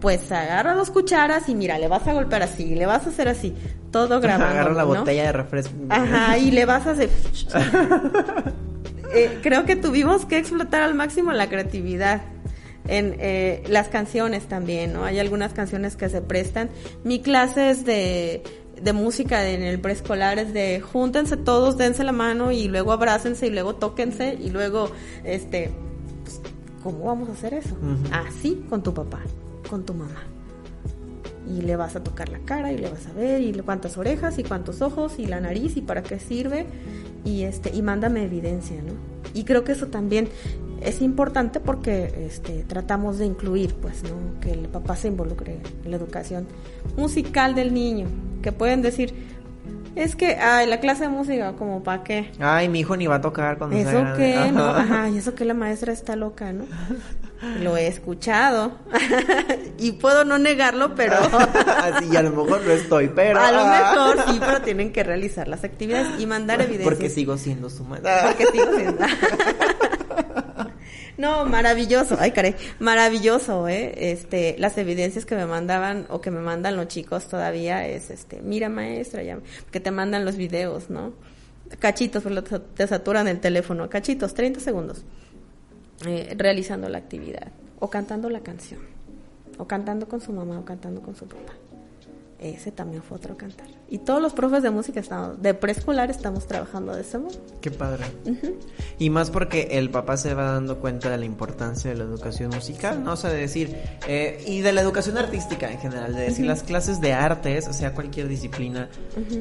Pues 0.00 0.32
agarra 0.32 0.74
dos 0.74 0.90
cucharas 0.90 1.48
y 1.48 1.54
mira, 1.54 1.78
le 1.78 1.88
vas 1.88 2.06
a 2.08 2.12
golpear 2.12 2.42
así, 2.42 2.74
le 2.74 2.86
vas 2.86 3.06
a 3.06 3.10
hacer 3.10 3.28
así, 3.28 3.54
todo 3.90 4.20
grabando. 4.22 4.46
Agarra 4.46 4.74
la 4.74 4.82
¿no? 4.82 4.88
botella 4.88 5.24
de 5.24 5.32
refresco. 5.32 5.74
Ajá, 5.88 6.38
y 6.38 6.50
le 6.50 6.64
vas 6.64 6.86
a 6.86 6.90
hacer... 6.90 7.10
Eh, 9.14 9.40
creo 9.42 9.66
que 9.66 9.76
tuvimos 9.76 10.24
que 10.24 10.38
explotar 10.38 10.80
al 10.80 10.94
máximo 10.94 11.32
la 11.32 11.50
creatividad 11.50 12.22
en 12.88 13.16
eh, 13.20 13.62
las 13.68 13.88
canciones 13.88 14.44
también, 14.44 14.92
¿no? 14.92 15.04
Hay 15.04 15.18
algunas 15.18 15.52
canciones 15.52 15.96
que 15.96 16.08
se 16.08 16.20
prestan. 16.20 16.70
Mi 17.04 17.20
clase 17.20 17.70
es 17.70 17.84
de, 17.84 18.42
de 18.82 18.92
música 18.92 19.48
en 19.48 19.62
el 19.62 19.80
preescolar 19.80 20.38
es 20.38 20.52
de 20.52 20.80
júntense 20.80 21.36
todos, 21.36 21.76
dense 21.76 22.04
la 22.04 22.12
mano 22.12 22.52
y 22.52 22.68
luego 22.68 22.92
abrácense 22.92 23.46
y 23.46 23.50
luego 23.50 23.76
tóquense 23.76 24.34
y 24.34 24.50
luego, 24.50 24.90
este, 25.24 25.70
pues, 26.24 26.40
¿cómo 26.82 27.04
vamos 27.04 27.28
a 27.28 27.32
hacer 27.32 27.54
eso? 27.54 27.74
Ujú. 27.74 28.12
Así 28.12 28.64
con 28.68 28.82
tu 28.82 28.92
papá, 28.92 29.20
con 29.68 29.84
tu 29.84 29.94
mamá 29.94 30.22
y 31.48 31.60
le 31.62 31.76
vas 31.76 31.96
a 31.96 32.02
tocar 32.02 32.28
la 32.28 32.38
cara 32.40 32.72
y 32.72 32.78
le 32.78 32.88
vas 32.88 33.06
a 33.06 33.12
ver 33.12 33.42
y 33.42 33.52
cuántas 33.52 33.98
orejas 33.98 34.38
y 34.38 34.44
cuántos 34.44 34.80
ojos 34.80 35.18
y 35.18 35.26
la 35.26 35.40
nariz 35.40 35.76
y 35.76 35.80
para 35.80 36.02
qué 36.02 36.18
sirve 36.18 36.66
y 37.24 37.42
este 37.42 37.74
y 37.74 37.82
mándame 37.82 38.24
evidencia, 38.24 38.80
¿no? 38.82 38.92
Y 39.34 39.44
creo 39.44 39.64
que 39.64 39.72
eso 39.72 39.88
también 39.88 40.28
es 40.84 41.00
importante 41.02 41.60
porque 41.60 42.26
este 42.26 42.64
tratamos 42.64 43.18
de 43.18 43.26
incluir, 43.26 43.74
pues, 43.74 44.02
¿no? 44.02 44.40
Que 44.40 44.52
el 44.52 44.68
papá 44.68 44.96
se 44.96 45.08
involucre 45.08 45.58
en 45.84 45.90
la 45.90 45.96
educación 45.96 46.46
musical 46.96 47.54
del 47.54 47.72
niño, 47.74 48.06
que 48.42 48.52
pueden 48.52 48.82
decir 48.82 49.14
es 49.94 50.16
que 50.16 50.36
ay, 50.36 50.66
la 50.68 50.80
clase 50.80 51.02
de 51.02 51.08
música 51.10 51.52
como 51.52 51.82
para 51.82 52.02
qué? 52.02 52.30
Ay, 52.40 52.68
mi 52.68 52.80
hijo 52.80 52.96
ni 52.96 53.06
va 53.06 53.16
a 53.16 53.20
tocar 53.20 53.58
cuando 53.58 53.76
sea 53.76 53.88
¿Eso 53.90 54.00
grande. 54.00 54.18
qué? 54.46 54.52
¿No? 54.52 54.64
Ajá. 54.64 55.08
Y 55.10 55.18
eso 55.18 55.34
que 55.34 55.44
la 55.44 55.52
maestra 55.52 55.92
está 55.92 56.16
loca, 56.16 56.50
¿no? 56.52 56.64
Lo 57.60 57.76
he 57.76 57.88
escuchado. 57.88 58.72
y 59.78 59.92
puedo 59.92 60.24
no 60.24 60.38
negarlo, 60.38 60.94
pero 60.94 61.16
Así, 61.82 62.08
y 62.10 62.16
a 62.16 62.22
lo 62.22 62.30
mejor 62.30 62.62
no 62.64 62.70
estoy, 62.70 63.08
pero. 63.14 63.38
a 63.38 63.52
lo 63.52 63.66
mejor 63.66 64.32
sí, 64.32 64.40
pero 64.40 64.62
tienen 64.62 64.92
que 64.92 65.02
realizar 65.02 65.46
las 65.48 65.62
actividades 65.64 66.20
y 66.20 66.26
mandar 66.26 66.60
evidencias. 66.62 66.88
Porque 66.88 67.10
sigo 67.10 67.36
siendo 67.36 67.68
su 67.68 67.84
madre. 67.84 68.10
Porque 68.28 68.46
sigo 68.46 68.74
siendo- 68.76 69.04
No, 71.18 71.44
maravilloso, 71.44 72.16
ay 72.18 72.32
caray, 72.32 72.54
maravilloso, 72.78 73.68
eh, 73.68 74.12
este, 74.12 74.56
las 74.58 74.78
evidencias 74.78 75.26
que 75.26 75.36
me 75.36 75.46
mandaban 75.46 76.06
o 76.08 76.20
que 76.20 76.30
me 76.30 76.40
mandan 76.40 76.76
los 76.76 76.88
chicos 76.88 77.28
todavía 77.28 77.86
es, 77.86 78.10
este, 78.10 78.40
mira 78.40 78.68
maestra, 78.68 79.22
ya, 79.22 79.38
que 79.70 79.80
te 79.80 79.90
mandan 79.90 80.24
los 80.24 80.36
videos, 80.36 80.88
¿no? 80.88 81.12
Cachitos, 81.78 82.24
te 82.24 82.58
te 82.58 82.86
saturan 82.86 83.28
el 83.28 83.40
teléfono, 83.40 83.88
cachitos, 83.90 84.34
30 84.34 84.60
segundos, 84.60 85.04
eh, 86.06 86.34
realizando 86.36 86.88
la 86.88 86.98
actividad, 86.98 87.52
o 87.78 87.90
cantando 87.90 88.30
la 88.30 88.40
canción, 88.40 88.80
o 89.58 89.66
cantando 89.66 90.08
con 90.08 90.20
su 90.20 90.32
mamá, 90.32 90.58
o 90.58 90.64
cantando 90.64 91.02
con 91.02 91.14
su 91.14 91.26
papá. 91.26 91.52
Ese 92.42 92.72
también 92.72 93.04
fue 93.04 93.18
otro 93.18 93.36
cantar. 93.36 93.68
Y 93.88 93.98
todos 93.98 94.20
los 94.20 94.32
profes 94.32 94.64
de 94.64 94.70
música 94.70 94.98
estamos, 94.98 95.40
de 95.40 95.54
preescolar 95.54 96.10
estamos 96.10 96.48
trabajando 96.48 96.92
de 96.92 97.02
ese 97.02 97.18
modo. 97.18 97.38
Qué 97.60 97.70
padre. 97.70 98.04
Y 98.98 99.10
más 99.10 99.30
porque 99.30 99.68
el 99.72 99.90
papá 99.90 100.16
se 100.16 100.34
va 100.34 100.50
dando 100.50 100.80
cuenta 100.80 101.08
de 101.08 101.18
la 101.18 101.24
importancia 101.24 101.90
de 101.92 101.96
la 101.96 102.02
educación 102.02 102.50
musical, 102.50 103.04
¿no? 103.04 103.12
O 103.12 103.16
sea, 103.16 103.30
de 103.30 103.38
decir, 103.38 103.76
eh, 104.08 104.42
y 104.44 104.60
de 104.60 104.72
la 104.72 104.80
educación 104.80 105.18
artística 105.18 105.70
en 105.70 105.78
general, 105.78 106.16
de 106.16 106.22
decir, 106.22 106.44
las 106.44 106.64
clases 106.64 107.00
de 107.00 107.12
artes, 107.12 107.68
o 107.68 107.72
sea, 107.72 107.94
cualquier 107.94 108.26
disciplina, 108.26 108.88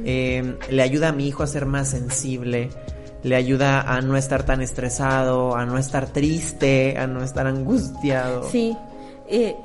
eh, 0.06 0.58
le 0.70 0.84
ayuda 0.84 1.10
a 1.10 1.12
mi 1.12 1.28
hijo 1.28 1.42
a 1.42 1.48
ser 1.48 1.66
más 1.66 1.90
sensible, 1.90 2.70
le 3.24 3.36
ayuda 3.36 3.82
a 3.82 4.02
no 4.02 4.16
estar 4.16 4.44
tan 4.44 4.62
estresado, 4.62 5.56
a 5.56 5.66
no 5.66 5.80
estar 5.80 6.08
triste, 6.14 7.00
a 7.00 7.08
no 7.08 7.24
estar 7.24 7.48
angustiado. 7.48 8.44
Sí, 8.44 8.78
eh, 9.28 9.56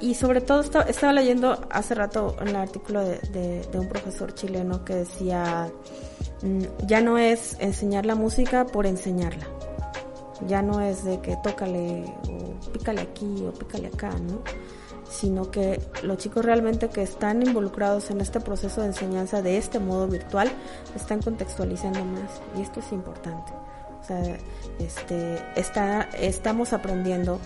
y 0.00 0.14
sobre 0.14 0.40
todo 0.40 0.60
esta- 0.60 0.82
estaba 0.82 1.12
leyendo 1.12 1.58
hace 1.70 1.94
rato 1.94 2.36
un 2.40 2.54
artículo 2.56 3.00
de, 3.04 3.18
de- 3.32 3.66
de 3.70 3.78
un 3.78 3.88
profesor 3.88 4.34
chileno 4.34 4.84
que 4.84 4.94
decía, 4.94 5.70
mm, 6.42 6.62
ya 6.86 7.00
no 7.00 7.18
es 7.18 7.56
enseñar 7.60 8.04
la 8.06 8.14
música 8.14 8.66
por 8.66 8.86
enseñarla, 8.86 9.46
ya 10.46 10.62
no 10.62 10.80
es 10.80 11.04
de 11.04 11.20
que 11.20 11.36
tócale 11.42 12.04
o 12.28 12.72
pícale 12.72 13.00
aquí 13.02 13.44
o 13.46 13.52
pícale 13.52 13.88
acá, 13.88 14.10
¿no? 14.10 14.42
sino 15.08 15.50
que 15.52 15.80
los 16.02 16.18
chicos 16.18 16.44
realmente 16.44 16.88
que 16.88 17.00
están 17.02 17.40
involucrados 17.40 18.10
en 18.10 18.20
este 18.20 18.40
proceso 18.40 18.80
de 18.80 18.88
enseñanza 18.88 19.40
de 19.40 19.56
este 19.56 19.78
modo 19.78 20.08
virtual 20.08 20.50
están 20.96 21.22
contextualizando 21.22 22.04
más 22.04 22.30
y 22.58 22.62
esto 22.62 22.80
es 22.80 22.90
importante. 22.92 23.52
O 24.02 24.04
sea, 24.04 24.36
este, 24.80 25.38
está, 25.54 26.02
estamos 26.18 26.72
aprendiendo 26.72 27.38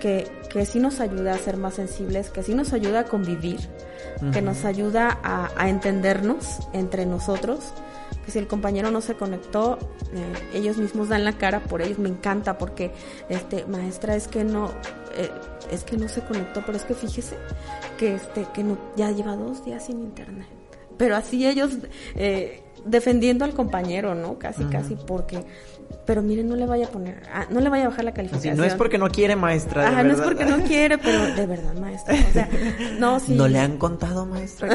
que, 0.00 0.30
que 0.54 0.64
sí 0.66 0.78
nos 0.78 1.00
ayuda 1.00 1.34
a 1.34 1.38
ser 1.38 1.56
más 1.56 1.74
sensibles, 1.74 2.30
que 2.30 2.44
sí 2.44 2.54
nos 2.54 2.72
ayuda 2.72 3.00
a 3.00 3.04
convivir, 3.06 3.58
que 4.32 4.40
nos 4.40 4.64
ayuda 4.64 5.18
a, 5.24 5.50
a, 5.56 5.68
entendernos 5.68 6.60
entre 6.72 7.06
nosotros. 7.06 7.58
Que 8.24 8.30
si 8.30 8.38
el 8.38 8.46
compañero 8.46 8.92
no 8.92 9.00
se 9.00 9.16
conectó, 9.16 9.80
eh, 10.12 10.32
ellos 10.56 10.76
mismos 10.76 11.08
dan 11.08 11.24
la 11.24 11.32
cara 11.32 11.58
por 11.64 11.82
ellos. 11.82 11.98
Me 11.98 12.08
encanta 12.08 12.56
porque, 12.56 12.92
este, 13.28 13.66
maestra, 13.66 14.14
es 14.14 14.28
que 14.28 14.44
no, 14.44 14.70
eh, 15.16 15.28
es 15.72 15.82
que 15.82 15.96
no 15.96 16.06
se 16.08 16.20
conectó, 16.20 16.62
pero 16.64 16.78
es 16.78 16.84
que 16.84 16.94
fíjese 16.94 17.36
que 17.98 18.14
este, 18.14 18.46
que 18.54 18.62
no, 18.62 18.78
ya 18.94 19.10
lleva 19.10 19.34
dos 19.34 19.64
días 19.64 19.84
sin 19.84 20.02
internet. 20.02 20.46
Pero 20.96 21.16
así 21.16 21.48
ellos 21.48 21.72
eh, 22.14 22.62
defendiendo 22.84 23.44
al 23.44 23.54
compañero, 23.54 24.14
¿no? 24.14 24.38
Casi, 24.38 24.62
casi 24.66 24.94
porque 24.94 25.44
pero 26.06 26.22
miren, 26.22 26.48
no 26.48 26.56
le 26.56 26.66
vaya 26.66 26.86
a 26.86 26.88
poner, 26.88 27.22
ah, 27.32 27.46
no 27.50 27.60
le 27.60 27.68
vaya 27.68 27.86
a 27.86 27.88
bajar 27.88 28.04
la 28.04 28.12
calificación. 28.12 28.56
no 28.56 28.64
es 28.64 28.74
porque 28.74 28.98
no 28.98 29.08
quiere, 29.08 29.36
maestra. 29.36 29.88
Ajá, 29.88 30.02
no 30.02 30.12
es 30.12 30.20
porque 30.20 30.44
no 30.44 30.58
quiere, 30.66 30.98
pero 30.98 31.34
de 31.34 31.46
verdad, 31.46 31.74
maestra. 31.74 32.14
O 32.14 32.32
sea, 32.32 32.48
no, 32.98 33.20
sí. 33.20 33.34
¿No 33.34 33.48
le 33.48 33.58
han 33.58 33.78
contado, 33.78 34.26
maestra? 34.26 34.68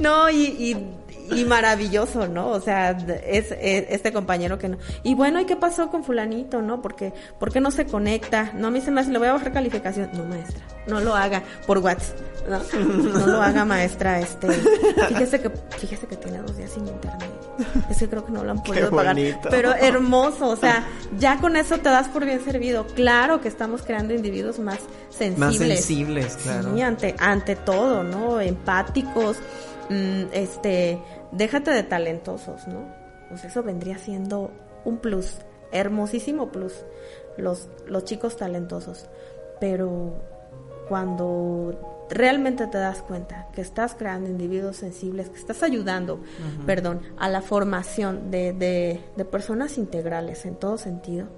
no, 0.00 0.30
y, 0.30 0.42
y, 0.42 0.86
y, 1.34 1.44
maravilloso, 1.44 2.28
¿no? 2.28 2.48
O 2.48 2.60
sea, 2.60 2.90
es, 2.90 3.50
es, 3.50 3.86
este 3.88 4.12
compañero 4.12 4.58
que 4.58 4.68
no. 4.68 4.78
Y 5.02 5.14
bueno, 5.14 5.40
¿y 5.40 5.44
qué 5.44 5.56
pasó 5.56 5.88
con 5.90 6.04
fulanito, 6.04 6.62
no? 6.62 6.82
Porque, 6.82 7.12
¿por 7.38 7.52
qué 7.52 7.60
no 7.60 7.70
se 7.70 7.86
conecta? 7.86 8.52
No, 8.54 8.68
a 8.68 8.70
mí 8.70 8.80
se 8.80 8.90
me 8.90 9.00
hace, 9.00 9.10
le 9.10 9.18
voy 9.18 9.28
a 9.28 9.32
bajar 9.32 9.52
calificación. 9.52 10.10
No, 10.14 10.24
maestra, 10.24 10.62
no 10.86 11.00
lo 11.00 11.14
haga 11.14 11.42
por 11.66 11.78
WhatsApp. 11.78 12.18
No, 12.48 12.60
no 13.20 13.26
lo 13.26 13.42
haga, 13.42 13.64
maestra. 13.64 14.20
Este, 14.20 14.48
fíjese 14.50 15.40
que, 15.40 15.50
fíjese 15.78 16.06
que 16.06 16.16
tiene 16.16 16.38
dos 16.38 16.56
días 16.56 16.70
sin 16.70 16.86
internet. 16.86 17.30
Ese 17.90 18.08
creo 18.08 18.24
que 18.24 18.32
no 18.32 18.42
lo 18.44 18.50
han 18.50 18.62
podido 18.62 18.90
pagar. 18.90 19.16
Pero 19.50 19.74
hermoso, 19.74 20.48
o 20.48 20.56
sea, 20.56 20.84
ya 21.18 21.38
con 21.38 21.56
eso 21.56 21.78
te 21.78 21.88
das 21.88 22.08
por 22.08 22.24
bien 22.24 22.42
servido. 22.44 22.86
Claro 22.94 23.40
que 23.40 23.48
estamos 23.48 23.82
creando 23.82 24.14
individuos 24.14 24.58
más 24.58 24.78
sensibles. 25.10 25.38
Más 25.38 25.56
sensibles, 25.56 26.36
claro. 26.42 26.74
Sí, 26.74 26.82
ante, 26.82 27.14
ante 27.18 27.56
todo, 27.56 28.02
¿no? 28.02 28.40
Empáticos, 28.40 29.36
mmm, 29.88 30.24
este, 30.32 30.98
déjate 31.32 31.72
de 31.72 31.82
talentosos, 31.82 32.68
¿no? 32.68 32.86
Pues 33.28 33.44
eso 33.44 33.62
vendría 33.62 33.98
siendo 33.98 34.50
un 34.84 34.98
plus, 34.98 35.38
hermosísimo 35.72 36.52
plus, 36.52 36.84
los, 37.36 37.68
los 37.86 38.04
chicos 38.04 38.36
talentosos. 38.36 39.06
Pero 39.58 40.14
cuando 40.88 42.06
realmente 42.10 42.66
te 42.66 42.78
das 42.78 43.02
cuenta 43.02 43.48
que 43.52 43.62
estás 43.62 43.94
creando 43.94 44.28
individuos 44.28 44.76
sensibles, 44.76 45.30
que 45.30 45.38
estás 45.38 45.62
ayudando, 45.62 46.16
uh 46.16 46.18
-huh. 46.18 46.66
perdón, 46.66 47.00
a 47.16 47.28
la 47.28 47.40
formación 47.40 48.30
de, 48.30 48.52
de, 48.52 49.00
de, 49.16 49.24
personas 49.24 49.78
integrales 49.78 50.44
en 50.44 50.56
todo 50.56 50.76
sentido, 50.76 51.28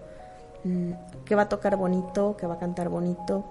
mm, 0.64 0.92
que 1.24 1.34
va 1.36 1.42
a 1.42 1.49
tocar 1.49 1.76
bonito, 1.76 2.36
que 2.36 2.47
va 2.47 2.55
a 2.55 2.59
cantar 2.59 2.88
bonito, 2.88 3.45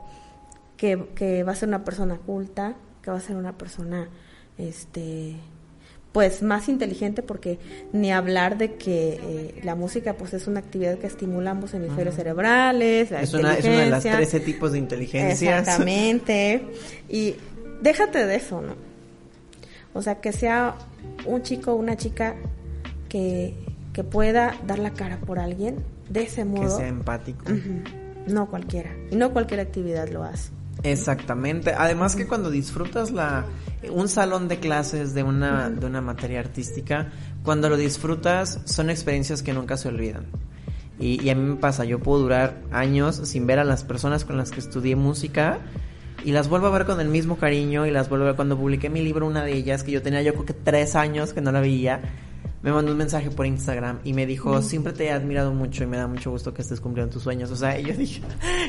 que, 0.75 1.11
que, 1.15 1.43
va 1.43 1.53
a 1.53 1.55
ser 1.55 1.69
una 1.69 1.85
persona 1.85 2.17
culta, 2.17 2.75
que 3.01 3.11
va 3.11 3.17
a 3.17 3.21
ser 3.21 3.37
una 3.37 3.57
persona, 3.57 4.09
este, 4.57 5.37
pues 6.13 6.43
más 6.43 6.69
inteligente 6.69 7.23
porque 7.23 7.57
ni 7.91 8.11
hablar 8.11 8.57
de 8.57 8.75
que 8.75 9.19
eh, 9.21 9.61
la 9.63 9.75
música 9.75 10.13
pues 10.13 10.33
es 10.35 10.45
una 10.47 10.59
actividad 10.59 10.99
que 10.99 11.07
estimula 11.07 11.51
ambos 11.51 11.73
hemisferios 11.73 12.15
cerebrales, 12.15 13.09
la 13.11 13.21
es 13.21 13.33
una, 13.33 13.55
es 13.55 13.65
una 13.65 13.79
de 13.79 13.89
las 13.89 14.03
13 14.03 14.39
tipos 14.39 14.71
de 14.71 14.77
inteligencia. 14.77 15.59
Exactamente. 15.59 16.63
y 17.09 17.35
déjate 17.81 18.25
de 18.27 18.35
eso, 18.35 18.61
¿no? 18.61 18.75
O 19.93 20.01
sea, 20.01 20.21
que 20.21 20.31
sea 20.31 20.75
un 21.25 21.41
chico 21.41 21.73
o 21.73 21.75
una 21.75 21.97
chica 21.97 22.35
que, 23.09 23.55
que 23.91 24.03
pueda 24.03 24.55
dar 24.67 24.79
la 24.79 24.91
cara 24.91 25.19
por 25.19 25.39
alguien 25.39 25.77
de 26.09 26.23
ese 26.23 26.45
modo. 26.45 26.63
Que 26.63 26.83
sea 26.83 26.87
empático. 26.87 27.45
Uh 27.47 27.55
-huh. 27.55 27.83
No 28.27 28.49
cualquiera. 28.49 28.91
Y 29.11 29.15
no 29.15 29.33
cualquier 29.33 29.59
actividad 29.59 30.07
lo 30.09 30.23
hace. 30.23 30.51
Exactamente. 30.81 31.73
Además 31.77 32.15
que 32.15 32.27
cuando 32.27 32.49
disfrutas 32.49 33.11
la 33.11 33.45
un 33.91 34.07
salón 34.07 34.47
de 34.47 34.59
clases 34.59 35.13
de 35.13 35.23
una 35.23 35.69
de 35.69 35.85
una 35.85 36.01
materia 36.01 36.39
artística, 36.39 37.11
cuando 37.43 37.69
lo 37.69 37.77
disfrutas 37.77 38.59
son 38.65 38.89
experiencias 38.89 39.43
que 39.43 39.53
nunca 39.53 39.77
se 39.77 39.89
olvidan. 39.89 40.25
Y, 40.99 41.21
y, 41.23 41.29
a 41.31 41.35
mí 41.35 41.41
me 41.41 41.55
pasa, 41.55 41.85
yo 41.85 41.99
puedo 41.99 42.19
durar 42.19 42.61
años 42.71 43.15
sin 43.23 43.47
ver 43.47 43.59
a 43.59 43.63
las 43.63 43.83
personas 43.83 44.25
con 44.25 44.37
las 44.37 44.51
que 44.51 44.59
estudié 44.59 44.95
música 44.95 45.59
y 46.23 46.31
las 46.31 46.47
vuelvo 46.47 46.67
a 46.67 46.69
ver 46.69 46.85
con 46.85 46.99
el 47.01 47.09
mismo 47.09 47.37
cariño 47.37 47.85
y 47.85 47.91
las 47.91 48.09
vuelvo 48.09 48.25
a 48.25 48.27
ver 48.29 48.35
cuando 48.35 48.57
publiqué 48.57 48.89
mi 48.89 49.01
libro, 49.01 49.27
una 49.27 49.43
de 49.43 49.53
ellas 49.53 49.83
que 49.83 49.91
yo 49.91 50.01
tenía 50.01 50.21
yo 50.21 50.33
creo 50.33 50.45
que 50.45 50.53
tres 50.53 50.95
años 50.95 51.33
que 51.33 51.41
no 51.41 51.51
la 51.51 51.59
veía 51.59 52.01
me 52.63 52.71
mandó 52.71 52.93
un 52.93 52.97
mensaje 52.97 53.29
por 53.29 53.45
Instagram 53.45 53.99
y 54.05 54.13
me 54.13 54.25
dijo, 54.25 54.61
siempre 54.61 54.93
te 54.93 55.05
he 55.05 55.11
admirado 55.11 55.53
mucho 55.53 55.83
y 55.83 55.87
me 55.87 55.97
da 55.97 56.07
mucho 56.07 56.31
gusto 56.31 56.53
que 56.53 56.61
estés 56.61 56.79
cumpliendo 56.79 57.11
tus 57.11 57.23
sueños. 57.23 57.51
O 57.51 57.57
sea, 57.57 57.77
yo 57.77 57.93
dije, 57.93 58.21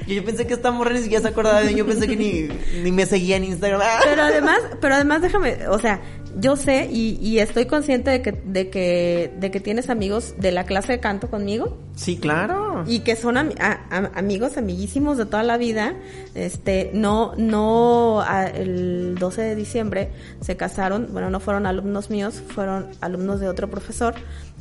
yo, 0.07 0.15
yo 0.15 0.25
pensé 0.25 0.49
que 0.49 0.55
esta 0.55 0.73
morra 0.73 0.93
ni 0.93 0.99
siquiera 0.99 1.23
se 1.23 1.29
acordaba 1.29 1.61
de 1.61 1.71
mí, 1.71 1.77
yo 1.77 1.87
pensé 1.87 2.09
que 2.09 2.17
ni, 2.17 2.49
ni 2.83 2.91
me 2.91 3.07
seguía 3.07 3.37
en 3.37 3.45
Instagram. 3.45 3.81
Pero 4.03 4.23
además, 4.23 4.59
pero 4.81 4.97
además 4.97 5.23
déjame, 5.23 5.69
o 5.69 5.79
sea, 5.79 6.01
yo 6.37 6.57
sé 6.57 6.89
y, 6.91 7.19
y 7.21 7.39
estoy 7.39 7.67
consciente 7.67 8.11
de 8.11 8.23
que, 8.23 8.33
de 8.33 8.71
que, 8.71 9.33
de 9.39 9.51
que 9.51 9.61
tienes 9.61 9.91
amigos 9.91 10.35
de 10.39 10.53
la 10.53 10.65
clase 10.65 10.93
de 10.93 11.01
canto 11.01 11.29
conmigo. 11.31 11.79
Sí, 11.95 12.17
claro. 12.17 12.85
Y 12.87 13.01
que 13.01 13.17
son 13.17 13.37
am 13.37 13.51
a, 13.61 13.81
a, 13.91 14.19
amigos, 14.19 14.57
amiguísimos 14.57 15.17
de 15.17 15.27
toda 15.27 15.43
la 15.43 15.57
vida. 15.57 15.95
Este, 16.35 16.91
no, 16.93 17.35
no, 17.37 18.21
a, 18.21 18.47
el 18.47 19.17
12 19.19 19.43
de 19.43 19.55
diciembre 19.55 20.11
se 20.41 20.57
casaron, 20.57 21.09
bueno, 21.13 21.31
no 21.31 21.41
fueron 21.41 21.67
alumnos 21.67 22.11
míos, 22.11 22.43
fueron 22.49 22.89
alumnos 23.01 23.41
de 23.41 23.49
otro 23.49 23.71
profesor, 23.71 24.15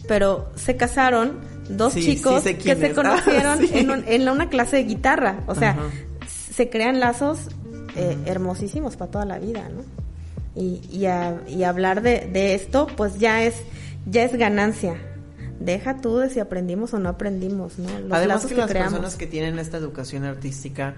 pero 0.08 0.50
se 0.56 0.76
casaron 0.78 1.40
dos 1.70 1.94
sí, 1.94 2.02
chicos 2.02 2.44
sí 2.44 2.56
que 2.56 2.76
se 2.76 2.92
conocieron 2.94 3.60
ah, 3.60 3.66
sí. 3.68 3.72
en, 3.74 3.92
un, 3.92 4.04
en, 4.08 4.30
una 4.30 4.50
clase 4.50 4.78
de 4.78 4.84
guitarra. 4.84 5.40
O 5.48 5.56
sea, 5.56 5.72
Ajá. 5.72 5.82
se 6.28 6.70
crean 6.70 7.00
lazos 7.00 7.50
eh, 7.96 8.18
hermosísimos 8.26 8.96
para 8.96 9.12
toda 9.12 9.26
la 9.26 9.40
vida, 9.40 9.70
¿no? 9.70 10.03
Y, 10.56 10.82
y, 10.91 11.06
a, 11.06 11.41
y 11.47 11.64
hablar 11.64 12.01
de, 12.01 12.30
de, 12.32 12.54
esto, 12.54 12.88
pues 12.95 13.18
ya 13.18 13.43
es, 13.43 13.56
ya 14.06 14.24
es 14.24 14.36
ganancia. 14.36 14.95
Deja 15.60 15.97
tú 15.97 16.18
de 16.18 16.30
si 16.30 16.39
aprendimos 16.39 16.93
o 16.93 16.99
no 16.99 17.10
aprendimos, 17.10 17.80
¿no? 17.80 17.89
Los 17.99 18.12
Además 18.12 18.45
que, 18.45 18.49
que 18.49 18.62
las 18.62 18.70
creamos. 18.70 18.93
personas 18.93 19.16
que 19.16 19.28
tienen 19.28 19.58
esta 19.60 19.78
educación 19.78 20.26
artística 20.26 20.95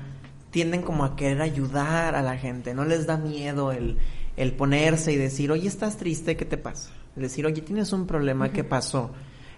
tienden 0.51 0.81
como 0.81 1.03
a 1.03 1.15
querer 1.15 1.41
ayudar 1.41 2.15
a 2.15 2.21
la 2.21 2.37
gente, 2.37 2.73
no 2.73 2.85
les 2.85 3.05
da 3.05 3.17
miedo 3.17 3.73
el, 3.73 3.97
el 4.37 4.53
ponerse 4.53 5.11
y 5.11 5.17
decir, 5.17 5.51
oye, 5.51 5.67
estás 5.67 5.97
triste, 5.97 6.37
¿qué 6.37 6.45
te 6.45 6.57
pasa? 6.57 6.91
Decir, 7.15 7.45
oye, 7.45 7.61
tienes 7.61 7.91
un 7.93 8.07
problema, 8.07 8.45
uh 8.45 8.47
-huh. 8.47 8.53
¿qué 8.53 8.63
pasó? 8.63 9.11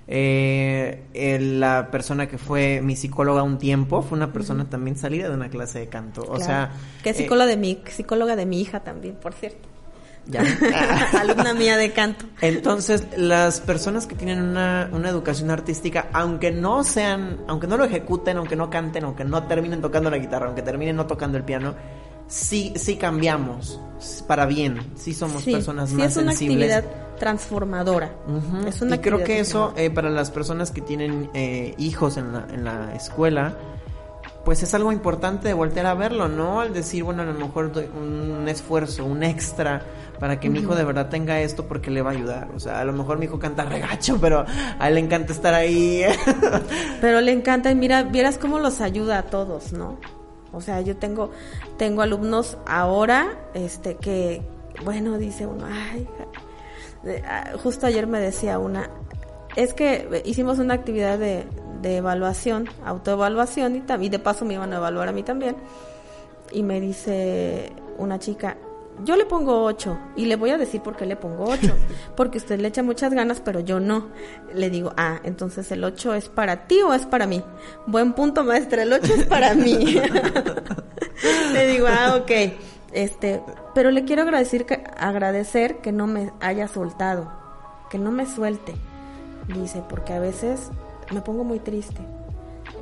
Eh, 0.07 1.03
el, 1.13 1.59
la 1.59 1.91
persona 1.91 2.27
que 2.27 2.37
fue 2.37 2.81
mi 2.81 2.95
psicóloga 2.95 3.43
un 3.43 3.57
tiempo 3.57 4.01
fue 4.01 4.17
una 4.17 4.31
persona 4.33 4.63
uh 4.63 4.65
-huh. 4.67 4.69
también 4.69 4.97
salida 4.97 5.29
de 5.29 5.35
una 5.35 5.49
clase 5.49 5.79
de 5.79 5.87
canto. 5.87 6.25
O 6.27 6.39
sea. 6.39 6.71
Que 7.03 7.11
es 7.11 7.17
psicóloga, 7.17 7.51
eh, 7.51 7.55
de 7.55 7.57
mi, 7.57 7.79
psicóloga 7.85 8.35
de 8.35 8.45
mi 8.45 8.61
hija 8.61 8.79
también, 8.79 9.15
por 9.15 9.33
cierto. 9.33 9.67
Ya. 10.30 10.43
Alumna 11.19 11.53
mía 11.53 11.78
de 11.78 11.91
canto. 11.91 12.25
Entonces, 12.41 13.07
las 13.15 13.61
personas 13.61 14.07
que 14.07 14.15
tienen 14.15 14.41
una, 14.41 14.89
una, 14.91 15.09
educación 15.09 15.51
artística, 15.51 16.07
aunque 16.13 16.51
no 16.51 16.84
sean, 16.84 17.38
aunque 17.47 17.67
no 17.67 17.78
lo 17.78 17.86
ejecuten, 17.86 18.38
aunque 18.38 18.55
no 18.55 18.69
canten, 18.69 19.05
aunque 19.05 19.23
no 19.23 19.43
terminen 19.43 19.82
tocando 19.82 20.09
la 20.09 20.17
guitarra, 20.17 20.47
aunque 20.47 20.61
terminen 20.61 20.95
no 20.95 21.07
tocando 21.07 21.38
el 21.38 21.43
piano, 21.43 21.75
sí, 22.28 22.73
sí 22.75 22.97
cambiamos 22.97 23.80
para 24.28 24.45
bien. 24.45 24.80
Sí 24.95 25.13
somos 25.13 25.43
sí, 25.43 25.53
personas 25.53 25.89
sí 25.89 25.95
más 25.95 26.11
es 26.11 26.17
una 26.17 26.32
sensibles. 26.32 26.73
actividad 26.73 27.15
transformadora. 27.17 28.11
Uh 28.28 28.34
-huh. 28.34 28.67
es 28.67 28.82
una 28.82 28.95
y 28.97 28.99
creo 28.99 29.23
que 29.23 29.39
eso, 29.39 29.73
eh, 29.75 29.89
para 29.89 30.09
las 30.09 30.30
personas 30.30 30.71
que 30.71 30.82
tienen 30.82 31.30
eh, 31.34 31.73
hijos 31.78 32.17
en 32.17 32.34
la, 32.34 32.47
en 32.51 32.63
la 32.63 32.93
escuela, 32.93 33.55
pues 34.47 34.63
es 34.63 34.73
algo 34.73 34.93
importante 34.93 35.49
de 35.49 35.53
voltear 35.53 35.88
a 35.88 35.93
verlo, 35.93 36.30
¿no? 36.30 36.61
Al 36.61 36.73
decir, 36.73 37.03
bueno, 37.03 37.23
a 37.23 37.25
lo 37.25 37.34
mejor 37.34 37.69
un 37.99 38.47
esfuerzo, 38.47 39.03
un 39.03 39.23
extra 39.23 39.82
para 40.20 40.39
que 40.39 40.49
mi 40.49 40.59
hijo 40.59 40.76
de 40.76 40.84
verdad 40.84 41.09
tenga 41.09 41.39
esto 41.41 41.68
porque 41.68 41.91
le 41.91 42.01
va 42.01 42.11
a 42.11 42.13
ayudar. 42.13 42.49
O 42.55 42.59
sea, 42.59 42.80
a 42.80 42.86
lo 42.86 42.93
mejor 42.93 43.20
mi 43.20 43.26
hijo 43.26 43.39
canta 43.39 43.63
regacho, 43.65 44.18
pero 44.20 44.45
a 44.80 44.88
él 44.88 44.95
le 44.95 45.01
encanta 45.01 45.34
estar 45.34 45.53
ahí. 45.53 46.03
pero 47.01 47.22
le 47.22 47.32
encanta 47.32 47.72
y 47.72 47.76
mira, 47.76 48.03
vieras 48.03 48.38
cómo 48.38 48.59
los 48.59 48.82
ayuda 48.82 49.20
a 49.20 49.24
todos, 49.24 49.74
¿no? 49.74 49.97
O 50.51 50.61
sea, 50.61 50.82
yo 50.82 50.97
tengo 50.97 51.32
tengo 51.78 52.01
alumnos 52.01 52.57
ahora 52.65 53.38
este 53.53 53.95
que 53.95 54.41
bueno, 54.84 55.18
dice 55.18 55.45
uno, 55.45 55.65
ay, 55.70 56.07
ah, 57.26 57.51
justo 57.61 57.86
ayer 57.86 58.07
me 58.07 58.20
decía 58.20 58.59
una 58.59 58.89
es 59.57 59.74
que 59.74 60.22
hicimos 60.24 60.59
una 60.59 60.76
actividad 60.76 61.18
de, 61.18 61.45
de 61.82 61.97
evaluación, 61.97 62.70
autoevaluación 62.86 63.76
y, 63.76 64.05
y 64.05 64.09
de 64.09 64.20
paso 64.20 64.45
me 64.45 64.53
iban 64.53 64.72
a 64.72 64.78
evaluar 64.78 65.07
a 65.09 65.11
mí 65.11 65.24
también. 65.24 65.55
Y 66.51 66.61
me 66.61 66.80
dice 66.80 67.74
una 67.97 68.20
chica, 68.20 68.55
yo 69.03 69.15
le 69.15 69.25
pongo 69.25 69.63
8 69.63 69.97
y 70.15 70.25
le 70.25 70.35
voy 70.35 70.49
a 70.49 70.57
decir 70.57 70.81
por 70.81 70.95
qué 70.95 71.05
le 71.05 71.15
pongo 71.15 71.45
8. 71.45 71.75
Porque 72.15 72.37
usted 72.37 72.59
le 72.59 72.67
echa 72.67 72.83
muchas 72.83 73.13
ganas, 73.13 73.41
pero 73.41 73.59
yo 73.59 73.79
no. 73.79 74.07
Le 74.53 74.69
digo, 74.69 74.93
ah, 74.97 75.19
entonces 75.23 75.71
el 75.71 75.83
8 75.83 76.13
es 76.15 76.29
para 76.29 76.67
ti 76.67 76.81
o 76.81 76.93
es 76.93 77.05
para 77.05 77.27
mí. 77.27 77.43
Buen 77.85 78.13
punto, 78.13 78.43
maestra, 78.43 78.83
el 78.83 78.93
8 78.93 79.13
es 79.13 79.25
para 79.25 79.53
mí. 79.53 79.75
le 81.53 81.67
digo, 81.67 81.87
ah, 81.87 82.17
ok. 82.21 82.31
Este, 82.93 83.41
pero 83.75 83.91
le 83.91 84.05
quiero 84.05 84.23
agradecer 84.23 84.65
que, 84.65 84.83
agradecer 84.97 85.77
que 85.77 85.91
no 85.91 86.07
me 86.07 86.31
haya 86.39 86.67
soltado, 86.67 87.31
que 87.89 87.99
no 87.99 88.11
me 88.11 88.25
suelte. 88.25 88.73
Dice, 89.47 89.83
porque 89.87 90.13
a 90.13 90.19
veces 90.19 90.71
me 91.11 91.21
pongo 91.21 91.43
muy 91.43 91.59
triste. 91.59 92.01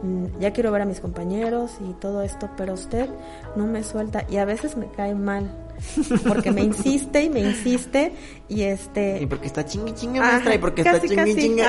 Mm, 0.06 0.40
ya 0.40 0.52
quiero 0.52 0.72
ver 0.72 0.82
a 0.82 0.86
mis 0.86 1.00
compañeros 1.00 1.72
y 1.82 1.94
todo 1.94 2.22
esto, 2.22 2.50
pero 2.58 2.74
usted 2.74 3.10
no 3.56 3.66
me 3.66 3.84
suelta 3.84 4.26
y 4.30 4.38
a 4.38 4.46
veces 4.46 4.78
me 4.78 4.88
cae 4.88 5.16
mal 5.16 5.50
porque 6.28 6.52
me 6.52 6.62
insiste 6.64 7.24
y 7.24 7.30
me 7.30 7.42
insiste 7.42 8.14
y 8.48 8.62
este 8.64 9.22
y 9.22 9.26
porque 9.26 9.48
está 9.48 9.66
chingui 9.66 9.94
chingue 9.94 10.20
Ajá, 10.20 10.32
maestra 10.32 10.56
y 10.56 10.58
porque 10.58 10.84
casi, 10.84 11.08
está 11.08 11.24
chingui 11.26 11.42
chingue. 11.42 11.66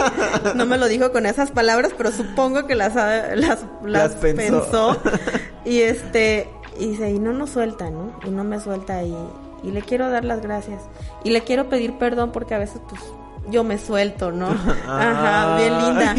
no 0.54 0.64
me 0.66 0.78
lo 0.78 0.88
dijo 0.88 1.12
con 1.12 1.26
esas 1.26 1.50
palabras 1.50 1.92
pero 1.96 2.10
supongo 2.10 2.66
que 2.66 2.74
las 2.74 2.94
las, 2.94 3.36
las, 3.36 3.64
Las 3.84 4.12
pensó. 4.14 4.62
pensó. 4.62 4.96
y 5.64 5.80
este 5.80 6.48
y 6.78 6.86
dice 6.88 7.10
y 7.10 7.18
no 7.18 7.32
nos 7.32 7.50
suelta 7.50 7.90
no 7.90 8.12
y 8.26 8.30
no 8.30 8.44
me 8.44 8.58
suelta 8.60 9.02
y, 9.02 9.14
y 9.62 9.70
le 9.72 9.82
quiero 9.82 10.08
dar 10.10 10.24
las 10.24 10.40
gracias. 10.40 10.80
Y 11.24 11.30
le 11.30 11.42
quiero 11.42 11.68
pedir 11.68 11.98
perdón 11.98 12.32
porque 12.32 12.54
a 12.54 12.58
veces 12.58 12.80
pues 12.88 13.02
yo 13.50 13.62
me 13.64 13.76
suelto 13.76 14.32
no 14.32 14.48
ajá 14.48 15.56
bien 15.58 15.78
linda. 15.78 16.16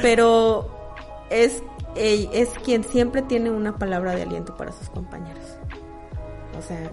Pero 0.00 0.77
es 1.30 1.62
es 1.94 2.50
quien 2.64 2.84
siempre 2.84 3.22
tiene 3.22 3.50
una 3.50 3.76
palabra 3.76 4.14
de 4.14 4.22
aliento 4.22 4.56
para 4.56 4.72
sus 4.72 4.88
compañeros 4.88 5.58
o 6.58 6.62
sea, 6.62 6.90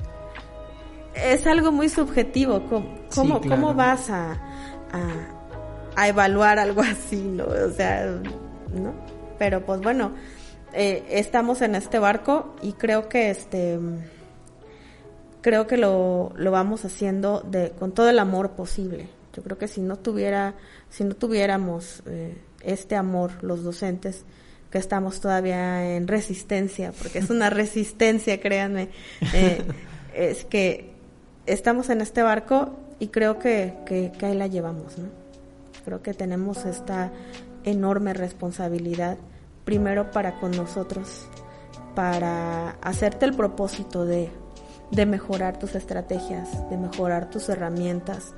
es 1.16 1.46
algo 1.48 1.72
muy 1.72 1.90
subjetivo. 1.90 2.64
¿Cómo, 2.70 2.86
Sí, 3.10 3.20
cómo, 3.20 3.42
claro. 3.42 3.62
cómo 3.62 3.74
vas 3.74 4.10
a, 4.10 4.34
a, 4.92 5.10
a 5.96 6.08
evaluar 6.08 6.60
algo 6.60 6.82
así, 6.82 7.22
no? 7.22 7.46
O 7.46 7.72
sea, 7.72 8.06
¿no? 8.74 8.94
Pero 9.40 9.66
pues 9.66 9.82
bueno, 9.82 10.12
eh, 10.74 11.06
estamos 11.10 11.62
en 11.62 11.76
este 11.76 12.00
barco 12.00 12.56
y 12.62 12.74
creo 12.74 13.10
que 13.10 13.30
este 13.30 13.80
creo 15.42 15.68
que 15.68 15.78
lo, 15.78 16.32
lo 16.36 16.52
vamos 16.52 16.86
haciendo 16.86 17.42
de, 17.42 17.72
con 17.72 17.92
todo 17.92 18.10
el 18.10 18.20
amor 18.20 18.52
posible. 18.52 19.10
Yo 19.34 19.44
creo 19.44 19.58
que 19.58 19.68
si 19.68 19.82
no 19.82 19.98
tuviera, 19.98 20.56
si 20.90 21.04
no 21.04 21.16
tuviéramos 21.16 22.02
eh, 22.08 22.42
este 22.66 22.96
amor, 22.96 23.32
los 23.44 23.64
docentes, 23.64 24.26
que 24.70 24.78
estamos 24.78 25.22
todavía 25.22 25.96
en 25.96 26.08
resistencia, 26.08 26.92
porque 27.02 27.20
es 27.20 27.30
una 27.30 27.50
resistencia, 27.62 28.42
créanme, 28.42 28.90
eh, 29.34 29.64
es 30.14 30.46
que 30.46 30.92
estamos 31.46 31.90
en 31.90 32.02
este 32.02 32.24
barco 32.24 32.78
y 33.00 33.08
creo 33.08 33.40
que, 33.40 33.74
que, 33.86 34.12
que 34.18 34.26
ahí 34.26 34.36
la 34.36 34.48
llevamos, 34.48 34.98
¿no? 34.98 35.10
Creo 35.86 36.02
que 36.02 36.14
tenemos 36.14 36.66
esta 36.66 37.12
enorme 37.64 38.14
responsabilidad, 38.14 39.18
primero 39.66 40.12
para 40.12 40.40
con 40.40 40.52
nosotros, 40.52 41.28
para 41.96 42.72
hacerte 42.82 43.26
el 43.26 43.34
propósito 43.34 44.06
de, 44.06 44.30
de 44.92 45.06
mejorar 45.06 45.60
tus 45.60 45.76
estrategias, 45.76 46.70
de 46.70 46.78
mejorar 46.78 47.30
tus 47.30 47.50
herramientas 47.50 48.34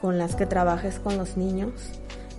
con 0.00 0.18
las 0.18 0.34
que 0.34 0.46
trabajes 0.46 0.98
con 0.98 1.16
los 1.16 1.36
niños, 1.36 1.72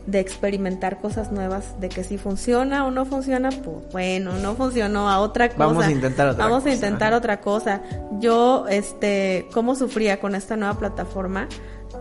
de 0.06 0.20
experimentar 0.20 1.00
cosas 1.00 1.32
nuevas, 1.32 1.80
de 1.80 1.90
que 1.90 2.04
si 2.04 2.18
funciona 2.18 2.86
o 2.86 2.92
no 2.92 3.06
funciona, 3.06 3.50
pues 3.52 3.78
bueno, 3.92 4.34
no 4.40 4.56
funcionó 4.56 5.10
a 5.10 5.20
otra 5.20 5.48
cosa. 5.50 5.60
Vamos 5.66 5.86
a 5.86 5.92
intentar 5.92 6.28
otra 6.28 6.44
Vamos 6.44 6.64
cosa. 6.64 6.72
a 6.72 6.76
intentar 6.76 7.14
otra 7.14 7.40
cosa. 7.42 7.82
Yo, 8.20 8.66
este, 8.70 9.48
cómo 9.54 9.76
sufría 9.76 10.20
con 10.20 10.36
esta 10.36 10.58
nueva 10.58 10.78
plataforma, 10.78 11.48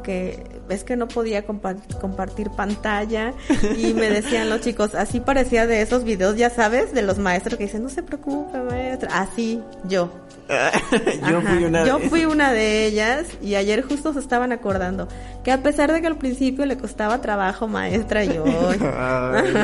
que 0.02 0.42
es 0.68 0.82
que 0.82 0.96
no 0.96 1.06
podía 1.06 1.46
compa- 1.46 1.76
compartir 2.00 2.50
pantalla 2.50 3.34
y 3.76 3.94
me 3.94 4.10
decían 4.10 4.48
los 4.50 4.60
chicos, 4.62 4.94
así 4.96 5.20
parecía 5.20 5.66
de 5.68 5.80
esos 5.82 6.02
videos, 6.02 6.36
ya 6.36 6.50
sabes, 6.50 6.92
de 6.92 7.02
los 7.02 7.18
maestros 7.18 7.56
que 7.56 7.64
dicen, 7.64 7.82
no 7.84 7.88
se 7.88 8.02
preocupe, 8.02 8.58
maestra. 8.58 9.20
Así, 9.20 9.62
yo. 9.84 10.10
yo 11.30 11.40
fui 11.42 11.64
una 11.64 11.84
Yo 11.84 11.98
de- 11.98 12.08
fui 12.08 12.24
una 12.24 12.52
de 12.52 12.86
ellas 12.86 13.26
y 13.42 13.54
ayer 13.54 13.82
justo 13.82 14.12
se 14.12 14.18
estaban 14.20 14.52
acordando 14.52 15.08
que 15.44 15.52
a 15.52 15.62
pesar 15.62 15.92
de 15.92 16.00
que 16.00 16.06
al 16.06 16.16
principio 16.18 16.66
le 16.66 16.76
costaba 16.76 17.20
trabajo 17.20 17.68
maestra 17.68 18.24
yo, 18.24 18.44
Ay. 18.80 19.54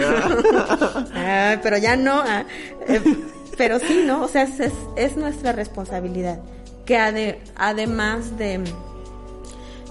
Ay, 1.15 1.59
pero 1.63 1.79
ya 1.79 1.97
no. 1.97 2.21
ah, 2.25 2.45
eh, 2.89 3.01
pero 3.57 3.79
sí, 3.79 4.03
¿no? 4.07 4.23
O 4.25 4.29
sea, 4.29 4.43
es, 4.45 4.61
es, 4.61 4.73
es 4.97 5.17
nuestra 5.17 5.53
responsabilidad. 5.53 6.39
Que 6.85 6.97
ade- 6.99 7.39
además 7.57 8.39
de, 8.39 8.61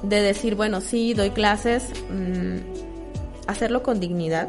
de 0.04 0.22
decir, 0.22 0.56
bueno, 0.56 0.82
sí, 0.82 1.14
doy 1.14 1.30
clases, 1.32 1.84
mm, 2.10 2.58
hacerlo 3.48 3.84
con 3.84 4.00
dignidad 4.00 4.48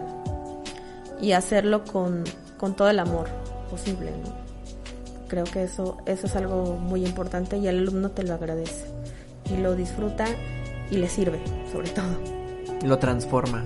y 1.20 1.32
hacerlo 1.32 1.84
con, 1.84 2.24
con 2.56 2.74
todo 2.76 2.88
el 2.90 3.00
amor 3.00 3.28
posible, 3.70 4.12
¿no? 4.24 4.37
Creo 5.28 5.44
que 5.44 5.62
eso, 5.62 5.98
eso 6.06 6.26
es 6.26 6.36
algo 6.36 6.76
muy 6.76 7.04
importante 7.04 7.56
y 7.58 7.66
el 7.68 7.78
alumno 7.78 8.10
te 8.10 8.22
lo 8.22 8.34
agradece 8.34 8.86
y 9.52 9.58
lo 9.58 9.74
disfruta 9.76 10.26
y 10.90 10.96
le 10.96 11.08
sirve, 11.08 11.38
sobre 11.70 11.90
todo. 11.90 12.06
lo 12.84 12.98
transforma. 12.98 13.64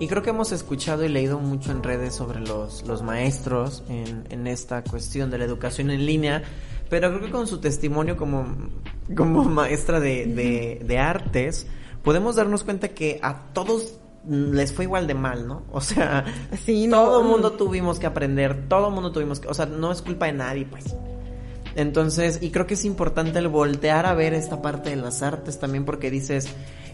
Y 0.00 0.06
creo 0.08 0.22
que 0.22 0.30
hemos 0.30 0.52
escuchado 0.52 1.04
y 1.04 1.08
leído 1.08 1.38
mucho 1.38 1.70
en 1.72 1.82
redes 1.82 2.14
sobre 2.14 2.40
los, 2.40 2.86
los 2.86 3.02
maestros 3.02 3.82
en, 3.88 4.24
en 4.30 4.46
esta 4.46 4.82
cuestión 4.84 5.30
de 5.30 5.38
la 5.38 5.44
educación 5.44 5.90
en 5.90 6.04
línea, 6.04 6.42
pero 6.90 7.08
creo 7.08 7.20
que 7.22 7.30
con 7.30 7.46
su 7.46 7.58
testimonio 7.58 8.16
como, 8.16 8.46
como 9.16 9.44
maestra 9.44 10.00
de, 10.00 10.26
de, 10.26 10.82
de 10.84 10.98
artes, 10.98 11.66
podemos 12.02 12.36
darnos 12.36 12.64
cuenta 12.64 12.88
que 12.88 13.18
a 13.22 13.52
todos 13.52 13.98
les 14.28 14.72
fue 14.72 14.84
igual 14.84 15.06
de 15.06 15.14
mal, 15.14 15.46
¿no? 15.46 15.64
O 15.72 15.80
sea, 15.80 16.24
Sí, 16.64 16.86
no, 16.86 17.04
todo 17.04 17.20
el 17.20 17.26
mm. 17.26 17.30
mundo 17.30 17.52
tuvimos 17.52 17.98
que 17.98 18.06
aprender, 18.06 18.68
todo 18.68 18.88
el 18.88 18.94
mundo 18.94 19.12
tuvimos 19.12 19.40
que, 19.40 19.48
o 19.48 19.54
sea, 19.54 19.66
no 19.66 19.90
es 19.90 20.02
culpa 20.02 20.26
de 20.26 20.32
nadie, 20.32 20.66
pues. 20.66 20.94
Entonces, 21.74 22.40
y 22.42 22.50
creo 22.50 22.66
que 22.66 22.74
es 22.74 22.84
importante 22.84 23.38
el 23.38 23.48
voltear 23.48 24.06
a 24.06 24.14
ver 24.14 24.34
esta 24.34 24.60
parte 24.60 24.90
de 24.90 24.96
las 24.96 25.22
artes 25.22 25.58
también 25.58 25.84
porque 25.84 26.10
dices, 26.10 26.48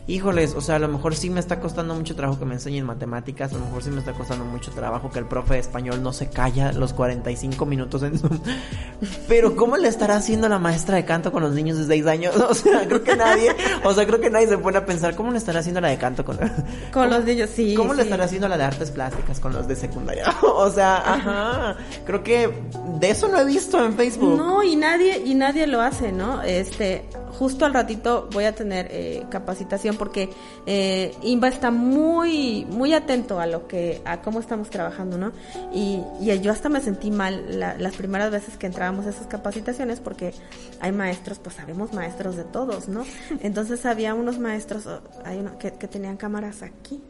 híjoles, 0.06 0.54
o 0.54 0.60
sea, 0.60 0.76
a 0.76 0.78
lo 0.78 0.88
mejor 0.88 1.14
sí 1.14 1.30
me 1.30 1.40
está 1.40 1.60
costando 1.60 1.94
mucho 1.94 2.14
trabajo 2.14 2.38
que 2.38 2.44
me 2.44 2.54
enseñen 2.54 2.84
matemáticas, 2.84 3.52
a 3.52 3.58
lo 3.58 3.64
mejor 3.64 3.82
sí 3.82 3.90
me 3.90 4.00
está 4.00 4.12
costando 4.12 4.44
mucho 4.44 4.70
trabajo 4.70 5.10
que 5.10 5.18
el 5.18 5.26
profe 5.26 5.54
de 5.54 5.60
español 5.60 6.02
no 6.02 6.12
se 6.12 6.28
calla 6.28 6.72
los 6.72 6.92
45 6.92 7.64
minutos 7.64 8.02
en 8.02 8.18
Zoom. 8.18 8.38
Pero 9.28 9.56
¿cómo 9.56 9.76
le 9.76 9.88
estará 9.88 10.16
haciendo 10.16 10.48
la 10.48 10.58
maestra 10.58 10.96
de 10.96 11.04
canto 11.04 11.32
con 11.32 11.42
los 11.42 11.52
niños 11.52 11.78
de 11.78 11.86
6 11.86 12.06
años? 12.06 12.34
O 12.54 12.56
sea, 12.56 12.86
creo 12.86 13.02
que 13.02 13.16
nadie, 13.16 13.50
o 13.82 13.92
sea, 13.94 14.06
creo 14.06 14.20
que 14.20 14.30
nadie 14.30 14.46
se 14.46 14.58
pone 14.58 14.78
a 14.78 14.86
pensar, 14.86 15.16
¿cómo 15.16 15.32
le 15.32 15.38
estará 15.38 15.60
haciendo 15.60 15.80
la 15.80 15.88
de 15.88 15.98
canto 15.98 16.24
con 16.24 16.38
Con 16.92 17.10
los 17.10 17.24
niños, 17.24 17.50
sí. 17.50 17.74
¿Cómo 17.74 17.94
le 17.94 18.02
estará 18.02 18.24
haciendo 18.24 18.48
la 18.48 18.56
de 18.56 18.64
artes 18.64 18.90
plásticas 18.90 19.40
con 19.40 19.52
los 19.52 19.66
de 19.66 19.74
secundaria? 19.74 20.24
o 20.42 20.70
sea, 20.70 20.96
ajá. 20.98 21.76
Creo 22.04 22.22
que 22.22 22.62
de 23.00 23.10
eso 23.10 23.28
no 23.28 23.38
he 23.40 23.44
visto 23.44 23.84
en 23.84 23.94
Facebook. 23.94 24.36
No, 24.36 24.62
y 24.62 24.76
nadie, 24.76 25.22
y 25.24 25.34
nadie 25.34 25.66
lo 25.66 25.80
hace, 25.80 26.12
¿no? 26.12 26.42
Este, 26.42 27.04
justo 27.38 27.64
al 27.64 27.74
ratito 27.74 28.28
voy 28.32 28.44
a 28.44 28.54
tener 28.54 28.88
eh, 28.90 29.24
capacitación 29.30 29.96
porque 29.96 30.30
eh, 30.66 31.14
Inva 31.22 31.48
está 31.48 31.70
muy, 31.70 32.64
muy 32.70 32.92
atento 32.94 33.40
a 33.40 33.46
lo 33.46 33.66
que, 33.68 34.00
a 34.04 34.20
cómo 34.22 34.40
estamos 34.40 34.70
trabajando, 34.70 35.18
¿no? 35.18 35.32
Y, 35.72 36.00
y 36.20 36.40
yo 36.40 36.52
hasta 36.52 36.68
me 36.68 36.80
sentí 36.80 37.10
mal 37.10 37.58
la- 37.58 37.76
las 37.78 37.96
primeras 37.96 38.30
veces 38.30 38.56
que 38.56 38.66
entrábamos 38.66 39.06
a 39.06 39.10
esas 39.10 39.26
capacitaciones 39.26 40.00
porque 40.00 40.32
hay 40.80 40.92
maestros, 40.92 41.38
pues 41.38 41.56
sabemos 41.56 41.92
maestros 41.92 42.36
de 42.36 42.44
todos, 42.44 42.88
¿no? 42.88 43.04
Entonces 43.40 43.84
había 43.86 44.14
unos 44.14 44.38
maestros, 44.38 44.86
oh, 44.86 45.00
hay 45.24 45.38
uno 45.38 45.58
que, 45.58 45.72
que 45.72 45.88
tenían 45.88 46.16
cámaras 46.16 46.62
aquí, 46.62 47.02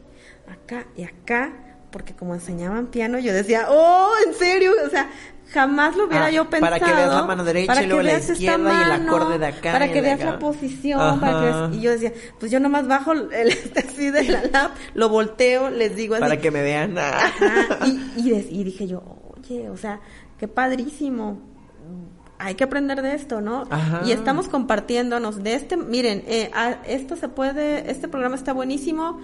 acá 0.51 0.87
y 0.97 1.05
acá, 1.05 1.53
porque 1.95 2.13
como 2.13 2.35
enseñaban 2.35 2.89
piano, 2.89 3.21
yo 3.21 3.33
decía, 3.33 3.69
oh, 3.71 4.11
en 4.27 4.35
serio, 4.35 4.73
o 4.85 4.91
sea, 4.91 5.09
jamás 5.53 5.97
lo 5.97 6.07
hubiera 6.07 6.25
Ah, 6.27 6.31
yo 6.33 6.51
pensado. 6.51 6.73
para 6.73 6.85
que 6.85 6.93
veas 6.93 7.09
la 7.15 7.23
mano 7.23 7.45
derecha 7.45 7.67
para 7.69 7.85
y 7.85 7.87
luego 7.87 8.03
que 8.03 8.09
la 8.13 8.19
izquierda 8.19 8.41
y 8.49 8.83
el 8.83 8.89
mano, 8.99 9.13
acorde 9.13 9.39
de 9.39 9.47
acá 9.47 9.71
Para 9.73 9.93
que 9.93 10.01
veas 10.01 10.19
la 10.25 10.41
posición, 10.41 11.21
para 11.21 11.39
que 11.39 11.45
veas- 11.47 11.75
y 11.77 11.81
yo 11.83 11.93
decía, 11.93 12.13
pues 12.41 12.51
yo 12.51 12.59
nomás 12.59 12.89
bajo 12.89 13.13
el 13.13 13.31
este 13.49 13.79
así 13.79 14.11
de 14.11 14.25
la 14.25 14.43
lap, 14.43 14.73
lo 14.95 15.09
volteo, 15.09 15.71
les 15.71 15.95
digo 15.95 16.17
así. 16.17 16.23
Para 16.23 16.37
que 16.39 16.51
me 16.51 16.63
vean. 16.63 16.99
Ajá, 16.99 17.79
y, 17.87 18.29
y, 18.33 18.65
dije 18.65 18.89
yo, 18.89 19.05
oye, 19.39 19.71
o 19.71 19.77
sea, 19.77 20.01
qué 20.37 20.49
padrísimo. 20.49 21.41
Hay 22.41 22.57
que 22.57 22.65
aprender 22.65 23.01
de 23.01 23.15
esto, 23.15 23.41
¿no? 23.41 23.63
Ajá. 23.71 24.03
Y 24.05 24.11
estamos 24.11 24.49
compartiéndonos 24.49 25.45
de 25.45 25.55
este, 25.55 25.77
miren, 25.77 26.25
eh, 26.27 26.51
ah, 26.53 26.79
esto 26.89 27.15
se 27.15 27.29
puede, 27.29 27.89
este 27.89 28.09
programa 28.09 28.35
está 28.35 28.53
buenísimo. 28.53 29.21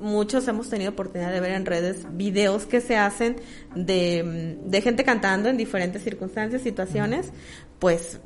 Muchos 0.00 0.48
hemos 0.48 0.70
tenido 0.70 0.92
oportunidad 0.92 1.30
de 1.30 1.40
ver 1.40 1.52
en 1.52 1.66
redes 1.66 2.06
videos 2.12 2.66
que 2.66 2.80
se 2.80 2.96
hacen 2.96 3.36
de, 3.74 4.58
de 4.64 4.80
gente 4.80 5.04
cantando 5.04 5.48
en 5.48 5.56
diferentes 5.56 6.02
circunstancias, 6.02 6.62
situaciones, 6.62 7.32
pues 7.78 8.20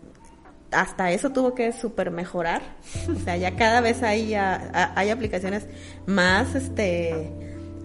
hasta 0.74 1.10
eso 1.10 1.30
tuvo 1.30 1.54
que 1.54 1.72
super 1.72 2.10
mejorar. 2.10 2.62
O 3.10 3.18
sea, 3.24 3.36
ya 3.36 3.56
cada 3.56 3.80
vez 3.80 4.02
hay, 4.02 4.34
hay 4.34 5.10
aplicaciones 5.10 5.66
más, 6.06 6.54
este, 6.54 7.32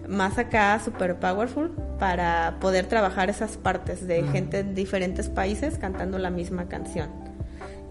más 0.08 0.38
acá 0.38 0.80
super 0.84 1.18
powerful 1.18 1.70
para 1.98 2.58
poder 2.60 2.86
trabajar 2.86 3.30
esas 3.30 3.56
partes 3.56 4.06
de 4.06 4.22
gente 4.24 4.60
en 4.60 4.74
diferentes 4.74 5.28
países 5.28 5.78
cantando 5.78 6.18
la 6.18 6.30
misma 6.30 6.68
canción. 6.68 7.10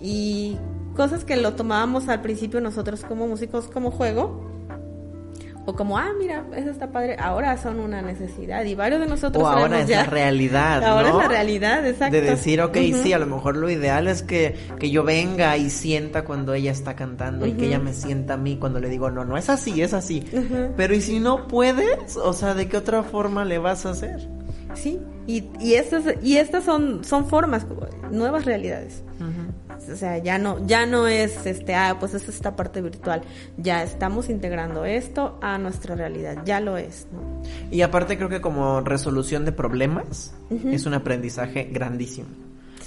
Y 0.02 0.58
cosas 0.95 1.24
que 1.26 1.38
lo 1.38 1.56
tomábamos 1.56 2.08
al 2.10 2.22
principio 2.22 2.62
nosotros 2.62 3.04
como 3.04 3.28
músicos 3.28 3.68
como 3.68 3.91
juego, 3.91 4.59
o 5.66 5.76
como, 5.76 5.97
ah, 5.99 6.10
mira, 6.20 6.43
eso 6.55 6.70
está 6.72 6.88
padre, 6.91 7.16
ahora 7.20 7.55
son 7.57 7.80
una 7.80 8.01
necesidad 8.01 8.64
y 8.66 8.74
varios 8.74 8.99
de 9.01 9.05
nosotros 9.07 9.43
O 9.43 9.47
ahora 9.47 9.82
es 9.82 9.88
ya- 9.88 9.97
la 9.97 10.05
realidad, 10.10 10.84
Ahora 10.84 11.10
¿no? 11.10 11.18
es 11.20 11.24
la 11.26 11.30
realidad, 11.30 11.86
exacto. 11.86 12.16
De 12.16 12.22
decir, 12.22 12.60
ok, 12.62 12.76
sí, 13.03 13.14
a 13.14 13.20
lo 13.20 13.28
mejor 13.28 13.55
lo 13.55 13.70
ideal 13.70 14.07
es 14.07 14.24
que, 14.24 14.55
que 14.80 14.89
yo 14.89 15.03
venga 15.03 15.55
y 15.57 15.70
sienta 15.70 16.24
cuando 16.24 16.53
ella 16.55 16.72
está 16.72 16.95
cantando 16.95 17.45
y 17.45 17.53
que 17.53 17.68
ella 17.68 17.78
me 17.80 17.93
sienta 17.93 18.34
a 18.34 18.38
mí 18.38 18.57
cuando 18.57 18.80
le 18.80 18.89
digo, 18.89 19.12
no, 19.12 19.26
no 19.26 19.38
es 19.38 19.49
así, 19.49 19.82
es 19.82 19.93
así. 19.93 20.24
Pero 20.76 20.95
¿y 20.95 21.01
si 21.01 21.20
no 21.20 21.47
puedes? 21.47 22.18
O 22.18 22.34
sea, 22.34 22.55
¿de 22.55 22.68
qué 22.68 22.78
otra 22.78 23.03
forma 23.03 23.45
le 23.45 23.60
vas 23.60 23.86
a 23.86 23.91
hacer? 23.91 24.28
Sí, 24.82 24.99
y, 25.27 25.43
y 25.59 25.73
estas, 25.73 26.03
y 26.23 26.38
estas 26.38 26.63
son, 26.63 27.03
son 27.03 27.27
formas, 27.27 27.65
nuevas 28.11 28.45
realidades. 28.45 29.03
O 29.91 29.95
sea, 29.95 30.17
ya 30.17 30.38
no, 30.38 30.65
ya 30.65 30.86
no 30.86 31.07
es 31.07 31.45
este, 31.45 31.75
ah, 31.75 31.97
pues 31.99 32.13
es 32.13 32.27
esta 32.30 32.55
parte 32.55 32.82
virtual. 32.82 33.21
Ya 33.57 33.84
estamos 33.84 34.30
integrando 34.30 34.86
esto 34.86 35.38
a 35.41 35.57
nuestra 35.57 35.95
realidad, 35.95 36.43
ya 36.45 36.59
lo 36.59 36.77
es, 36.77 37.07
¿no? 37.11 37.41
Y 37.71 37.82
aparte 37.82 38.17
creo 38.17 38.30
que 38.30 38.41
como 38.41 38.82
resolución 38.82 39.45
de 39.45 39.51
problemas 39.51 40.34
es 40.49 40.86
un 40.86 40.93
aprendizaje 40.93 41.65
grandísimo. 41.71 42.30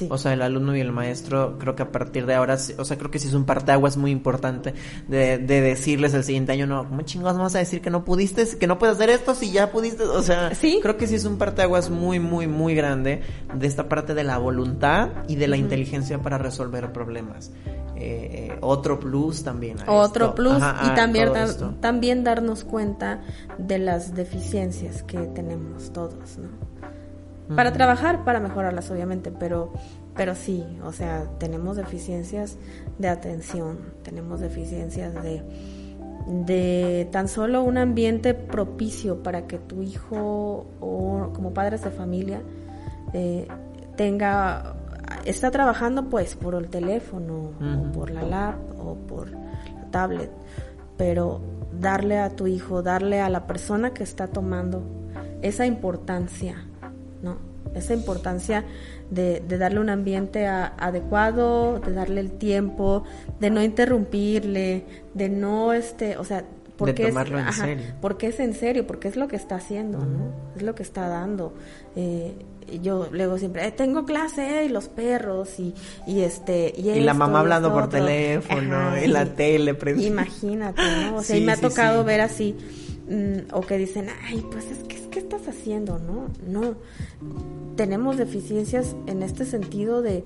Sí. 0.03 0.09
O 0.11 0.19
sea, 0.19 0.33
el 0.33 0.43
alumno 0.43 0.77
y 0.77 0.81
el 0.81 0.93
maestro, 0.93 1.59
creo 1.59 1.75
que 1.75 1.83
a 1.83 1.91
partir 1.93 2.27
de 2.27 2.35
ahora, 2.35 2.57
o 2.79 2.85
sea, 2.85 2.99
creo 2.99 3.11
que 3.11 3.19
sí 3.19 3.29
es 3.29 3.35
un 3.35 3.45
parteaguas 3.45 3.97
muy 3.97 4.11
importante 4.11 4.75
de, 5.09 5.39
de 5.39 5.61
decirles 5.61 6.15
el 6.15 6.25
siguiente 6.25 6.53
año, 6.53 6.67
no, 6.67 6.89
¿cómo 6.89 7.03
chingados 7.03 7.37
vamos 7.37 7.55
a 7.55 7.59
decir 7.59 7.81
que 7.81 7.91
no 7.91 8.05
pudiste, 8.05 8.47
que 8.59 8.67
no 8.67 8.79
puedes 8.79 8.97
hacer 8.97 9.11
esto 9.11 9.35
si 9.35 9.51
ya 9.53 9.71
pudiste? 9.71 10.05
O 10.05 10.23
sea, 10.23 10.55
Sí. 10.55 10.79
creo 10.83 10.97
que 10.97 11.07
sí 11.07 11.15
es 11.15 11.25
un 11.25 11.39
parteaguas 11.39 11.91
muy, 11.91 12.21
muy, 12.21 12.47
muy 12.47 12.75
grande 12.75 13.23
de 13.55 13.67
esta 13.67 13.89
parte 13.89 14.15
de 14.15 14.25
la 14.25 14.39
voluntad 14.39 15.11
y 15.29 15.37
de 15.37 15.49
la 15.49 15.57
inteligencia 15.57 16.19
para 16.21 16.39
resolver 16.39 16.93
problemas. 16.93 17.51
Eh, 17.95 18.51
eh, 18.51 18.59
otro 18.63 18.99
plus 18.99 19.45
también. 19.45 19.77
a 19.87 19.93
Otro 19.93 20.25
esto. 20.27 20.35
plus 20.35 20.55
Ajá, 20.61 20.91
y 20.93 20.97
también, 20.97 21.33
da- 21.33 21.75
también 21.81 22.25
darnos 22.25 22.65
cuenta 22.65 23.21
de 23.59 23.79
las 23.79 24.15
deficiencias 24.15 25.03
que 25.05 25.19
tenemos 25.19 25.93
todos, 25.93 26.39
¿no? 26.39 26.72
Para 27.57 27.73
trabajar, 27.73 28.25
para 28.25 28.41
mejorarlas, 28.41 28.91
obviamente, 28.91 29.31
pero, 29.31 29.73
pero 30.15 30.35
sí, 30.35 30.65
o 30.85 30.93
sea, 30.93 31.27
tenemos 31.39 31.77
deficiencias 31.77 32.57
de 32.99 33.09
atención, 33.09 33.79
tenemos 34.03 34.41
deficiencias 34.41 35.15
de, 35.23 35.43
de 36.27 37.09
tan 37.11 37.29
solo 37.29 37.63
un 37.63 37.79
ambiente 37.79 38.35
propicio 38.35 39.23
para 39.23 39.47
que 39.47 39.59
tu 39.59 39.83
hijo 39.83 40.67
o 40.81 41.31
como 41.35 41.53
padres 41.53 41.83
de 41.83 41.91
familia 41.91 42.43
eh, 43.13 43.49
tenga 43.97 44.77
está 45.25 45.51
trabajando 45.51 46.09
pues 46.09 46.37
por 46.37 46.55
el 46.55 46.69
teléfono 46.69 47.51
o 47.61 47.93
por 47.93 48.11
la 48.11 48.23
lap 48.23 48.57
o 48.79 48.95
por 48.95 49.31
la 49.31 49.91
tablet 49.91 50.31
pero 50.97 51.41
darle 51.79 52.19
a 52.19 52.31
tu 52.31 52.47
hijo 52.47 52.83
darle 52.83 53.21
a 53.21 53.29
la 53.29 53.47
persona 53.47 53.93
que 53.93 54.03
está 54.03 54.29
tomando 54.29 54.83
esa 55.43 55.67
importancia 55.67 56.65
no 57.23 57.39
esa 57.75 57.95
importancia 57.95 58.65
de, 59.11 59.41
de 59.47 59.57
darle 59.59 59.81
un 59.81 59.89
ambiente 59.89 60.47
a- 60.47 60.75
adecuado 60.79 61.79
de 61.81 61.93
darle 61.93 62.21
el 62.21 62.33
tiempo 62.33 63.05
de 63.41 63.51
no 63.51 63.63
interrumpirle 63.63 64.85
de 65.15 65.29
no 65.29 65.73
este 65.73 66.17
o 66.17 66.25
sea 66.25 66.45
porque 66.77 67.07
tomarlo 67.07 67.39
en 67.39 67.45
es, 67.47 67.51
ajá, 67.51 67.65
serio. 67.67 67.85
porque 68.01 68.27
es 68.27 68.41
en 68.41 68.55
serio, 68.55 68.87
porque 68.87 69.07
es 69.07 69.15
lo 69.15 69.29
que 69.29 69.37
está 69.37 69.55
haciendo, 69.57 69.99
¿no? 69.99 70.33
Es 70.57 70.63
lo 70.63 70.75
que 70.75 70.83
está 70.83 71.07
dando. 71.07 71.53
Eh, 71.95 72.33
yo 72.83 73.09
luego 73.13 73.39
siempre, 73.39 73.65
eh, 73.69 73.71
tengo 73.71 74.05
clase, 74.05 74.63
eh, 74.63 74.65
y 74.65 74.69
los 74.69 74.89
perros, 74.89 75.61
y, 75.61 75.75
y 76.09 76.23
este, 76.23 76.73
y, 76.77 76.91
Y 76.91 77.01
la 77.01 77.15
mamá 77.15 77.39
hablando 77.41 77.69
esto 77.69 77.79
por 77.81 77.89
teléfono, 77.89 78.77
Ajá, 78.77 79.05
y 79.05 79.07
la 79.07 79.27
tele 79.27 79.75
prendida. 79.75 80.09
Imagínate, 80.09 80.83
¿no? 80.83 81.17
O 81.17 81.23
sea, 81.23 81.37
Sí, 81.37 81.43
y 81.43 81.47
me 81.47 81.53
ha 81.53 81.57
sí, 81.57 81.63
tocado 81.63 82.01
sí. 82.01 82.07
ver 82.07 82.21
así, 82.23 82.57
o 83.53 83.61
que 83.63 83.79
dicen, 83.79 84.07
ay, 84.25 84.45
pues 84.51 84.71
es 84.71 84.79
que, 84.85 84.97
¿qué 85.11 85.19
estás 85.19 85.47
haciendo? 85.49 85.99
No, 85.99 86.29
no. 86.47 86.75
Tenemos 87.77 88.17
deficiencias 88.17 88.95
en 89.07 89.23
este 89.23 89.45
sentido 89.45 90.03
de, 90.03 90.25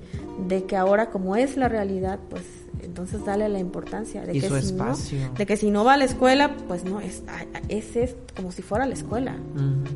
de 0.49 0.65
que 0.65 0.77
ahora 0.77 1.11
como 1.11 1.37
es 1.37 1.57
la 1.57 1.69
realidad, 1.69 2.19
pues 2.29 2.43
entonces 2.83 3.25
dale 3.25 3.49
la 3.49 3.59
importancia 3.59 4.25
de 4.25 4.33
que 4.33 4.41
si 4.41 4.73
no, 4.73 4.97
de 5.37 5.47
que 5.47 5.57
si 5.57 5.71
no 5.71 5.85
va 5.85 5.95
a 5.95 5.97
la 5.97 6.05
escuela, 6.05 6.57
pues 6.69 6.85
no 6.85 7.01
es, 7.01 7.23
es, 7.69 7.97
es 7.97 8.17
como 8.35 8.53
si 8.53 8.63
fuera 8.63 8.87
la 8.87 8.95
escuela. 8.95 9.37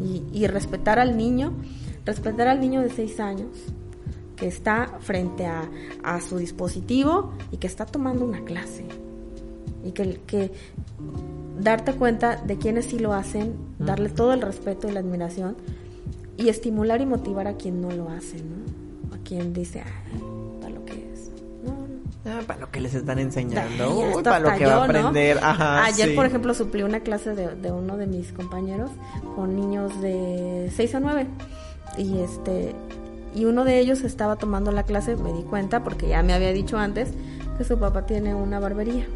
Y, 0.02 0.24
y 0.32 0.46
respetar 0.46 0.98
al 0.98 1.16
niño, 1.16 1.52
respetar 2.04 2.48
al 2.48 2.60
niño 2.60 2.80
de 2.80 2.90
seis 2.90 3.20
años 3.20 3.48
que 4.36 4.46
está 4.46 4.98
frente 5.00 5.46
a, 5.46 5.68
a 6.02 6.20
su 6.20 6.38
dispositivo 6.38 7.32
y 7.52 7.58
que 7.58 7.66
está 7.66 7.84
tomando 7.84 8.24
una 8.24 8.42
clase. 8.44 8.86
Y 9.84 9.92
que, 9.92 10.20
que 10.26 10.50
darte 11.62 11.92
cuenta 11.94 12.36
de 12.36 12.56
quienes 12.56 12.86
sí 12.86 12.98
lo 12.98 13.12
hacen, 13.12 13.54
darle 13.78 14.08
todo 14.08 14.32
el 14.32 14.42
respeto 14.42 14.88
y 14.88 14.92
la 14.92 15.00
admiración 15.00 15.56
y 16.36 16.48
estimular 16.48 17.00
y 17.00 17.06
motivar 17.06 17.46
a 17.46 17.54
quien 17.54 17.80
no 17.80 17.90
lo 17.90 18.08
hace, 18.08 18.36
¿no? 18.38 19.14
A 19.14 19.18
quien 19.22 19.52
dice, 19.52 19.82
ay, 19.84 20.20
para 20.60 20.74
lo 20.74 20.84
que 20.84 21.12
es. 21.12 21.30
No, 21.64 21.72
no. 21.72 22.32
Ah, 22.32 22.40
para 22.46 22.60
lo 22.60 22.70
que 22.70 22.80
les 22.80 22.94
están 22.94 23.18
enseñando. 23.18 23.94
Uy, 24.16 24.22
para 24.22 24.38
lo 24.40 24.56
que 24.56 24.64
va 24.64 24.76
a 24.76 24.84
aprender. 24.84 25.38
Ajá, 25.42 25.84
Ayer, 25.84 26.10
sí. 26.10 26.14
por 26.14 26.26
ejemplo, 26.26 26.54
suplí 26.54 26.82
una 26.82 27.00
clase 27.00 27.34
de, 27.34 27.54
de 27.56 27.72
uno 27.72 27.96
de 27.96 28.06
mis 28.06 28.32
compañeros 28.32 28.90
con 29.36 29.54
niños 29.54 30.00
de 30.00 30.70
6 30.74 30.94
a 30.94 31.00
9. 31.00 31.26
Y 31.98 32.20
este 32.20 32.74
y 33.34 33.44
uno 33.44 33.64
de 33.64 33.78
ellos 33.78 34.02
estaba 34.02 34.36
tomando 34.36 34.72
la 34.72 34.82
clase, 34.82 35.16
me 35.16 35.32
di 35.32 35.42
cuenta 35.42 35.84
porque 35.84 36.08
ya 36.08 36.22
me 36.22 36.32
había 36.32 36.52
dicho 36.52 36.78
antes 36.78 37.10
que 37.58 37.64
su 37.64 37.78
papá 37.78 38.06
tiene 38.06 38.34
una 38.34 38.58
barbería. 38.58 39.06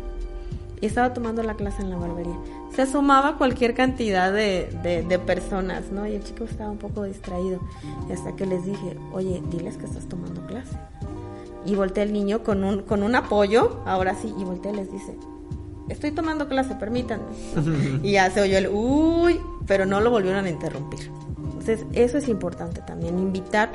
Y 0.85 0.87
estaba 0.87 1.15
tomando 1.15 1.43
la 1.43 1.55
clase 1.55 1.81
en 1.81 1.89
la 1.89 1.97
barbería. 1.97 2.37
Se 2.77 2.83
asomaba 2.83 3.39
cualquier 3.39 3.73
cantidad 3.73 4.31
de, 4.31 4.69
de, 4.83 5.03
de 5.03 5.19
personas, 5.19 5.91
¿no? 5.91 6.07
Y 6.07 6.17
el 6.17 6.23
chico 6.23 6.45
estaba 6.45 6.71
un 6.71 6.77
poco 6.77 7.05
distraído. 7.05 7.59
Y 8.07 8.13
hasta 8.13 8.37
que 8.37 8.45
les 8.45 8.67
dije, 8.67 8.95
oye, 9.11 9.43
diles 9.51 9.79
que 9.79 9.87
estás 9.87 10.07
tomando 10.11 10.47
clase. 10.47 10.77
Y 11.65 11.75
voltea 11.75 12.05
el 12.05 12.13
niño 12.13 12.43
con 12.43 12.63
un, 12.65 12.83
con 12.83 13.03
un 13.03 13.15
apoyo, 13.15 13.81
ahora 13.87 14.15
sí, 14.15 14.35
y 14.39 14.45
voltea 14.45 14.73
y 14.73 14.77
les 14.77 14.93
dice, 14.93 15.17
estoy 15.89 16.11
tomando 16.11 16.49
clase, 16.49 16.75
permítanme. 16.75 17.33
y 18.03 18.13
ya 18.13 18.31
se 18.31 18.43
oyó 18.43 18.59
el, 18.59 18.69
uy, 18.71 19.41
pero 19.67 19.87
no 19.87 20.03
lo 20.03 20.11
volvieron 20.11 20.45
a 20.45 20.51
interrumpir. 20.51 21.11
Entonces, 21.39 21.87
eso 21.95 22.19
es 22.19 22.29
importante 22.29 22.83
también, 22.83 23.19
invitar 23.19 23.73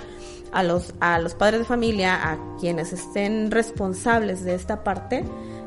a 0.51 0.62
los, 0.62 0.93
a 0.99 1.18
los 1.18 1.34
padres 1.34 1.62
de 1.62 1.66
familia, 1.66 2.34
a 2.34 2.38
quienes 2.60 2.93
estén 2.93 3.49
responsables 3.49 4.43
de 4.45 4.53
esta 4.53 4.84
parte, 4.84 5.24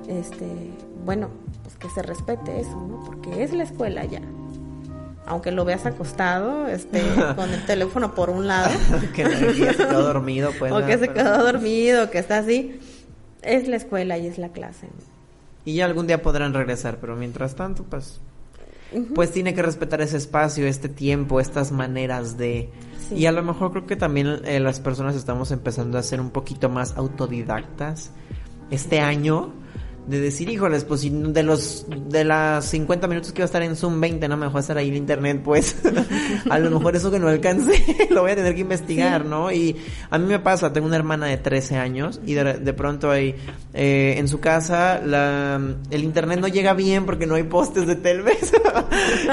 este, 0.06 0.70
bueno, 1.04 1.30
pues 1.62 1.76
que 1.76 1.88
se 1.90 2.02
respete 2.02 2.60
eso, 2.60 2.76
¿no? 2.76 3.02
Porque 3.04 3.42
es 3.42 3.52
la 3.52 3.64
escuela 3.64 4.04
ya. 4.04 4.22
Aunque 5.26 5.52
lo 5.52 5.64
veas 5.64 5.86
acostado, 5.86 6.66
este, 6.68 7.02
con 7.36 7.52
el 7.52 7.64
teléfono 7.64 8.14
por 8.14 8.30
un 8.30 8.46
lado. 8.46 8.70
que 9.14 9.24
se 9.24 9.76
quedó 9.76 10.02
dormido, 10.02 10.50
pues. 10.58 10.72
o 10.72 10.84
que 10.84 10.98
se 10.98 11.08
quedó 11.08 11.44
dormido, 11.44 12.10
que 12.10 12.18
está 12.18 12.38
así. 12.38 12.80
Es 13.42 13.68
la 13.68 13.76
escuela 13.76 14.18
y 14.18 14.26
es 14.26 14.38
la 14.38 14.50
clase. 14.50 14.88
Y 15.64 15.74
ya 15.74 15.84
algún 15.84 16.06
día 16.06 16.22
podrán 16.22 16.54
regresar, 16.54 16.98
pero 17.00 17.16
mientras 17.16 17.54
tanto, 17.54 17.84
pues. 17.84 18.20
Pues 19.14 19.32
tiene 19.32 19.54
que 19.54 19.62
respetar 19.62 20.02
ese 20.02 20.18
espacio, 20.18 20.66
este 20.66 20.90
tiempo, 20.90 21.40
estas 21.40 21.72
maneras 21.72 22.36
de. 22.36 22.68
Sí. 23.08 23.14
Y 23.14 23.26
a 23.26 23.32
lo 23.32 23.42
mejor 23.42 23.70
creo 23.70 23.86
que 23.86 23.96
también 23.96 24.42
eh, 24.44 24.60
las 24.60 24.80
personas 24.80 25.16
estamos 25.16 25.50
empezando 25.50 25.96
a 25.96 26.02
ser 26.02 26.20
un 26.20 26.30
poquito 26.30 26.68
más 26.68 26.94
autodidactas 26.96 28.10
este 28.70 29.00
año. 29.00 29.54
De 30.06 30.20
decir, 30.20 30.48
híjoles, 30.48 30.84
pues 30.84 31.02
si 31.02 31.10
de 31.10 31.44
los 31.44 31.86
de 32.08 32.24
las 32.24 32.64
50 32.66 33.06
minutos 33.06 33.32
que 33.32 33.40
iba 33.40 33.44
a 33.44 33.46
estar 33.46 33.62
en 33.62 33.76
Zoom, 33.76 34.00
20 34.00 34.26
no 34.28 34.36
me 34.36 34.46
dejó 34.46 34.58
estar 34.58 34.76
ahí 34.76 34.88
en 34.88 34.96
internet, 34.96 35.42
pues 35.44 35.76
a 36.50 36.58
lo 36.58 36.70
mejor 36.70 36.96
eso 36.96 37.10
que 37.12 37.20
no 37.20 37.28
alcancé 37.28 37.84
lo 38.10 38.22
voy 38.22 38.32
a 38.32 38.36
tener 38.36 38.54
que 38.54 38.62
investigar, 38.62 39.24
¿no? 39.24 39.52
Y 39.52 39.76
a 40.10 40.18
mí 40.18 40.26
me 40.26 40.40
pasa, 40.40 40.72
tengo 40.72 40.88
una 40.88 40.96
hermana 40.96 41.26
de 41.26 41.36
13 41.36 41.76
años 41.76 42.20
y 42.26 42.34
de, 42.34 42.54
de 42.54 42.72
pronto 42.72 43.12
hay 43.12 43.36
eh, 43.74 44.14
en 44.18 44.26
su 44.26 44.40
casa 44.40 45.00
la, 45.04 45.60
el 45.90 46.04
internet 46.04 46.40
no 46.40 46.48
llega 46.48 46.74
bien 46.74 47.06
porque 47.06 47.26
no 47.26 47.36
hay 47.36 47.44
postes 47.44 47.86
de 47.86 47.94
Telmex 47.94 48.52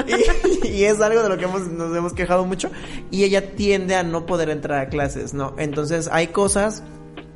y, 0.62 0.68
y 0.68 0.84
es 0.84 1.00
algo 1.00 1.22
de 1.22 1.28
lo 1.28 1.36
que 1.36 1.46
hemos, 1.46 1.68
nos 1.68 1.96
hemos 1.96 2.12
quejado 2.12 2.44
mucho 2.44 2.70
y 3.10 3.24
ella 3.24 3.54
tiende 3.56 3.96
a 3.96 4.02
no 4.02 4.24
poder 4.24 4.50
entrar 4.50 4.78
a 4.78 4.88
clases, 4.88 5.34
¿no? 5.34 5.54
Entonces 5.58 6.08
hay 6.12 6.28
cosas 6.28 6.82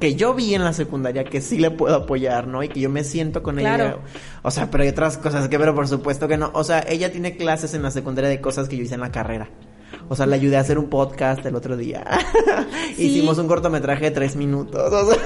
que 0.04 0.16
yo 0.16 0.34
vi 0.34 0.54
en 0.54 0.62
la 0.62 0.74
secundaria 0.74 1.24
que 1.24 1.40
sí 1.40 1.56
le 1.56 1.70
puedo 1.70 1.94
apoyar, 1.96 2.46
¿no? 2.46 2.62
Y 2.62 2.68
que 2.68 2.78
yo 2.78 2.90
me 2.90 3.04
siento 3.04 3.42
con 3.42 3.56
Claro. 3.56 3.84
ella. 3.84 3.96
O 4.42 4.50
sea, 4.50 4.70
pero 4.70 4.82
hay 4.82 4.90
otras 4.90 5.16
cosas 5.16 5.48
que, 5.48 5.58
pero 5.58 5.74
por 5.74 5.88
supuesto 5.88 6.28
que 6.28 6.36
no. 6.36 6.50
O 6.52 6.62
sea, 6.62 6.84
ella 6.86 7.10
tiene 7.10 7.38
clases 7.38 7.72
en 7.72 7.82
la 7.82 7.90
secundaria 7.90 8.28
de 8.28 8.38
cosas 8.38 8.68
que 8.68 8.76
yo 8.76 8.82
hice 8.82 8.96
en 8.96 9.00
la 9.00 9.10
carrera. 9.10 9.48
O 10.10 10.14
sea, 10.14 10.26
le 10.26 10.34
ayudé 10.34 10.58
a 10.58 10.60
hacer 10.60 10.78
un 10.78 10.90
podcast 10.90 11.46
el 11.46 11.54
otro 11.54 11.78
día. 11.78 12.04
Sí. 12.96 13.06
Hicimos 13.06 13.38
un 13.38 13.48
cortometraje 13.48 14.04
de 14.04 14.10
tres 14.10 14.36
minutos. 14.36 14.92
O 14.92 15.10
sea, 15.10 15.18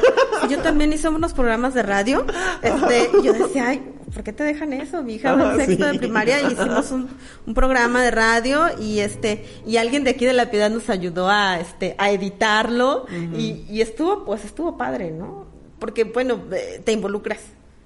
Yo 0.48 0.58
también 0.62 0.92
hice 0.92 1.08
unos 1.08 1.32
programas 1.32 1.74
de 1.74 1.82
radio. 1.82 2.24
Este, 2.62 3.10
y 3.20 3.24
yo 3.24 3.32
decía, 3.32 3.68
ay, 3.68 3.82
¿por 4.12 4.22
qué 4.22 4.32
te 4.32 4.44
dejan 4.44 4.72
eso? 4.72 5.02
Mi 5.02 5.14
hija 5.14 5.34
va 5.34 5.50
Ah, 5.50 5.54
en 5.54 5.60
sexto 5.66 5.84
sí. 5.86 5.92
de 5.92 5.98
primaria 5.98 6.40
y 6.42 6.52
hicimos 6.52 6.90
un, 6.90 7.08
un 7.46 7.54
programa 7.54 8.02
de 8.02 8.10
radio 8.10 8.66
y 8.80 9.00
este, 9.00 9.44
y 9.66 9.76
alguien 9.76 10.04
de 10.04 10.10
aquí 10.10 10.24
de 10.24 10.32
la 10.32 10.50
piedad 10.50 10.70
nos 10.70 10.88
ayudó 10.90 11.28
a 11.28 11.60
este, 11.60 11.94
a 11.98 12.10
editarlo 12.10 13.06
y, 13.36 13.64
y 13.70 13.80
estuvo, 13.80 14.24
pues 14.24 14.44
estuvo 14.44 14.76
padre, 14.76 15.10
¿no? 15.10 15.46
Porque 15.78 16.04
bueno, 16.04 16.40
eh, 16.52 16.80
te 16.84 16.92
involucras. 16.92 17.40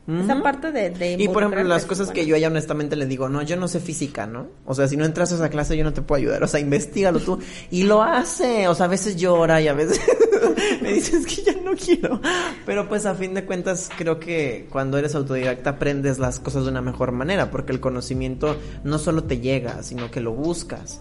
Esa 0.06 0.42
parte 0.42 0.72
de, 0.72 0.90
de 0.90 1.12
Y 1.12 1.28
por 1.28 1.44
ejemplo, 1.44 1.62
las 1.62 1.86
cosas 1.86 2.10
que 2.10 2.26
yo 2.26 2.34
a 2.34 2.38
ella 2.38 2.48
honestamente 2.48 2.96
le 2.96 3.06
digo, 3.06 3.28
no, 3.28 3.40
yo 3.42 3.56
no 3.56 3.68
sé 3.68 3.78
física, 3.78 4.26
¿no? 4.26 4.48
O 4.66 4.74
sea, 4.74 4.88
si 4.88 4.96
no 4.96 5.04
entras 5.04 5.30
a 5.30 5.36
esa 5.36 5.48
clase 5.48 5.76
yo 5.76 5.84
no 5.84 5.92
te 5.92 6.02
puedo 6.02 6.18
ayudar, 6.20 6.42
o 6.42 6.48
sea, 6.48 6.58
investigalo 6.58 7.20
tú. 7.20 7.38
Y 7.70 7.84
lo 7.84 8.02
hace, 8.02 8.66
o 8.66 8.74
sea, 8.74 8.86
a 8.86 8.88
veces 8.88 9.16
llora 9.16 9.60
y 9.60 9.68
a 9.68 9.74
veces 9.74 10.00
me 10.82 10.92
dices 10.92 11.24
que 11.24 11.42
ya 11.42 11.54
no 11.62 11.72
quiero. 11.76 12.20
Pero 12.66 12.88
pues 12.88 13.06
a 13.06 13.14
fin 13.14 13.32
de 13.34 13.44
cuentas 13.44 13.90
creo 13.96 14.18
que 14.18 14.66
cuando 14.70 14.98
eres 14.98 15.14
autodidacta 15.14 15.70
aprendes 15.70 16.18
las 16.18 16.40
cosas 16.40 16.64
de 16.64 16.70
una 16.70 16.82
mejor 16.82 17.12
manera, 17.12 17.52
porque 17.52 17.72
el 17.72 17.78
conocimiento 17.78 18.56
no 18.82 18.98
solo 18.98 19.22
te 19.24 19.38
llega, 19.38 19.84
sino 19.84 20.10
que 20.10 20.20
lo 20.20 20.32
buscas. 20.32 21.00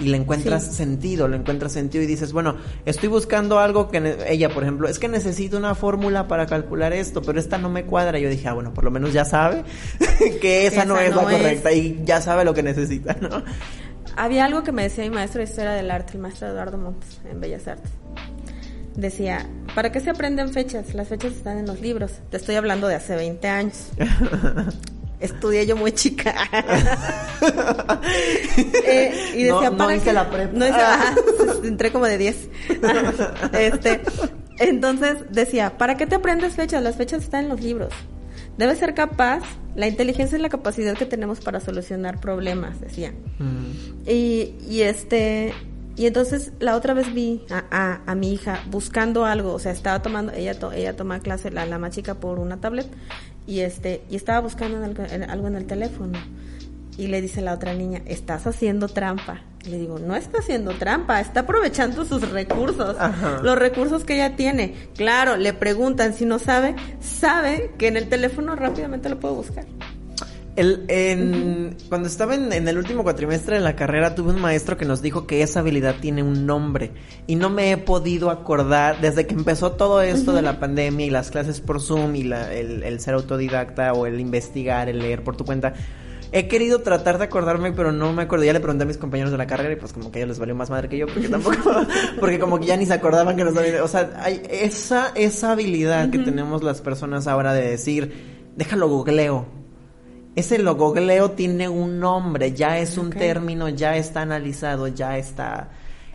Y 0.00 0.04
le 0.08 0.16
encuentras 0.18 0.64
Sí. 0.66 0.74
sentido, 0.74 1.26
le 1.28 1.36
encuentras 1.38 1.72
sentido 1.72 2.04
y 2.04 2.06
dices, 2.06 2.32
bueno, 2.32 2.56
estoy 2.84 3.08
buscando 3.08 3.58
algo 3.58 3.88
que 3.88 4.18
ella, 4.28 4.50
por 4.50 4.62
ejemplo, 4.62 4.88
es 4.88 4.98
que 4.98 5.08
necesito 5.08 5.56
una 5.56 5.74
fórmula 5.74 6.28
para 6.28 6.46
calcular 6.46 6.92
esto, 6.92 7.22
pero 7.22 7.40
esta 7.40 7.56
no 7.58 7.70
me 7.70 7.84
cuadra. 7.84 8.18
Yo 8.18 8.28
dije, 8.28 8.46
ah, 8.48 8.52
bueno, 8.54 8.74
por 8.74 8.84
lo 8.84 8.90
menos 8.90 9.12
ya 9.12 9.24
sabe 9.24 9.64
que 10.40 10.66
esa, 10.66 10.84
no 10.84 10.98
es 10.98 11.10
no 11.14 11.22
la 11.22 11.30
es. 11.32 11.36
correcta 11.38 11.72
y 11.72 12.00
ya 12.04 12.20
sabe 12.20 12.44
lo 12.44 12.52
que 12.54 12.62
necesita, 12.62 13.16
¿no? 13.20 13.42
Había 14.16 14.44
algo 14.46 14.62
que 14.62 14.72
me 14.72 14.82
decía 14.82 15.04
mi 15.04 15.10
maestro 15.10 15.38
de 15.40 15.44
historia 15.48 15.72
del 15.72 15.90
arte, 15.90 16.12
el 16.14 16.20
maestro 16.20 16.48
Eduardo 16.48 16.78
Montes, 16.78 17.20
en 17.30 17.40
Bellas 17.40 17.66
Artes. 17.68 17.90
Decía, 18.96 19.46
¿para 19.74 19.92
qué 19.92 20.00
se 20.00 20.08
aprenden 20.08 20.50
fechas? 20.54 20.94
Las 20.94 21.08
fechas 21.08 21.32
están 21.32 21.58
en 21.58 21.66
los 21.66 21.80
libros. 21.82 22.12
Te 22.30 22.38
estoy 22.38 22.54
hablando 22.54 22.88
de 22.88 22.94
hace 22.94 23.14
20 23.14 23.46
años. 23.48 23.90
Estudié 25.20 25.66
yo 25.66 25.76
muy 25.76 25.92
chica. 25.92 26.34
Eh, 28.86 29.32
y 29.34 29.42
decía, 29.44 29.70
No- 29.70 29.70
no 29.72 29.76
¿para 29.76 29.96
hice 29.96 30.04
qué? 30.06 30.12
la 30.12 30.30
prepa. 30.30 30.52
No 30.56 30.64
hice, 30.66 30.76
ajá, 30.76 31.14
entré 31.64 31.92
como 31.92 32.06
de 32.06 32.18
10. 32.18 32.48
este, 33.52 34.00
entonces 34.58 35.16
decía, 35.30 35.76
¿para 35.76 35.96
qué 35.96 36.06
te 36.06 36.14
aprendes 36.14 36.54
fechas? 36.54 36.82
Las 36.82 36.96
fechas 36.96 37.22
están 37.24 37.44
en 37.44 37.48
los 37.50 37.60
libros. 37.60 37.92
Debes 38.56 38.78
ser 38.78 38.94
capaz, 38.94 39.42
la 39.74 39.86
inteligencia 39.86 40.36
es 40.36 40.42
la 40.42 40.48
capacidad 40.48 40.94
que 40.96 41.04
tenemos 41.06 41.40
para 41.40 41.60
solucionar 41.60 42.20
problemas, 42.20 42.80
decía. 42.80 43.12
Mm. 43.38 44.08
Y, 44.08 44.54
y 44.68 44.80
este, 44.82 45.52
y 45.96 46.06
entonces 46.06 46.52
la 46.58 46.74
otra 46.76 46.94
vez 46.94 47.12
vi 47.12 47.44
a, 47.50 47.64
a, 47.70 48.00
a 48.10 48.14
mi 48.14 48.32
hija 48.32 48.62
buscando 48.70 49.26
algo, 49.26 49.52
o 49.52 49.58
sea, 49.58 49.72
estaba 49.72 50.00
tomando, 50.00 50.32
ella, 50.32 50.58
to- 50.58 50.72
ella 50.72 50.96
toma 50.96 51.20
clase, 51.20 51.50
la, 51.50 51.66
la 51.66 51.78
más 51.78 51.94
chica, 51.94 52.14
por 52.14 52.38
una 52.38 52.58
tablet, 52.58 52.86
y 53.46 53.60
este, 53.60 54.02
y 54.10 54.16
estaba 54.16 54.40
buscando 54.40 54.78
en 54.78 54.84
algo, 54.84 55.04
en 55.04 55.22
algo 55.22 55.46
en 55.48 55.56
el 55.56 55.66
teléfono. 55.66 56.18
Y 56.98 57.08
le 57.08 57.20
dice 57.20 57.42
la 57.42 57.52
otra 57.52 57.74
niña, 57.74 58.00
estás 58.06 58.46
haciendo 58.46 58.88
trampa. 58.88 59.42
Y 59.64 59.68
le 59.68 59.78
digo, 59.78 59.98
no 59.98 60.16
está 60.16 60.38
haciendo 60.38 60.72
trampa, 60.72 61.20
está 61.20 61.40
aprovechando 61.40 62.04
sus 62.04 62.30
recursos, 62.30 62.96
Ajá. 62.98 63.40
los 63.42 63.58
recursos 63.58 64.04
que 64.04 64.14
ella 64.14 64.34
tiene. 64.36 64.74
Claro, 64.96 65.36
le 65.36 65.52
preguntan 65.52 66.14
si 66.14 66.24
no 66.24 66.38
sabe, 66.38 66.74
sabe 67.00 67.72
que 67.76 67.88
en 67.88 67.96
el 67.96 68.08
teléfono 68.08 68.56
rápidamente 68.56 69.08
lo 69.08 69.20
puedo 69.20 69.34
buscar. 69.34 69.66
El, 70.56 70.84
en, 70.88 71.76
Cuando 71.90 72.08
estaba 72.08 72.34
en, 72.34 72.52
en 72.52 72.66
el 72.66 72.78
último 72.78 73.02
cuatrimestre 73.02 73.56
de 73.56 73.60
la 73.62 73.76
carrera, 73.76 74.14
tuve 74.14 74.30
un 74.32 74.40
maestro 74.40 74.76
que 74.78 74.86
nos 74.86 75.02
dijo 75.02 75.26
que 75.26 75.42
esa 75.42 75.60
habilidad 75.60 75.96
tiene 76.00 76.22
un 76.22 76.46
nombre. 76.46 76.92
Y 77.26 77.36
no 77.36 77.50
me 77.50 77.70
he 77.72 77.76
podido 77.76 78.30
acordar, 78.30 79.00
desde 79.00 79.26
que 79.26 79.34
empezó 79.34 79.72
todo 79.72 80.00
esto 80.00 80.32
de 80.32 80.40
la 80.42 80.58
pandemia 80.58 81.04
y 81.06 81.10
las 81.10 81.30
clases 81.30 81.60
por 81.60 81.80
Zoom 81.82 82.16
y 82.16 82.24
la- 82.24 82.52
el, 82.54 82.82
el 82.82 83.00
ser 83.00 83.14
autodidacta 83.14 83.92
o 83.92 84.06
el 84.06 84.18
investigar, 84.18 84.88
el 84.88 84.98
leer 85.00 85.22
por 85.22 85.36
tu 85.36 85.44
cuenta. 85.44 85.74
He 86.32 86.48
querido 86.48 86.80
tratar 86.80 87.18
de 87.18 87.24
acordarme, 87.24 87.72
pero 87.72 87.92
no 87.92 88.12
me 88.12 88.22
acuerdo. 88.22 88.44
Ya 88.44 88.52
le 88.52 88.60
pregunté 88.60 88.82
a 88.82 88.86
mis 88.86 88.96
compañeros 88.98 89.30
de 89.30 89.38
la 89.38 89.46
carrera 89.46 89.72
y 89.72 89.76
pues 89.76 89.92
como 89.92 90.10
que 90.10 90.18
a 90.18 90.22
ellos 90.22 90.30
les 90.30 90.38
valió 90.38 90.54
más 90.54 90.70
madre 90.70 90.88
que 90.88 90.98
yo, 90.98 91.06
porque 91.06 91.28
tampoco, 91.28 91.56
porque 92.20 92.38
como 92.38 92.58
que 92.58 92.66
ya 92.66 92.76
ni 92.76 92.84
se 92.86 92.94
acordaban 92.94 93.36
que 93.36 93.44
nos 93.44 93.56
habían... 93.56 93.80
O 93.82 93.88
sea, 93.88 94.10
hay 94.22 94.42
esa, 94.50 95.12
esa 95.14 95.52
habilidad 95.52 96.10
que 96.10 96.18
tenemos 96.18 96.62
las 96.64 96.80
personas 96.80 97.26
ahora 97.26 97.52
de 97.52 97.68
decir, 97.70 98.12
déjalo 98.56 98.88
googleo. 98.88 99.55
Ese 100.36 100.58
logogleo 100.58 101.32
tiene 101.32 101.68
un 101.68 101.98
nombre, 101.98 102.52
ya 102.52 102.78
es 102.78 102.96
un 102.98 103.10
término, 103.10 103.68
ya 103.70 103.96
está 103.96 104.20
analizado, 104.22 104.86
ya 104.88 105.18
está 105.18 105.70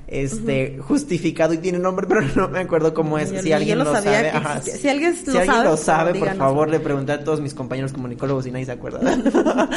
este 0.08 0.78
justificado 0.80 1.54
y 1.54 1.58
tiene 1.60 1.78
un 1.78 1.84
nombre, 1.84 2.06
pero 2.10 2.22
no 2.36 2.48
me 2.50 2.60
acuerdo 2.60 2.94
cómo 2.94 3.18
es. 3.18 3.32
Yo- 3.32 3.42
si 3.42 3.52
alguien 3.52 3.78
lo 3.80 3.86
lo, 3.86 3.94
sabe, 3.94 4.30
ajá. 4.30 4.62
Si 4.62 4.88
alguien 4.90 5.16
si 5.16 5.26
lo 5.32 5.40
alguien 5.40 5.46
sabe, 5.56 5.64
lo 5.64 5.70
por 5.72 5.80
sabe, 5.80 5.98
favor, 5.98 6.06
por 6.12 6.14
díganos. 6.22 6.38
favor, 6.38 6.70
le 6.70 6.80
pregunté 6.82 7.12
a 7.14 7.24
todos 7.24 7.42
mis 7.42 7.54
compañeros 7.54 7.94
comunicólogos 7.94 8.46
y 8.46 8.52
nadie 8.52 8.66
se 8.66 8.74
acuerda. 8.74 9.00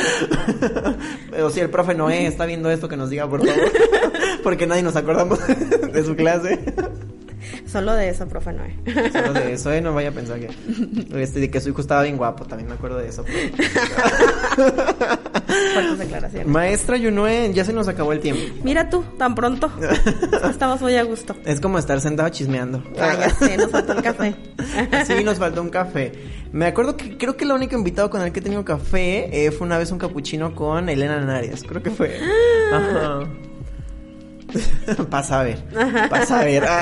Pero 1.30 1.50
si 1.50 1.60
el 1.60 1.70
profe 1.70 1.94
Noé 1.94 2.26
está 2.26 2.46
viendo 2.46 2.70
esto, 2.70 2.88
que 2.88 2.96
nos 2.96 3.10
diga, 3.10 3.28
por 3.28 3.46
favor, 3.46 3.70
porque 4.42 4.66
nadie 4.66 4.82
nos 4.82 4.96
acordamos 4.96 5.38
de 5.92 6.04
su 6.04 6.14
clase. 6.16 6.58
Solo 7.66 7.94
de 7.94 8.08
eso, 8.08 8.26
profe 8.28 8.52
Noé. 8.52 8.76
Solo 9.12 9.32
de 9.32 9.52
eso, 9.52 9.72
¿eh? 9.72 9.80
No 9.80 9.94
vaya 9.94 10.10
a 10.10 10.12
pensar 10.12 10.38
que, 10.38 10.48
este, 11.20 11.40
de 11.40 11.50
que 11.50 11.60
su 11.60 11.70
hijo 11.70 11.80
estaba 11.80 12.02
bien 12.02 12.16
guapo, 12.16 12.44
también 12.44 12.68
me 12.68 12.74
acuerdo 12.74 12.98
de 12.98 13.08
eso. 13.08 13.24
Fuertes 15.74 15.98
declaraciones. 15.98 16.46
Maestra 16.48 16.96
Yunue, 16.96 17.52
ya 17.52 17.64
se 17.64 17.72
nos 17.72 17.88
acabó 17.88 18.12
el 18.12 18.20
tiempo. 18.20 18.42
Mira 18.62 18.88
tú, 18.90 19.04
tan 19.18 19.34
pronto. 19.34 19.70
Estamos 20.50 20.80
muy 20.80 20.96
a 20.96 21.02
gusto. 21.02 21.34
Es 21.44 21.60
como 21.60 21.78
estar 21.78 22.00
sentado 22.00 22.28
chismeando. 22.28 22.82
Ah, 22.98 23.16
ya 23.18 23.30
sé, 23.30 23.56
nos 23.56 23.70
faltó 23.70 23.92
el 23.92 24.02
café. 24.02 24.34
Sí, 25.06 25.22
nos 25.24 25.38
faltó 25.38 25.60
un 25.62 25.70
café. 25.70 26.12
Me 26.52 26.66
acuerdo 26.66 26.96
que 26.96 27.16
creo 27.16 27.36
que 27.36 27.44
el 27.44 27.52
único 27.52 27.76
invitado 27.76 28.10
con 28.10 28.22
el 28.22 28.32
que 28.32 28.40
he 28.40 28.42
tenido 28.42 28.64
café 28.64 29.46
eh, 29.46 29.50
fue 29.50 29.66
una 29.66 29.78
vez 29.78 29.90
un 29.90 29.98
capuchino 29.98 30.54
con 30.54 30.88
Elena 30.88 31.20
Narias. 31.20 31.62
Creo 31.66 31.82
que 31.82 31.90
fue. 31.90 32.18
Ajá. 32.72 33.28
Pasa 35.10 35.40
a 35.40 35.44
ver. 35.44 35.64
Pasa 36.10 36.40
a 36.40 36.44
ver. 36.44 36.64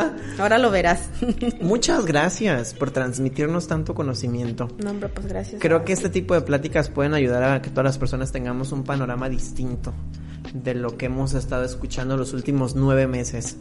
Ah. 0.00 0.12
Ahora 0.38 0.58
lo 0.58 0.70
verás. 0.70 1.08
Muchas 1.60 2.06
gracias 2.06 2.72
por 2.72 2.92
transmitirnos 2.92 3.66
tanto 3.66 3.94
conocimiento. 3.94 4.68
No, 4.78 4.90
hombre, 4.90 5.08
pues 5.08 5.26
gracias. 5.26 5.60
Creo 5.60 5.84
que 5.84 5.92
este 5.92 6.08
tipo 6.08 6.34
de 6.34 6.42
pláticas 6.42 6.88
pueden 6.88 7.14
ayudar 7.14 7.42
a 7.42 7.62
que 7.62 7.70
todas 7.70 7.84
las 7.84 7.98
personas 7.98 8.30
tengamos 8.30 8.70
un 8.70 8.84
panorama 8.84 9.28
distinto 9.28 9.92
de 10.54 10.74
lo 10.74 10.96
que 10.96 11.06
hemos 11.06 11.34
estado 11.34 11.64
escuchando 11.64 12.16
los 12.16 12.32
últimos 12.32 12.76
nueve 12.76 13.08
meses. 13.08 13.56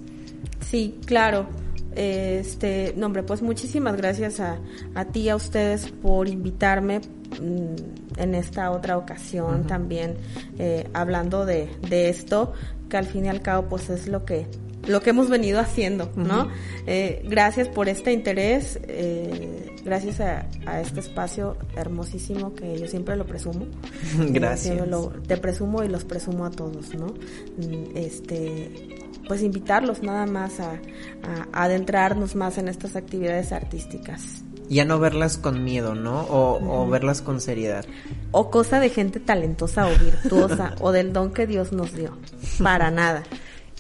Sí, 0.59 0.99
claro. 1.05 1.47
Este, 1.95 2.93
no, 2.95 3.07
hombre, 3.07 3.23
pues 3.23 3.41
muchísimas 3.41 3.97
gracias 3.97 4.39
a, 4.39 4.59
a 4.93 5.05
ti 5.05 5.21
y 5.21 5.29
a 5.29 5.35
ustedes 5.35 5.89
por 5.89 6.27
invitarme 6.27 6.99
mm, 6.99 8.19
en 8.19 8.35
esta 8.35 8.69
otra 8.69 8.97
ocasión 8.97 9.65
también, 9.65 10.15
eh, 10.59 10.87
hablando 10.93 11.43
de, 11.47 11.69
de 11.89 12.09
esto, 12.09 12.53
que 12.89 12.97
al 12.97 13.05
fin 13.05 13.25
y 13.25 13.29
al 13.29 13.41
cabo, 13.41 13.67
pues 13.69 13.89
es 13.89 14.07
lo 14.07 14.25
que 14.25 14.47
lo 14.87 15.01
que 15.01 15.09
hemos 15.09 15.29
venido 15.29 15.59
haciendo, 15.59 16.09
¿no? 16.15 16.47
Eh, 16.85 17.21
gracias 17.27 17.67
por 17.67 17.89
este 17.89 18.13
interés, 18.13 18.79
eh, 18.87 19.75
gracias 19.83 20.21
a, 20.21 20.47
a 20.65 20.79
este 20.79 21.01
espacio 21.01 21.57
hermosísimo 21.75 22.53
que 22.53 22.79
yo 22.79 22.87
siempre 22.87 23.17
lo 23.17 23.25
presumo. 23.25 23.65
Gracias. 24.29 24.61
Siempre 24.75 24.87
lo- 24.87 25.09
te 25.27 25.35
presumo 25.35 25.83
y 25.83 25.89
los 25.89 26.05
presumo 26.05 26.45
a 26.45 26.51
todos, 26.51 26.93
¿no? 26.95 27.07
Mm, 27.07 27.97
Este, 27.97 28.95
pues 29.27 29.43
invitarlos 29.43 30.03
nada 30.03 30.25
más 30.25 30.61
a, 30.61 30.71
a- 30.71 31.47
a 31.51 31.63
adentrarnos 31.65 32.35
más 32.35 32.57
en 32.57 32.69
estas 32.69 32.95
actividades 32.95 33.51
artísticas. 33.51 34.43
Y 34.69 34.79
a 34.79 34.85
no 34.85 34.99
verlas 34.99 35.37
con 35.37 35.63
miedo, 35.63 35.95
¿no? 35.95 36.21
O, 36.21 36.83
o 36.83 36.87
verlas 36.89 37.21
con 37.21 37.39
seriedad. 37.39 37.85
O 38.31 38.51
cosa 38.51 38.79
de 38.79 38.89
gente 38.89 39.19
talentosa 39.19 39.87
o 39.87 39.91
virtuosa 39.91 40.75
o 40.81 40.91
del 40.91 41.13
don 41.13 41.31
que 41.31 41.47
Dios 41.47 41.71
nos 41.71 41.93
dio. 41.93 42.17
Para 42.61 42.91
nada. 42.91 43.23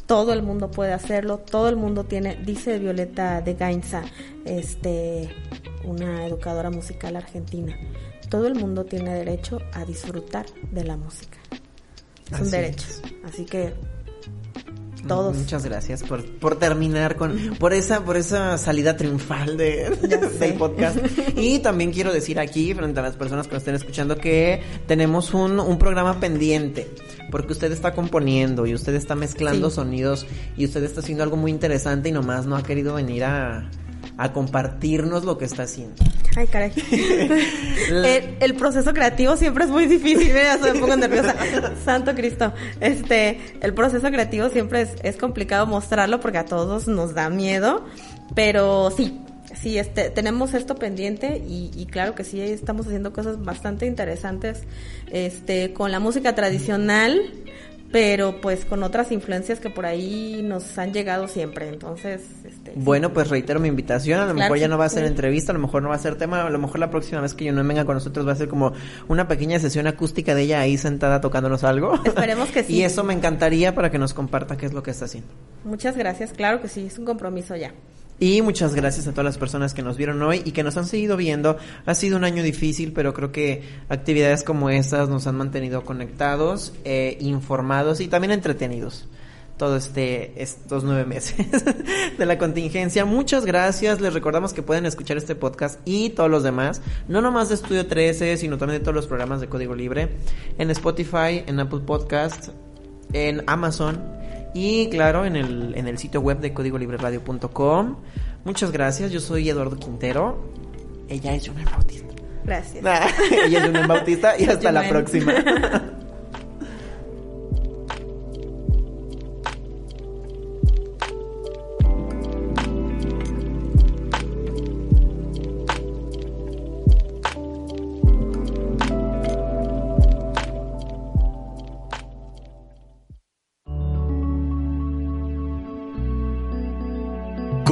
Todo 0.05 0.31
el 0.31 0.41
mundo 0.41 0.71
puede 0.71 0.93
hacerlo, 0.93 1.39
todo 1.39 1.67
el 1.67 1.75
mundo 1.75 2.05
tiene, 2.05 2.37
dice 2.37 2.79
Violeta 2.79 3.41
de 3.41 3.55
Gainza, 3.55 4.03
este, 4.45 5.29
una 5.83 6.25
educadora 6.25 6.69
musical 6.69 7.17
argentina, 7.17 7.75
todo 8.29 8.47
el 8.47 8.55
mundo 8.55 8.85
tiene 8.85 9.13
derecho 9.13 9.59
a 9.73 9.83
disfrutar 9.83 10.45
de 10.71 10.83
la 10.85 10.95
música. 10.95 11.37
Es 12.31 12.39
un 12.39 12.51
derecho. 12.51 12.87
Así 13.25 13.45
que 13.45 13.73
todos. 15.03 15.35
Muchas 15.37 15.63
gracias 15.65 16.03
por, 16.03 16.23
por 16.25 16.57
terminar 16.57 17.15
con, 17.15 17.37
por 17.59 17.73
esa, 17.73 18.03
por 18.03 18.17
esa 18.17 18.57
salida 18.57 18.97
triunfal 18.97 19.57
de, 19.57 19.89
del 20.39 20.53
podcast. 20.55 20.97
Y 21.35 21.59
también 21.59 21.91
quiero 21.91 22.11
decir 22.13 22.39
aquí, 22.39 22.73
frente 22.73 22.99
a 22.99 23.03
las 23.03 23.15
personas 23.15 23.47
que 23.47 23.53
nos 23.53 23.61
estén 23.61 23.75
escuchando, 23.75 24.17
que 24.17 24.61
tenemos 24.87 25.33
un, 25.33 25.59
un 25.59 25.77
programa 25.77 26.19
pendiente. 26.19 26.87
Porque 27.29 27.51
usted 27.53 27.71
está 27.73 27.93
componiendo 27.93 28.65
y 28.65 28.73
usted 28.73 28.95
está 28.95 29.13
mezclando 29.15 29.69
Sí. 29.69 29.75
sonidos 29.75 30.25
y 30.55 30.63
usted 30.65 30.83
está 30.83 31.01
haciendo 31.01 31.23
algo 31.23 31.35
muy 31.35 31.51
interesante 31.51 32.09
y 32.09 32.11
nomás 32.13 32.45
no 32.45 32.55
ha 32.55 32.63
querido 32.63 32.93
venir 32.93 33.25
a, 33.25 33.69
a 34.17 34.33
compartirnos 34.33 35.23
lo 35.23 35.37
que 35.37 35.45
está 35.45 35.63
haciendo. 35.63 35.95
Ay, 36.35 36.47
caray. 36.47 36.71
el, 37.89 38.37
el 38.39 38.55
proceso 38.55 38.93
creativo 38.93 39.37
siempre 39.37 39.65
es 39.65 39.71
muy 39.71 39.85
difícil, 39.87 40.35
¿eh? 40.35 40.43
ya 40.43 40.57
se 40.57 40.73
me 40.73 40.79
pongo 40.79 40.95
nerviosa. 40.95 41.35
Santo 41.85 42.13
Cristo. 42.13 42.53
Este, 42.79 43.39
el 43.61 43.73
proceso 43.73 44.07
creativo 44.09 44.49
siempre 44.49 44.81
es, 44.81 44.89
es 45.03 45.17
complicado 45.17 45.65
mostrarlo 45.65 46.19
porque 46.19 46.37
a 46.37 46.45
todos 46.45 46.87
nos 46.87 47.13
da 47.13 47.29
miedo, 47.29 47.85
pero 48.35 48.91
sí. 48.91 49.19
Sí, 49.61 49.79
este, 49.79 50.11
tenemos 50.11 50.53
esto 50.53 50.75
pendiente 50.75 51.41
y, 51.47 51.71
y 51.75 51.87
claro 51.87 52.13
que 52.13 52.23
sí, 52.23 52.39
estamos 52.39 52.85
haciendo 52.85 53.11
cosas 53.11 53.43
bastante 53.43 53.87
interesantes 53.87 54.61
este, 55.11 55.73
con 55.73 55.91
la 55.91 55.99
música 55.99 56.35
tradicional, 56.35 57.19
pero 57.91 58.41
pues 58.41 58.65
con 58.65 58.83
otras 58.83 59.11
influencias 59.11 59.59
que 59.59 59.69
por 59.69 59.85
ahí 59.85 60.41
nos 60.43 60.77
han 60.77 60.93
llegado 60.93 61.27
siempre. 61.27 61.69
Entonces, 61.69 62.21
este, 62.43 62.73
Bueno, 62.75 63.13
pues 63.13 63.29
reitero 63.29 63.59
mi 63.59 63.67
invitación. 63.69 64.19
A 64.19 64.25
lo 64.25 64.33
Claro 64.33 64.39
mejor 64.43 64.57
ya 64.59 64.67
no 64.67 64.77
va 64.77 64.85
a 64.85 64.89
ser 64.89 65.03
sí. 65.03 65.09
entrevista, 65.09 65.51
a 65.51 65.55
lo 65.55 65.59
mejor 65.59 65.83
no 65.83 65.89
va 65.89 65.95
a 65.95 65.99
ser 65.99 66.15
tema, 66.15 66.45
a 66.45 66.49
lo 66.49 66.59
mejor 66.59 66.79
la 66.79 66.89
próxima 66.89 67.21
vez 67.21 67.33
que 67.33 67.45
yo 67.45 67.53
no 67.53 67.63
venga 67.63 67.85
con 67.85 67.95
nosotros 67.95 68.27
va 68.27 68.33
a 68.33 68.35
ser 68.35 68.47
como 68.49 68.73
una 69.07 69.27
pequeña 69.27 69.59
sesión 69.59 69.87
acústica 69.87 70.35
de 70.35 70.43
ella 70.43 70.59
ahí 70.59 70.77
sentada 70.77 71.21
tocándonos 71.21 71.63
algo. 71.63 71.93
Esperemos 72.03 72.49
que 72.49 72.63
sí. 72.65 72.75
y 72.75 72.83
eso 72.83 73.03
me 73.03 73.13
encantaría 73.13 73.73
para 73.73 73.89
que 73.89 73.97
nos 73.97 74.13
comparta 74.13 74.57
qué 74.57 74.65
es 74.65 74.73
lo 74.73 74.83
que 74.83 74.91
está 74.91 75.05
haciendo. 75.05 75.29
muchas 75.63 75.95
gracias. 75.97 76.33
Claro 76.33 76.61
que 76.61 76.67
sí, 76.67 76.85
es 76.87 76.97
un 76.97 77.05
compromiso 77.05 77.55
ya. 77.55 77.73
Y 78.19 78.41
muchas 78.41 78.73
gracias 78.73 79.07
a 79.07 79.11
todas 79.11 79.25
las 79.25 79.37
personas 79.37 79.73
que 79.75 79.83
nos 79.83 79.95
vieron 79.95 80.21
hoy 80.23 80.41
y 80.43 80.51
que 80.51 80.63
nos 80.63 80.75
han 80.77 80.87
seguido 80.87 81.17
viendo. 81.17 81.57
Ha 81.85 81.93
sido 81.93 82.17
un 82.17 82.23
año 82.23 82.41
difícil, 82.41 82.91
pero 82.91 83.13
creo 83.13 83.31
que 83.31 83.63
actividades 83.89 84.43
como 84.43 84.71
estas 84.71 85.07
nos 85.07 85.27
han 85.27 85.35
mantenido 85.35 85.85
conectados, 85.85 86.73
eh, 86.83 87.17
informados 87.21 87.99
y 88.01 88.07
también 88.07 88.31
entretenidos. 88.31 89.07
Todo 89.57 89.75
este, 89.75 90.41
estos 90.41 90.83
nueve 90.83 91.05
meses 91.05 91.63
de 92.17 92.25
la 92.25 92.37
contingencia. 92.37 93.05
Muchas 93.05 93.45
gracias. 93.45 94.01
Les 94.01 94.13
recordamos 94.13 94.53
que 94.53 94.61
pueden 94.63 94.85
escuchar 94.85 95.17
este 95.17 95.35
podcast 95.35 95.79
y 95.85 96.09
todos 96.11 96.29
los 96.29 96.43
demás. 96.43 96.81
No 97.07 97.21
nomás 97.21 97.49
de 97.49 97.55
Estudio 97.55 97.85
13, 97.85 98.37
sino 98.37 98.57
también 98.57 98.79
de 98.79 98.83
todos 98.83 98.95
los 98.95 99.07
programas 99.07 99.41
de 99.41 99.47
Código 99.47 99.75
Libre. 99.75 100.09
En 100.57 100.69
Spotify, 100.71 101.43
en 101.45 101.59
Apple 101.59 101.81
Podcast, 101.85 102.49
en 103.13 103.43
Amazon 103.47 104.17
y 104.53 104.89
claro 104.89 105.25
en 105.25 105.35
el, 105.35 105.73
en 105.75 105.87
el 105.87 105.97
sitio 105.97 106.21
web 106.21 106.39
de 106.39 106.53
códigolibreradio.com. 106.53 107.97
Muchas 108.43 108.71
gracias, 108.71 109.11
yo 109.11 109.19
soy 109.19 109.49
Eduardo 109.49 109.77
Quintero. 109.77 110.51
Ella 111.09 111.35
es 111.35 111.47
Jumen 111.47 111.65
Bautista. 111.65 112.13
Gracias. 112.43 112.83
Ella 113.31 113.59
es 113.59 113.65
Jumen 113.65 113.87
Bautista 113.87 114.39
y 114.39 114.45
hasta 114.45 114.71
la 114.71 114.87
próxima. 114.87 115.33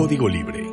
Código 0.05 0.27
Libre 0.29 0.64